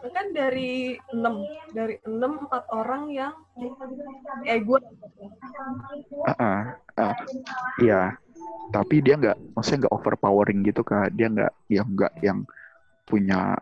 Kan 0.00 0.32
dari 0.32 0.96
enam 1.12 1.44
dari 1.76 2.00
enam 2.08 2.48
empat 2.48 2.64
orang 2.72 3.12
yang 3.12 3.34
eh 4.48 4.60
gue 4.60 4.78
ah 6.24 6.32
uh, 6.32 6.60
uh, 7.00 7.16
iya. 7.80 8.16
Tapi 8.70 9.02
dia 9.02 9.18
nggak 9.18 9.56
maksudnya 9.56 9.86
nggak 9.86 9.96
overpowering 9.96 10.60
gitu 10.62 10.80
kak. 10.86 11.12
Dia 11.16 11.26
nggak 11.28 11.52
yang 11.68 11.88
nggak 11.90 12.12
yang 12.22 12.38
punya 13.10 13.58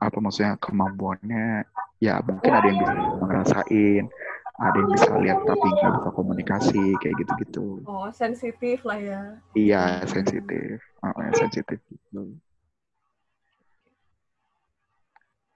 apa 0.00 0.16
maksudnya 0.20 0.60
kemampuannya 0.60 1.64
ya 2.00 2.20
mungkin 2.24 2.52
ada 2.52 2.66
yang 2.68 2.78
bisa 2.80 2.94
ngerasain 3.24 4.04
ada 4.60 4.76
yang 4.76 4.92
bisa 4.92 5.10
lihat 5.16 5.40
tapi 5.48 5.66
nggak 5.72 5.92
bisa 5.96 6.10
komunikasi 6.12 6.82
kayak 7.00 7.16
gitu-gitu. 7.24 7.80
Oh, 7.88 8.12
sensitif 8.12 8.84
lah 8.84 9.00
ya. 9.00 9.20
Iya, 9.56 10.04
sensitif. 10.04 10.84
Oh, 11.00 11.16
ya, 11.16 11.32
sensitif 11.32 11.80
gitu. 11.88 12.36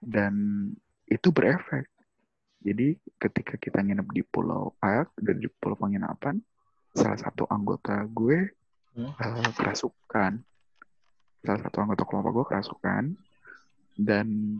Dan 0.01 0.33
itu 1.05 1.29
berefek. 1.29 1.85
Jadi 2.65 2.97
ketika 3.21 3.61
kita 3.61 3.85
nginep 3.85 4.09
di 4.09 4.25
Pulau 4.25 4.73
A, 4.81 5.05
dan 5.21 5.37
di 5.37 5.45
Pulau 5.53 5.77
Penginapan, 5.77 6.41
salah 6.97 7.21
satu 7.21 7.45
anggota 7.45 8.01
gue 8.09 8.49
hmm? 8.97 9.13
uh, 9.21 9.49
kerasukan. 9.53 10.41
Salah 11.45 11.61
satu 11.61 11.77
anggota 11.77 12.09
kelompok 12.09 12.41
gue 12.41 12.45
kerasukan. 12.49 13.03
Dan 13.93 14.59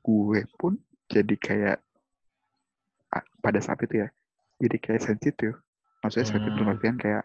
gue 0.00 0.40
pun 0.56 0.80
jadi 1.12 1.36
kayak 1.36 1.78
pada 3.42 3.60
saat 3.60 3.78
itu 3.84 4.06
ya 4.06 4.08
jadi 4.58 4.76
kayak 4.78 5.02
sensitif. 5.02 5.52
Maksudnya 6.04 6.28
sensitif 6.28 6.62
hmm. 6.62 6.72
artian 6.72 6.96
kayak 7.00 7.24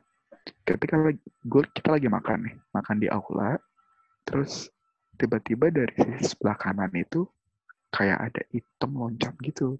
ketika 0.65 0.95
lagi 0.97 1.21
gue 1.45 1.63
kita 1.75 1.89
lagi 1.93 2.07
makan 2.09 2.47
nih 2.47 2.55
makan 2.73 2.97
di 2.97 3.07
aula 3.11 3.59
terus 4.25 4.71
tiba-tiba 5.19 5.69
dari 5.69 5.91
sisi 5.93 6.33
sebelah 6.33 6.55
kanan 6.55 6.89
itu 6.95 7.27
kayak 7.91 8.31
ada 8.31 8.41
hitam 8.53 8.91
loncat 8.95 9.35
gitu. 9.43 9.77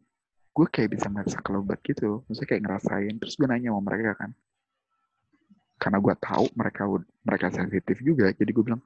Gue 0.51 0.67
kayak 0.67 0.99
bisa 0.99 1.07
ngerasa 1.07 1.39
kelobat 1.41 1.79
gitu 1.85 2.21
maksudnya 2.27 2.49
kayak 2.55 2.63
ngerasain 2.67 3.15
terus 3.17 3.33
gue 3.39 3.47
nanya 3.47 3.71
sama 3.71 3.81
mereka 3.87 4.11
kan. 4.19 4.31
Karena 5.79 5.97
gue 6.03 6.15
tahu 6.19 6.45
mereka 6.59 6.83
mereka 7.23 7.47
sensitif 7.55 7.97
juga 8.03 8.35
jadi 8.35 8.51
gue 8.51 8.63
bilang 8.65 8.83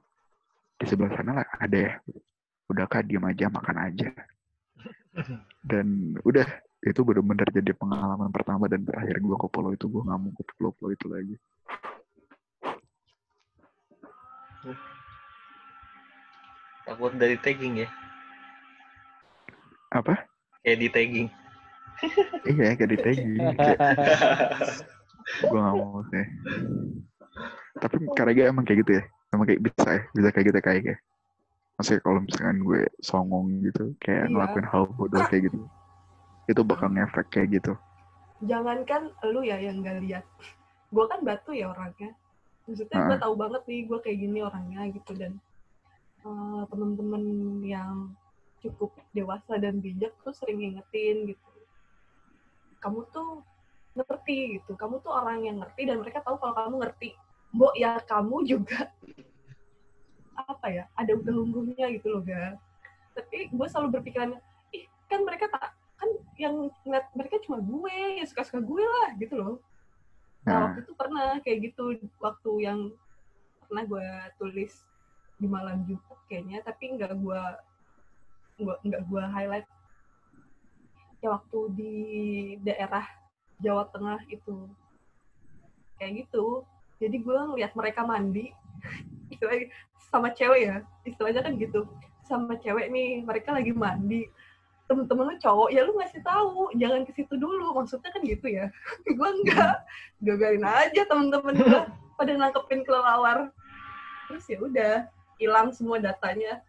di 0.78 0.86
sebelah 0.86 1.10
sana 1.14 1.42
lah 1.42 1.48
ada 1.58 1.78
ya. 1.78 1.92
Udah 2.70 2.86
kak 2.88 3.10
diem 3.10 3.24
aja 3.26 3.50
makan 3.50 3.76
aja. 3.76 4.08
Dan 5.70 6.16
udah 6.22 6.46
itu 6.84 7.00
benar-benar 7.00 7.48
jadi 7.48 7.72
pengalaman 7.72 8.28
pertama 8.28 8.68
dan 8.68 8.84
terakhir 8.84 9.16
gue 9.16 9.36
ke 9.40 9.48
pulau 9.48 9.72
itu 9.72 9.88
gue 9.88 10.02
nggak 10.04 10.18
mau 10.20 10.32
ke 10.36 10.42
pulau-pulau 10.56 10.92
itu 10.92 11.06
lagi. 11.08 11.36
Takut 16.84 17.12
dari 17.16 17.36
tagging 17.40 17.84
ya? 17.84 17.88
Apa? 19.96 20.28
Kayak 20.60 20.78
di 20.80 20.88
tagging. 20.92 21.28
Iya 22.44 22.76
kayak 22.76 22.90
di 22.92 22.98
tagging. 23.00 23.36
Gue 25.48 25.56
nggak 25.56 25.76
mau 25.80 26.04
sih. 26.12 26.26
Tapi 27.80 27.96
karena 28.12 28.52
emang 28.52 28.68
kayak 28.68 28.84
gitu 28.84 29.00
ya? 29.00 29.02
Emang 29.32 29.48
kayak 29.48 29.64
bisa 29.64 29.88
ya? 29.88 30.02
Bisa 30.12 30.28
kayak 30.28 30.46
gitu 30.52 30.60
kayak 30.60 30.82
ya 30.84 30.96
maksudnya 31.74 32.00
kalau 32.06 32.20
misalkan 32.22 32.58
gue 32.62 32.82
songong 33.02 33.46
gitu 33.66 33.84
kayak 33.98 34.24
iya. 34.26 34.30
ngelakuin 34.30 34.66
hal 34.70 34.84
bodoh 34.94 35.22
kayak 35.26 35.50
gitu 35.50 35.58
itu 36.44 36.60
bakal 36.60 36.92
ngefek 36.92 37.26
kayak 37.30 37.48
gitu. 37.60 37.72
Jangankan 38.44 39.12
lu 39.32 39.40
ya 39.40 39.56
yang 39.56 39.80
nggak 39.80 40.04
lihat. 40.04 40.24
Gue 40.92 41.04
kan 41.08 41.24
batu 41.24 41.56
ya 41.56 41.72
orangnya. 41.72 42.12
Maksudnya 42.64 42.96
gue 43.08 43.16
Ah. 43.16 43.22
tahu 43.22 43.34
banget 43.36 43.62
nih 43.68 43.80
gue 43.88 43.98
kayak 44.00 44.18
gini 44.18 44.38
orangnya 44.40 44.80
gitu 44.92 45.12
dan 45.16 45.32
eh, 46.24 46.62
temen-temen 46.72 47.24
yang 47.60 48.16
cukup 48.64 48.96
dewasa 49.12 49.60
dan 49.60 49.76
bijak 49.84 50.16
tuh 50.24 50.32
sering 50.32 50.60
ngingetin 50.60 51.28
gitu. 51.32 51.48
Kamu 52.80 53.04
tuh 53.12 53.44
ngerti 53.92 54.60
gitu. 54.60 54.72
Kamu 54.76 55.04
tuh 55.04 55.12
orang 55.12 55.44
yang 55.44 55.60
ngerti 55.60 55.84
dan 55.84 56.00
mereka 56.00 56.24
tahu 56.24 56.40
kalau 56.40 56.56
kamu 56.56 56.76
ngerti. 56.84 57.12
Mbok 57.54 57.74
ya 57.76 58.00
kamu 58.02 58.36
juga 58.48 58.88
apa 60.50 60.66
ya 60.66 60.84
ada 60.98 61.12
unggah-unggahnya 61.14 61.86
gitu 62.00 62.08
loh 62.10 62.22
ga. 62.24 62.56
Tapi 63.14 63.52
gue 63.52 63.66
selalu 63.70 64.00
berpikiran 64.00 64.34
ih 64.74 64.84
kan 65.06 65.22
mereka 65.22 65.46
tak 65.46 65.76
kan 66.04 66.10
yang 66.36 66.54
ngeliat 66.84 67.06
mereka 67.16 67.40
cuma 67.40 67.58
gue 67.64 68.20
ya 68.20 68.24
suka-suka 68.28 68.60
gue 68.60 68.84
lah 68.84 69.08
gitu 69.16 69.34
loh. 69.40 69.54
Nah, 70.44 70.52
Nah, 70.52 70.60
waktu 70.68 70.78
itu 70.84 70.92
pernah 70.92 71.28
kayak 71.40 71.58
gitu 71.72 71.84
waktu 72.20 72.50
yang 72.60 72.80
pernah 73.64 73.82
gue 73.88 74.08
tulis 74.36 74.72
di 75.40 75.48
malam 75.48 75.82
Jumat 75.88 76.20
kayaknya 76.28 76.60
tapi 76.60 76.92
nggak 76.94 77.16
gue 77.16 77.40
nggak 78.60 78.78
nggak 78.84 79.02
gue 79.08 79.22
highlight. 79.24 79.68
Ya 81.24 81.32
waktu 81.32 81.58
di 81.72 81.94
daerah 82.60 83.08
Jawa 83.64 83.88
Tengah 83.88 84.20
itu. 84.28 84.68
Kayak 85.96 86.28
gitu. 86.28 86.68
Jadi 87.00 87.16
gue 87.24 87.38
ngeliat 87.56 87.72
mereka 87.72 88.04
mandi 88.04 88.52
sama 90.12 90.28
cewek 90.36 90.60
ya 90.68 90.76
istilahnya 91.08 91.40
kan 91.40 91.56
gitu. 91.56 91.88
Sama 92.28 92.60
cewek 92.60 92.92
nih 92.92 93.24
mereka 93.24 93.56
lagi 93.56 93.72
mandi 93.72 94.28
temen-temen 94.94 95.34
lu 95.34 95.36
cowok 95.42 95.68
ya 95.74 95.82
lu 95.82 95.98
ngasih 95.98 96.22
tahu. 96.22 96.70
Jangan 96.78 97.02
ke 97.02 97.12
situ 97.18 97.34
dulu. 97.34 97.74
Maksudnya 97.74 98.14
kan 98.14 98.22
gitu 98.22 98.46
ya. 98.46 98.70
Gue 99.18 99.28
enggak. 99.42 99.82
Gue 100.22 100.38
biarin 100.38 100.62
aja 100.62 101.02
temen-temen 101.10 101.54
gue 101.58 101.82
pada 102.18 102.32
nangkepin 102.38 102.86
kelelawar. 102.86 103.50
Terus 104.30 104.44
ya 104.46 104.58
udah 104.62 104.94
hilang 105.42 105.74
semua 105.74 105.98
datanya. 105.98 106.62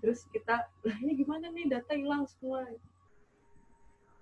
Terus 0.00 0.24
kita 0.32 0.64
lah 0.64 0.96
ini 1.04 1.12
gimana 1.20 1.52
nih? 1.52 1.68
Data 1.68 1.92
hilang 1.92 2.24
semua. 2.24 2.64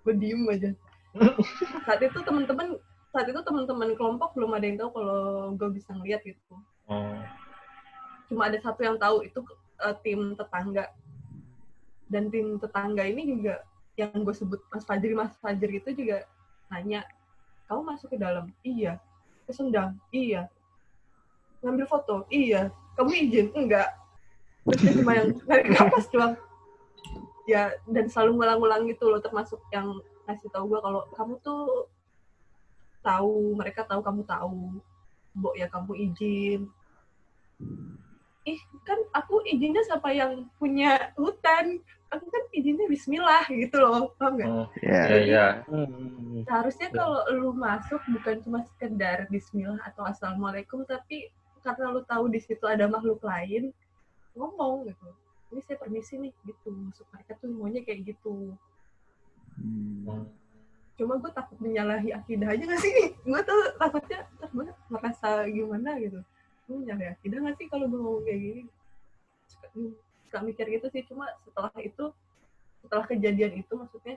Gue 0.03 0.13
diem 0.19 0.43
aja. 0.51 0.75
Saat 1.87 2.03
itu 2.03 2.19
temen-temen 2.19 2.75
saat 3.11 3.27
itu 3.27 3.43
teman-teman 3.43 3.91
kelompok 3.99 4.31
belum 4.39 4.55
ada 4.55 4.63
yang 4.63 4.79
tahu 4.79 4.89
kalau 4.95 5.51
gue 5.59 5.69
bisa 5.75 5.91
ngeliat 5.91 6.23
gitu. 6.23 6.55
Oh. 6.87 7.19
cuma 8.31 8.47
ada 8.47 8.55
satu 8.63 8.83
yang 8.83 8.95
tahu 8.95 9.27
itu 9.27 9.39
eh, 9.83 9.95
tim 10.03 10.35
tetangga 10.39 10.87
dan 12.11 12.27
tim 12.27 12.59
tetangga 12.59 13.07
ini 13.07 13.23
juga 13.23 13.63
yang 13.95 14.11
gue 14.27 14.35
sebut 14.35 14.59
Mas 14.67 14.83
Fajri 14.83 15.15
Mas 15.15 15.31
Fajri 15.39 15.79
itu 15.79 15.95
juga 15.95 16.27
nanya 16.67 17.07
kamu 17.71 17.87
masuk 17.87 18.11
ke 18.11 18.17
dalam? 18.19 18.51
Iya. 18.67 18.99
Kesendang 19.47 19.95
iya. 20.11 20.51
Ngambil 21.63 21.87
foto? 21.87 22.27
Iya. 22.27 22.67
Kamu 22.99 23.11
izin? 23.15 23.47
Enggak. 23.55 23.95
Terus 24.67 24.79
dia 24.83 24.93
cuma 24.99 25.15
yang 25.15 25.31
narik 25.47 25.71
nafas 25.71 26.11
doang. 26.11 26.35
Ya 27.47 27.71
dan 27.87 28.11
selalu 28.11 28.43
ngulang-ngulang 28.43 28.83
gitu 28.91 29.07
loh 29.07 29.23
termasuk 29.23 29.63
yang 29.71 30.03
ngasih 30.27 30.51
tahu 30.51 30.67
gue 30.67 30.79
kalau 30.83 31.01
kamu 31.15 31.33
tuh 31.39 31.87
tahu 32.99 33.55
mereka 33.55 33.87
tahu 33.87 34.03
kamu 34.03 34.21
tahu. 34.27 34.83
Mbok 35.39 35.55
ya 35.55 35.71
kamu 35.71 35.91
izin. 36.11 36.67
Ih 38.43 38.59
kan 38.83 38.99
aku 39.15 39.47
izinnya 39.47 39.79
sama 39.87 40.11
yang 40.11 40.43
punya 40.59 41.15
hutan 41.15 41.79
aku 42.11 42.25
kan 42.27 42.43
izinnya 42.51 42.85
Bismillah 42.85 43.45
gitu 43.49 43.75
loh 43.77 44.11
paham 44.15 44.35
nggak 44.35 44.49
Oh. 44.49 44.67
ya. 44.77 45.03
Iya, 45.07 45.17
iya. 45.21 45.45
Hmm. 45.65 46.43
seharusnya 46.43 46.87
kalau 46.91 47.23
lu 47.31 47.49
masuk 47.51 48.01
bukan 48.09 48.35
cuma 48.43 48.59
sekedar 48.67 49.25
Bismillah 49.27 49.79
atau 49.83 50.03
Assalamualaikum 50.03 50.83
tapi 50.83 51.31
karena 51.61 51.89
lu 51.89 52.01
tahu 52.03 52.27
di 52.27 52.37
situ 52.37 52.63
ada 52.63 52.85
makhluk 52.85 53.21
lain 53.21 53.71
ngomong 54.33 54.87
gitu 54.87 55.07
ini 55.51 55.59
saya 55.61 55.77
permisi 55.77 56.15
nih 56.17 56.31
gitu 56.43 56.71
masuk 56.71 57.07
mereka 57.09 57.35
tuh 57.37 57.49
maunya 57.49 57.81
kayak 57.81 58.05
gitu 58.07 58.55
Hmm. 59.51 60.25
cuma 60.95 61.17
gue 61.17 61.29
takut 61.29 61.57
menyalahi 61.59 62.09
akidah 62.09 62.49
aja 62.49 62.63
gak 62.63 62.81
sih 62.81 62.93
gue 63.29 63.41
tuh 63.43 63.61
takutnya 63.75 64.25
terus 64.35 64.49
gue 64.49 64.65
merasa 64.89 65.43
gimana 65.45 65.97
gitu 65.97 66.17
gue 66.65 66.75
menyalahi 66.77 67.13
akidah 67.13 67.37
gak 67.41 67.55
sih 67.55 67.67
kalau 67.67 67.85
gue 67.85 67.99
ngomong 67.99 68.23
kayak 68.23 68.39
gini 68.41 68.63
suka, 70.31 70.39
mikir 70.47 70.65
gitu 70.71 70.87
sih 70.95 71.03
cuma 71.03 71.27
setelah 71.43 71.75
itu 71.83 72.15
setelah 72.79 73.03
kejadian 73.03 73.59
itu 73.59 73.73
maksudnya 73.75 74.15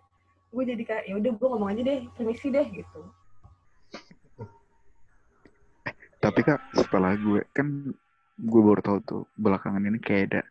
gue 0.54 0.62
jadi 0.62 0.82
kayak 0.86 1.04
ya 1.10 1.14
udah 1.18 1.32
gue 1.34 1.48
ngomong 1.50 1.70
aja 1.74 1.82
deh 1.82 1.98
permisi 2.14 2.54
deh 2.54 2.66
gitu 2.70 3.02
Tapi 6.24 6.40
kak, 6.40 6.72
setelah 6.72 7.12
gue 7.20 7.44
kan 7.52 7.92
gue 8.40 8.62
baru 8.64 8.80
tahu 8.80 8.98
tuh 9.04 9.22
belakangan 9.36 9.84
ini 9.84 10.00
kayak 10.00 10.24
ada 10.32 10.42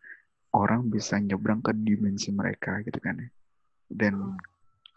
orang 0.54 0.86
bisa 0.86 1.18
nyebrang 1.18 1.66
ke 1.66 1.74
dimensi 1.74 2.30
mereka 2.30 2.78
gitu 2.86 3.02
kan 3.02 3.18
ya. 3.18 3.30
Dan 3.90 4.38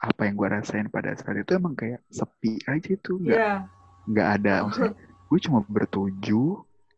apa 0.04 0.28
yang 0.28 0.36
gue 0.36 0.48
rasain 0.52 0.92
pada 0.92 1.16
saat 1.16 1.40
itu 1.40 1.56
emang 1.56 1.72
kayak 1.72 2.04
sepi 2.12 2.60
aja 2.68 2.92
tuh, 3.00 3.24
nggak 3.24 3.40
Iya 3.40 3.52
nggak 4.06 4.28
ada. 4.40 4.54
Maksudnya 4.68 4.94
gue 5.00 5.38
cuma 5.42 5.60
bertujuh, 5.64 6.48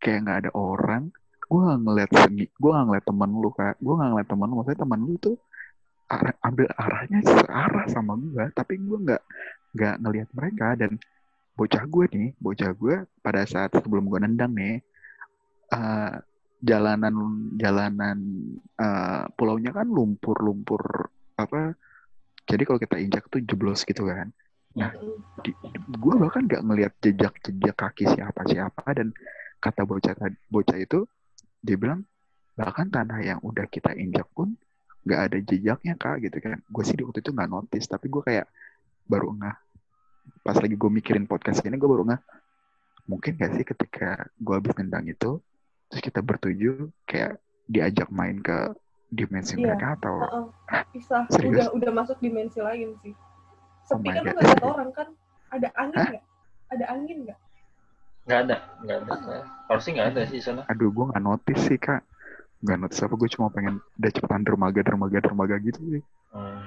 kayak 0.03 0.19
nggak 0.27 0.39
ada 0.43 0.51
orang. 0.59 1.15
Gue 1.49 1.61
nggak 1.65 1.81
ngeliat 1.81 2.11
segi, 2.13 2.45
gue 2.53 2.71
nggak 2.71 2.87
ngeliat 2.93 3.07
temen 3.09 3.31
lu 3.33 3.51
kak. 3.57 3.75
Gue 3.81 3.95
nggak 3.97 4.11
ngeliat 4.13 4.29
temen 4.29 4.47
lu, 4.49 4.55
maksudnya 4.61 4.81
temen 4.85 5.01
lu 5.01 5.15
tuh 5.17 5.37
arah, 6.09 6.35
ambil 6.45 6.69
arahnya 6.77 7.21
searah 7.25 7.87
sama 7.89 8.13
gue, 8.21 8.45
tapi 8.53 8.81
gue 8.81 8.99
nggak 9.01 9.23
nggak 9.77 9.95
ngelihat 10.05 10.29
mereka 10.37 10.69
dan 10.77 10.93
bocah 11.57 11.85
gue 11.85 12.05
nih, 12.13 12.29
bocah 12.41 12.71
gue 12.73 12.95
pada 13.25 13.43
saat 13.49 13.73
sebelum 13.77 14.09
gue 14.09 14.21
nendang 14.21 14.53
nih, 14.53 14.81
eh, 15.73 16.15
jalanan 16.61 17.15
jalanan 17.57 18.19
eh, 18.77 19.25
pulaunya 19.37 19.73
kan 19.73 19.89
lumpur-lumpur 19.89 21.13
apa? 21.41 21.73
Jadi 22.49 22.63
kalau 22.65 22.81
kita 22.81 22.97
injak 22.97 23.25
tuh 23.29 23.45
jeblos 23.45 23.85
gitu 23.85 24.09
kan. 24.09 24.33
Nah, 24.77 24.93
gue 25.89 26.15
bahkan 26.17 26.45
nggak 26.45 26.63
ngelihat 26.65 26.93
jejak-jejak 27.01 27.77
kaki 27.77 28.05
siapa 28.09 28.41
siapa 28.49 28.85
dan 28.97 29.13
kata 29.59 29.83
bocah 29.85 30.15
bocah 30.49 30.79
itu 30.79 31.05
dia 31.63 31.77
bilang 31.77 32.03
bahkan 32.59 32.91
tanah 32.91 33.23
yang 33.23 33.39
udah 33.43 33.67
kita 33.71 33.95
injak 33.95 34.27
pun 34.35 34.55
nggak 35.07 35.21
ada 35.31 35.39
jejaknya 35.41 35.95
kak 35.95 36.21
gitu 36.23 36.37
kan. 36.43 36.59
Gue 36.69 36.83
sih 36.85 36.99
di 36.99 37.07
waktu 37.07 37.23
itu 37.23 37.31
nggak 37.31 37.51
notice 37.51 37.87
tapi 37.87 38.11
gue 38.11 38.23
kayak 38.23 38.47
baru 39.07 39.33
ngeh. 39.39 39.57
Pas 40.45 40.57
lagi 40.59 40.75
gue 40.77 40.91
mikirin 40.91 41.25
podcast 41.25 41.65
ini 41.65 41.79
gue 41.79 41.89
baru 41.89 42.05
ngeh 42.09 42.21
mungkin 43.09 43.41
gak 43.41 43.57
sih 43.57 43.65
ketika 43.65 44.29
gue 44.37 44.53
habis 44.53 44.77
nendang 44.77 45.09
itu 45.09 45.41
terus 45.89 46.05
kita 46.05 46.21
bertujuh 46.21 46.93
kayak 47.09 47.41
diajak 47.65 48.13
main 48.13 48.37
ke 48.45 48.77
dimensi 49.09 49.57
Iya. 49.57 49.65
mereka 49.73 49.97
atau 49.97 50.15
Heeh. 50.21 50.45
bisa. 50.93 51.25
Serius? 51.33 51.57
udah 51.57 51.67
udah 51.73 51.91
masuk 51.97 52.21
dimensi 52.21 52.61
lain 52.61 52.93
sih. 53.01 53.17
Sepi 53.89 54.13
my 54.13 54.13
kan 54.13 54.23
nggak 54.29 54.37
lihat 54.45 54.61
orang 54.61 54.91
kan 54.93 55.09
ada 55.49 55.69
angin 55.81 55.97
nggak? 56.13 56.25
Ada 56.69 56.85
angin 56.93 57.17
nggak 57.25 57.39
Nggak 58.29 58.41
ada, 58.45 58.57
nggak 58.85 58.97
ada. 59.01 59.37
Harusnya 59.67 59.93
nggak 59.97 60.09
ada 60.13 60.21
sih 60.29 60.37
di 60.37 60.45
sana. 60.45 60.63
aduh 60.69 60.89
gue 60.89 61.05
nggak 61.09 61.25
notice 61.25 61.63
sih 61.65 61.77
kak 61.77 62.05
nggak 62.59 62.77
notice 62.77 63.01
apa 63.01 63.15
gue 63.15 63.31
cuma 63.31 63.49
pengen 63.49 63.81
udah 63.97 64.11
cepetan 64.11 64.43
dermaga 64.43 64.81
dermaga 64.83 65.19
dermaga 65.19 65.57
gitu 65.59 65.81
sih 65.89 66.03
Hmm. 66.29 66.61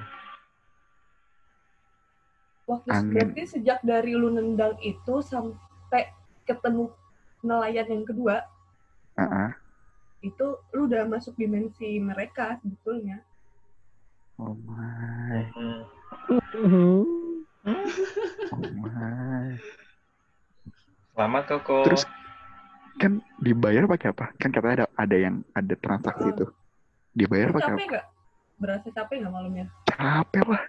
Waktu 2.65 2.89
Angin. 2.89 3.13
berarti 3.13 3.43
sejak 3.47 3.77
dari 3.83 4.15
lu 4.15 4.31
nendang 4.31 4.73
itu 4.79 5.21
sampai 5.21 6.09
ketemu 6.43 6.89
nelayan 7.41 7.85
yang 7.85 8.01
kedua, 8.01 8.41
Heeh. 9.17 9.49
itu 10.23 10.45
lu 10.71 10.87
udah 10.87 11.05
masuk 11.05 11.35
dimensi 11.35 11.97
mereka 11.97 12.57
sebetulnya. 12.57 13.21
oh 14.37 14.57
my 14.63 15.45
Hmm. 15.53 15.81
Hmm. 16.57 17.85
oh 18.49 18.65
my 18.81 19.51
Selamat 21.21 21.45
Koko. 21.45 21.85
Terus 21.85 22.09
kan 22.97 23.21
dibayar 23.37 23.85
pakai 23.85 24.09
apa? 24.09 24.33
Kan 24.41 24.49
katanya 24.49 24.73
ada 24.73 24.85
ada 24.97 25.17
yang 25.21 25.45
ada 25.53 25.77
transaksi 25.77 26.33
tuh. 26.33 26.49
Dibayar 27.13 27.53
pakai 27.53 27.61
capek 27.61 27.77
apa? 27.77 27.89
nggak? 27.93 28.05
Berasa 28.57 28.87
capek 28.89 29.15
nggak 29.21 29.29
malamnya? 29.29 29.65
Capek 29.85 30.45
lah. 30.49 30.63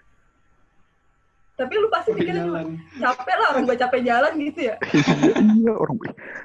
Tapi 1.56 1.72
lu 1.72 1.88
pasti 1.88 2.12
jalan. 2.20 2.76
capek 3.00 3.36
lah 3.40 3.46
orang 3.56 3.64
gua 3.64 3.76
capek 3.80 4.00
jalan 4.04 4.32
gitu 4.44 4.60
ya. 4.68 4.76
iya 5.56 5.72
orang 5.72 5.96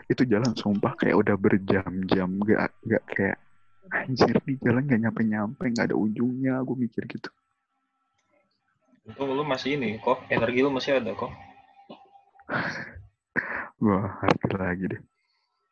itu 0.07 0.23
jalan 0.23 0.51
sumpah 0.55 0.95
kayak 0.95 1.15
udah 1.27 1.35
berjam-jam 1.35 2.29
gak 2.47 2.71
gak 2.87 3.03
kayak 3.11 3.37
anjir 3.91 4.39
di 4.47 4.55
jalan 4.63 4.87
gak 4.87 5.03
nyampe 5.03 5.21
nyampe 5.27 5.63
gak 5.75 5.91
ada 5.91 5.99
ujungnya 5.99 6.63
gue 6.63 6.75
mikir 6.79 7.03
gitu 7.11 7.27
Untung 9.03 9.35
lu 9.35 9.43
masih 9.43 9.75
ini 9.75 9.99
kok. 9.99 10.23
Energi 10.31 10.63
lu 10.63 10.71
masih 10.71 10.95
ada 10.95 11.11
kok. 11.11 11.31
gue 13.77 13.93
ngerti 13.93 14.47
lagi 14.57 14.85
deh 14.89 15.01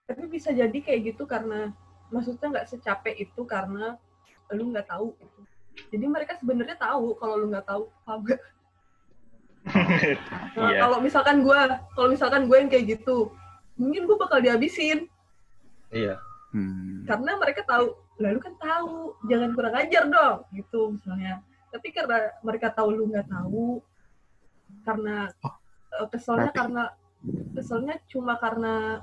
Tapi 0.06 0.24
bisa 0.30 0.54
jadi 0.54 0.78
kayak 0.78 1.02
gitu 1.12 1.26
karena 1.26 1.74
maksudnya 2.14 2.48
nggak 2.54 2.70
secapek 2.70 3.18
itu 3.18 3.42
karena 3.44 3.98
lu 4.54 4.70
nggak 4.70 4.86
tahu. 4.86 5.18
Jadi 5.90 6.06
mereka 6.06 6.38
sebenarnya 6.38 6.78
tahu 6.78 7.18
kalau 7.18 7.42
lu 7.42 7.50
nggak 7.50 7.66
tahu. 7.66 7.90
Paham 8.06 8.22
nggak? 8.22 8.42
Nah, 10.56 10.70
Iya. 10.72 10.80
kalau 10.80 10.98
misalkan 11.02 11.42
gue, 11.42 11.60
kalau 11.98 12.08
misalkan 12.08 12.46
gue 12.46 12.54
yang 12.54 12.70
kayak 12.70 12.86
gitu, 12.86 13.34
mungkin 13.76 14.06
gue 14.06 14.14
bakal 14.16 14.38
dihabisin 14.40 15.10
Iya. 15.90 16.22
Hmm. 16.54 17.02
karena 17.04 17.36
mereka 17.36 17.66
tahu, 17.66 17.92
lalu 18.16 18.40
kan 18.40 18.54
tahu, 18.56 19.18
jangan 19.26 19.52
kurang 19.52 19.76
ajar 19.76 20.06
dong, 20.06 20.46
gitu 20.54 20.94
misalnya. 20.94 21.42
Tapi 21.68 21.92
karena 21.92 22.32
mereka 22.40 22.70
tahu 22.72 22.94
lu 22.94 23.10
nggak 23.10 23.28
tahu, 23.28 23.82
karena 24.86 25.28
Oh, 25.42 25.52
eh, 25.98 26.08
keselnya 26.08 26.54
tapi- 26.54 26.60
karena 26.62 26.84
keselnya 27.54 27.98
cuma 28.08 28.38
karena 28.38 29.02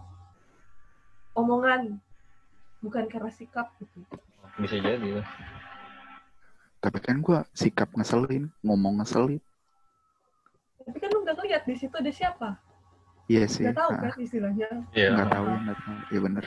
omongan, 1.32 1.96
bukan 2.80 3.04
karena 3.08 3.30
sikap 3.32 3.72
gitu. 3.80 4.04
Bisa 4.60 4.76
jadi. 4.78 5.24
Tapi 6.82 6.98
kan 6.98 7.22
gue 7.22 7.38
sikap 7.54 7.88
ngeselin, 7.94 8.50
ngomong 8.60 9.00
ngeselin. 9.00 9.40
Tapi 10.82 10.98
kan 10.98 11.08
lu 11.14 11.22
nggak 11.22 11.36
ngeliat 11.38 11.62
di 11.62 11.74
situ 11.78 11.94
ada 11.94 12.10
siapa, 12.10 12.58
Iya 13.30 13.46
sih. 13.46 13.62
nggak 13.62 13.78
tahu 13.78 13.90
ah. 13.94 14.00
kan 14.02 14.18
istilahnya. 14.18 14.68
Iya. 14.90 15.08
nggak 15.14 15.30
tahu 15.30 15.44
ya 15.46 15.58
nggak 15.62 15.78
tahu 15.78 15.96
ya 16.10 16.20
bener 16.20 16.44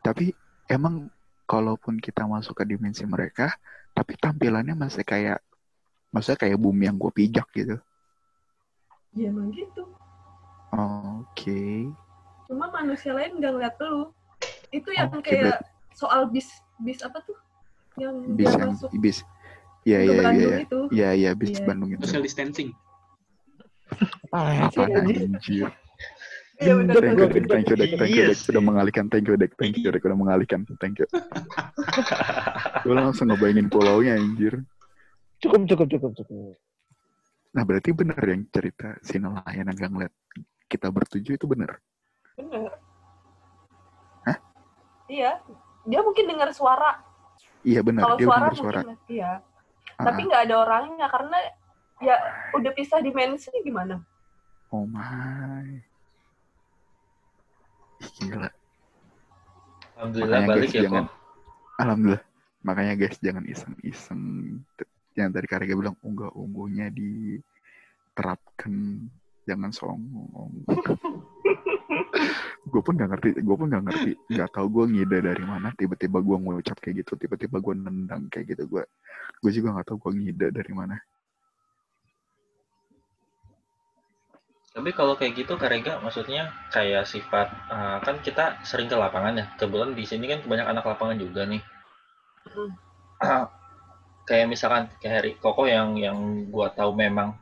tapi 0.00 0.24
emang 0.70 1.10
kalaupun 1.44 1.98
kita 1.98 2.24
masuk 2.24 2.56
ke 2.56 2.64
dimensi 2.64 3.04
mereka 3.04 3.52
tapi 3.92 4.16
tampilannya 4.16 4.72
masih 4.72 5.04
kayak 5.04 5.42
maksudnya 6.08 6.38
kayak 6.48 6.56
bumi 6.56 6.86
yang 6.88 6.96
gue 6.96 7.12
pijak 7.12 7.44
gitu 7.52 7.76
Ya 9.12 9.32
emang 9.32 9.48
gitu. 9.52 9.84
Oke 10.76 11.64
Cuma 12.46 12.70
manusia 12.70 13.10
lain 13.10 13.42
nggak 13.42 13.52
ngeliat 13.52 13.74
lu. 13.82 14.14
Itu 14.70 14.94
yang 14.94 15.10
Oke, 15.10 15.34
kayak 15.34 15.66
soal 15.90 16.30
bis 16.30 16.46
bis 16.78 17.02
apa 17.02 17.18
tuh? 17.20 17.34
Yang 17.98 18.14
bis 18.36 18.46
yang 18.46 18.70
masuk 18.70 18.90
bis 18.96 19.18
iya 19.82 19.98
iya 20.02 20.14
iya 20.14 20.30
iya 20.30 20.58
iya 20.90 21.08
iya 21.14 21.30
bis 21.32 21.56
Iya. 21.56 21.64
Bandung 21.64 21.90
itu 21.90 22.04
Social 22.04 22.22
distancing. 22.22 22.70
Sih, 23.86 24.82
Apaan 24.82 24.94
anjing? 25.00 25.34
anjir 25.34 25.68
Iya 26.56 26.72
benar 26.74 26.94
thank 26.96 27.14
you 27.14 27.26
benar. 27.26 27.30
Dek, 27.30 27.46
thank 27.46 27.66
you 27.66 27.76
Dek, 27.76 27.90
thank 27.94 28.10
you 28.10 28.22
Iya 28.22 28.26
Dek, 28.30 28.38
udah 28.40 28.54
sih. 28.54 28.66
mengalihkan 28.66 29.04
thank 29.06 29.26
you 29.26 29.34
Dek, 29.36 29.52
thank 29.54 29.74
you 29.76 29.88
Dek, 29.90 30.02
udah 30.02 30.18
mengalihkan 30.18 30.60
thank 30.78 30.96
you 30.96 31.06
gue 32.82 32.94
langsung 32.94 33.28
ngebayangin 33.28 33.66
pulaunya 33.66 34.16
anjir 34.16 34.62
Cukup, 35.36 35.66
cukup, 35.66 35.86
cukup, 35.90 36.10
cukup. 36.16 36.54
nah 37.52 37.62
berarti 37.62 37.92
bener 37.92 38.16
yang 38.20 38.42
cerita 38.48 38.96
si 39.00 39.16
nelayan 39.16 39.66
yang 39.66 39.76
gak 39.76 39.90
ngeliat 39.90 40.12
kita 40.66 40.90
bertujuh 40.90 41.34
itu 41.34 41.46
bener 41.46 41.78
Benar. 42.36 42.68
Hah? 44.28 44.36
Iya. 45.08 45.40
Dia 45.88 46.00
mungkin 46.04 46.28
dengar 46.28 46.52
suara. 46.52 47.00
iya 47.64 47.80
bener 47.80 48.04
Kalau 48.04 48.16
dia 48.20 48.26
suara 48.28 48.46
mungkin 48.46 48.60
suara 48.60 48.80
iya. 49.08 49.40
Ah, 49.96 50.04
Tapi 50.12 50.28
nggak 50.28 50.42
ada 50.44 50.54
orangnya 50.60 51.08
karena 51.08 51.38
ya 52.04 52.16
udah 52.52 52.72
pisah 52.76 53.00
dimensi 53.00 53.48
gimana? 53.64 53.96
Oh 54.68 54.84
my. 54.84 55.80
Ih, 57.96 58.10
Gila. 58.20 58.50
Alhamdulillah 59.96 60.36
Makanya 60.36 60.52
balik 60.52 60.68
guys, 60.68 60.76
ya 60.76 60.82
jangan. 60.84 61.08
kok. 61.08 61.16
Alhamdulillah. 61.80 62.20
Makanya 62.60 62.94
guys 63.00 63.16
jangan 63.24 63.44
iseng-iseng. 63.48 64.22
Yang 65.16 65.30
tadi 65.32 65.46
Karega 65.48 65.72
bilang 65.72 65.96
unggah-ungguhnya 66.04 66.92
diterapkan. 66.92 68.72
Jangan 69.46 69.70
songong. 69.70 70.52
gue 72.66 72.82
pun 72.82 72.98
gak 72.98 73.10
ngerti, 73.14 73.30
gue 73.38 73.56
pun 73.56 73.70
gak 73.70 73.84
ngerti, 73.86 74.12
gak 74.34 74.50
tau 74.50 74.66
gue 74.66 74.84
ngide 74.90 75.22
dari 75.22 75.44
mana. 75.46 75.70
Tiba-tiba 75.78 76.18
gue 76.18 76.36
ngucap 76.36 76.76
kayak 76.82 77.06
gitu, 77.06 77.14
tiba-tiba 77.14 77.62
gue 77.62 77.74
nendang 77.78 78.26
kayak 78.26 78.58
gitu. 78.58 78.66
Gue, 78.66 78.82
gue 79.40 79.50
juga 79.54 79.78
gak 79.78 79.86
tau 79.94 79.98
gue 80.02 80.12
ngide 80.12 80.50
dari 80.50 80.72
mana. 80.74 80.98
Tapi 84.76 84.92
kalau 84.92 85.16
kayak 85.16 85.40
gitu 85.40 85.56
Karega 85.56 86.04
maksudnya 86.04 86.52
kayak 86.68 87.08
sifat 87.08 87.48
eh, 87.48 87.98
kan 88.04 88.20
kita 88.20 88.60
sering 88.60 88.92
ke 88.92 88.96
lapangan 88.98 89.40
ya. 89.40 89.46
Kebetulan 89.56 89.96
di 89.96 90.04
sini 90.04 90.28
kan 90.28 90.44
banyak 90.44 90.66
anak 90.68 90.84
lapangan 90.84 91.16
juga 91.16 91.48
nih. 91.48 91.62
Hmm. 92.52 92.76
kayak 94.28 94.50
misalkan 94.50 94.90
kayak 95.00 95.14
Harry 95.22 95.32
Koko 95.38 95.64
yang 95.64 95.96
yang 95.96 96.18
gua 96.52 96.68
tahu 96.74 96.92
memang 96.92 97.38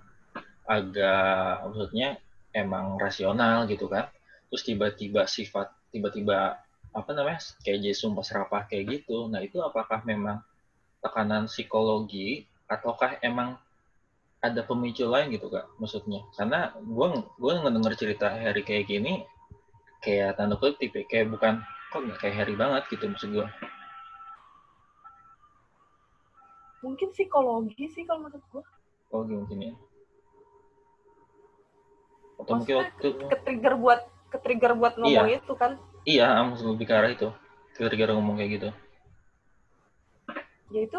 agak 0.64 1.64
maksudnya 1.68 2.18
emang 2.56 2.96
rasional 3.00 3.68
gitu 3.68 3.86
kan. 3.88 4.08
Terus 4.50 4.62
tiba-tiba 4.64 5.26
sifat 5.28 5.70
tiba-tiba 5.90 6.58
apa 6.94 7.10
namanya 7.10 7.42
kayak 7.66 7.82
jadi 7.82 7.96
sumpah 7.96 8.24
serapah 8.24 8.62
kayak 8.70 9.02
gitu. 9.02 9.26
Nah 9.30 9.42
itu 9.42 9.58
apakah 9.60 10.02
memang 10.06 10.40
tekanan 11.04 11.44
psikologi 11.50 12.48
ataukah 12.64 13.20
emang 13.20 13.60
ada 14.44 14.60
pemicu 14.60 15.08
lain 15.08 15.32
gitu 15.32 15.48
kak 15.48 15.64
maksudnya 15.80 16.20
karena 16.36 16.72
gua 16.84 17.16
gua 17.40 17.64
ngedenger 17.64 17.96
cerita 17.96 18.28
Harry 18.28 18.60
kayak 18.60 18.92
gini 18.92 19.24
kayak 20.04 20.36
tanda 20.36 20.60
kutip 20.60 20.92
ya, 20.92 21.04
kayak 21.08 21.32
bukan 21.32 21.64
kok 21.88 22.00
nggak 22.04 22.20
kayak 22.20 22.36
Harry 22.44 22.52
banget 22.52 22.84
gitu 22.92 23.08
maksud 23.08 23.32
gua 23.32 23.48
Mungkin 26.84 27.16
psikologi 27.16 27.88
sih 27.88 28.04
kalau 28.04 28.28
menurut 28.28 28.44
gua. 28.52 28.60
oh 29.16 29.24
gitu 29.24 29.40
mungkin 29.40 29.72
ya 29.72 29.72
atau 32.40 32.52
mungkin 32.58 32.76
waktu 32.82 33.08
ke 33.30 33.36
trigger 33.46 33.74
buat 33.78 34.00
ke 34.32 34.38
trigger 34.42 34.72
buat 34.74 34.98
ngomong 34.98 35.30
itu 35.30 35.52
kan. 35.54 35.78
iya 36.02 36.42
maksud 36.42 36.74
lebih 36.74 36.86
ke 36.90 36.94
arah 36.94 37.10
itu 37.10 37.28
gara-gara 37.74 38.12
ngomong 38.14 38.38
kayak 38.38 38.52
gitu 38.60 38.68
Ya 40.74 40.80
itu 40.90 40.98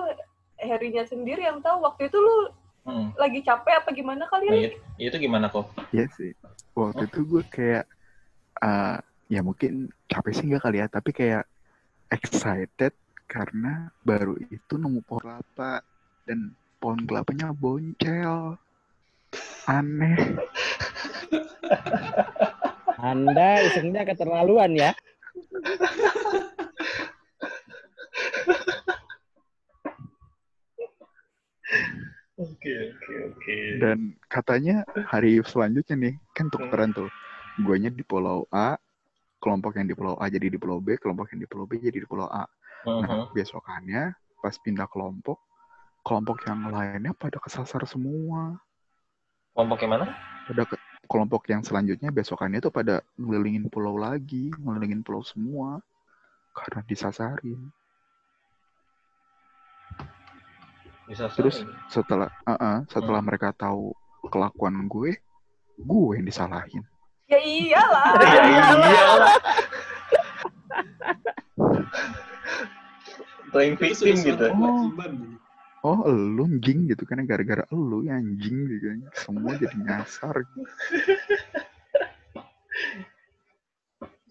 Harry-nya 0.55 1.03
sendiri 1.03 1.43
yang 1.43 1.59
tahu 1.59 1.83
waktu 1.83 2.07
itu 2.07 2.15
lu 2.15 2.37
hmm. 2.87 3.19
lagi 3.19 3.43
capek 3.43 3.83
apa 3.83 3.89
gimana 3.91 4.23
kali 4.31 4.47
nah, 4.47 4.55
ya? 4.55 4.71
itu, 4.71 4.77
itu 5.11 5.17
gimana 5.27 5.51
kok 5.51 5.67
Iya 5.91 6.07
sih. 6.15 6.31
Waktu 6.71 7.11
itu 7.11 7.19
gue 7.27 7.43
kayak, 7.51 7.85
eh 8.63 8.97
ya 9.27 9.41
mungkin 9.43 9.91
capek 10.07 10.31
sih 10.31 10.45
nggak 10.47 10.63
kali 10.63 10.77
ya, 10.79 10.87
tapi 10.87 11.11
kayak 11.11 11.43
excited 12.07 12.95
karena 13.25 13.91
baru 14.05 14.37
itu 14.47 14.79
nemu 14.79 15.01
pohon 15.03 15.23
kelapa 15.27 15.83
dan 16.23 16.55
pohon 16.79 17.03
kelapanya 17.03 17.51
boncel. 17.51 18.55
Aneh. 19.67 20.15
Anda 22.99 23.61
isengnya 23.69 24.01
keterlaluan 24.07 24.73
ya. 24.73 24.91
oke 32.35 32.73
oke 32.91 33.13
oke 33.31 33.55
Dan 33.79 34.17
katanya 34.27 34.83
hari 35.07 35.39
selanjutnya 35.45 35.95
nih, 35.95 36.15
kan 36.33 36.49
tukeran 36.49 36.91
tuh. 36.91 37.09
Guanya 37.61 37.87
di 37.87 38.03
pulau 38.03 38.43
A, 38.51 38.75
kelompok 39.39 39.79
yang 39.79 39.87
di 39.87 39.95
pulau 39.95 40.17
A 40.19 40.27
jadi 40.27 40.49
di 40.51 40.59
pulau 40.59 40.83
B, 40.83 40.99
kelompok 40.99 41.31
yang 41.31 41.45
di 41.45 41.47
pulau 41.47 41.69
B 41.69 41.79
jadi 41.79 42.01
di 42.01 42.07
pulau 42.07 42.27
A. 42.27 42.43
Nah, 42.85 43.29
besokannya 43.33 44.13
pas 44.41 44.55
pindah 44.61 44.85
kelompok, 44.89 45.41
kelompok 46.05 46.45
yang 46.45 46.69
lainnya 46.69 47.17
pada 47.17 47.41
kesasar 47.41 47.81
semua. 47.89 48.61
Kelompok 49.55 49.79
yang 49.87 49.91
mana 49.95 50.05
pada 50.45 50.63
ke- 50.67 50.83
kelompok 51.07 51.41
yang 51.47 51.61
selanjutnya 51.63 52.11
besokannya 52.11 52.59
tuh 52.59 52.73
pada 52.73 52.99
ngelilingin 53.15 53.71
pulau 53.71 53.95
lagi, 53.95 54.51
ngelilingin 54.59 55.01
pulau 55.01 55.23
semua 55.23 55.79
karena 56.51 56.83
disasarin. 56.85 57.71
bisa 61.05 61.29
Terus 61.37 61.61
setelah 61.87 62.33
uh-uh, 62.49 62.83
setelah 62.89 63.21
Hmm. 63.21 63.29
mereka 63.29 63.53
tahu 63.53 63.93
kelakuan 64.25 64.89
gue, 64.89 65.13
gue 65.77 66.09
yang 66.17 66.25
disalahin. 66.25 66.81
Ya 67.29 67.37
iyalah. 67.41 68.05
ya 68.25 68.41
iyalah 68.43 69.37
playing 73.55 73.79
victim 73.79 74.15
gitu 74.19 74.35
suatu 74.35 74.51
kewajiban. 74.51 75.11
Oh, 75.85 76.01
elu 76.09 76.49
anjing 76.49 76.89
gitu 76.89 77.05
kan 77.05 77.21
gara-gara 77.29 77.61
elu 77.69 78.09
ya 78.09 78.17
anjing 78.17 78.57
gitu 78.65 78.85
kan. 78.89 78.99
Semua 79.13 79.53
jadi 79.53 79.77
nyasar. 79.77 80.35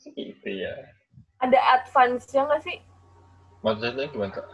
gitu 0.05 0.49
ya 0.51 0.75
Ada 1.41 1.59
advance-nya 1.81 2.43
nggak 2.45 2.63
sih? 2.63 2.79
maksudnya 3.65 4.05
gimana 4.13 4.35
kak 4.35 4.47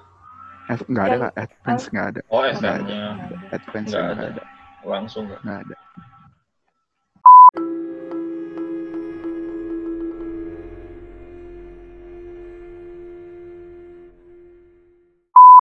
Eh, 0.71 0.79
nggak 0.87 1.05
ada 1.05 1.17
kak, 1.19 1.33
advance 1.35 1.85
nggak 1.91 2.07
ada. 2.15 2.21
oh 2.31 2.43
FM-nya 2.47 3.03
Advance 3.51 3.91
Nggak 3.91 4.07
ada. 4.07 4.25
ada, 4.31 4.43
langsung 4.87 5.23
nggak 5.27 5.41
nggak 5.43 5.59
ada. 5.67 5.75